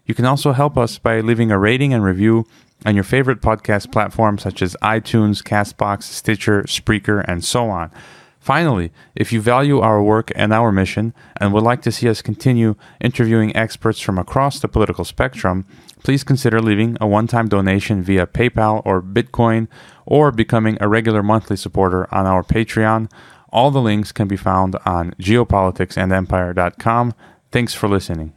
You 0.08 0.16
can 0.16 0.26
also 0.26 0.54
help 0.54 0.76
us 0.76 0.98
by 0.98 1.20
leaving 1.20 1.52
a 1.52 1.60
rating 1.60 1.94
and 1.94 2.04
review 2.04 2.48
on 2.84 2.96
your 2.96 3.04
favorite 3.04 3.42
podcast 3.42 3.92
platforms 3.92 4.42
such 4.42 4.64
as 4.64 4.76
iTunes, 4.82 5.44
Castbox, 5.44 6.02
Stitcher, 6.04 6.64
Spreaker, 6.64 7.24
and 7.28 7.46
so 7.46 7.70
on. 7.70 7.92
Finally, 8.40 8.92
if 9.14 9.32
you 9.32 9.40
value 9.40 9.82
our 9.82 10.02
work 10.02 10.32
and 10.34 10.52
our 10.52 10.72
mission 10.72 11.14
and 11.40 11.54
would 11.54 11.64
like 11.64 11.84
to 11.84 11.92
see 11.92 12.10
us 12.10 12.24
continue 12.24 12.74
interviewing 13.00 13.56
experts 13.56 14.00
from 14.00 14.18
across 14.18 14.60
the 14.62 14.68
political 14.68 15.06
spectrum, 15.06 15.66
please 16.08 16.24
consider 16.24 16.62
leaving 16.62 16.96
a 17.02 17.06
one 17.06 17.28
time 17.28 17.50
donation 17.50 18.02
via 18.02 18.26
PayPal 18.26 18.82
or 18.86 19.02
Bitcoin 19.02 19.68
or 20.06 20.32
becoming 20.32 20.78
a 20.80 20.88
regular 20.88 21.22
monthly 21.22 21.58
supporter 21.58 22.08
on 22.16 22.26
our 22.26 22.44
Patreon. 22.44 23.12
All 23.50 23.72
the 23.72 23.82
links 23.82 24.14
can 24.14 24.30
be 24.30 24.38
found 24.38 24.78
on 24.86 25.12
geopoliticsandempire.com. 25.20 27.14
Thanks 27.52 27.74
for 27.74 27.90
listening. 27.90 28.37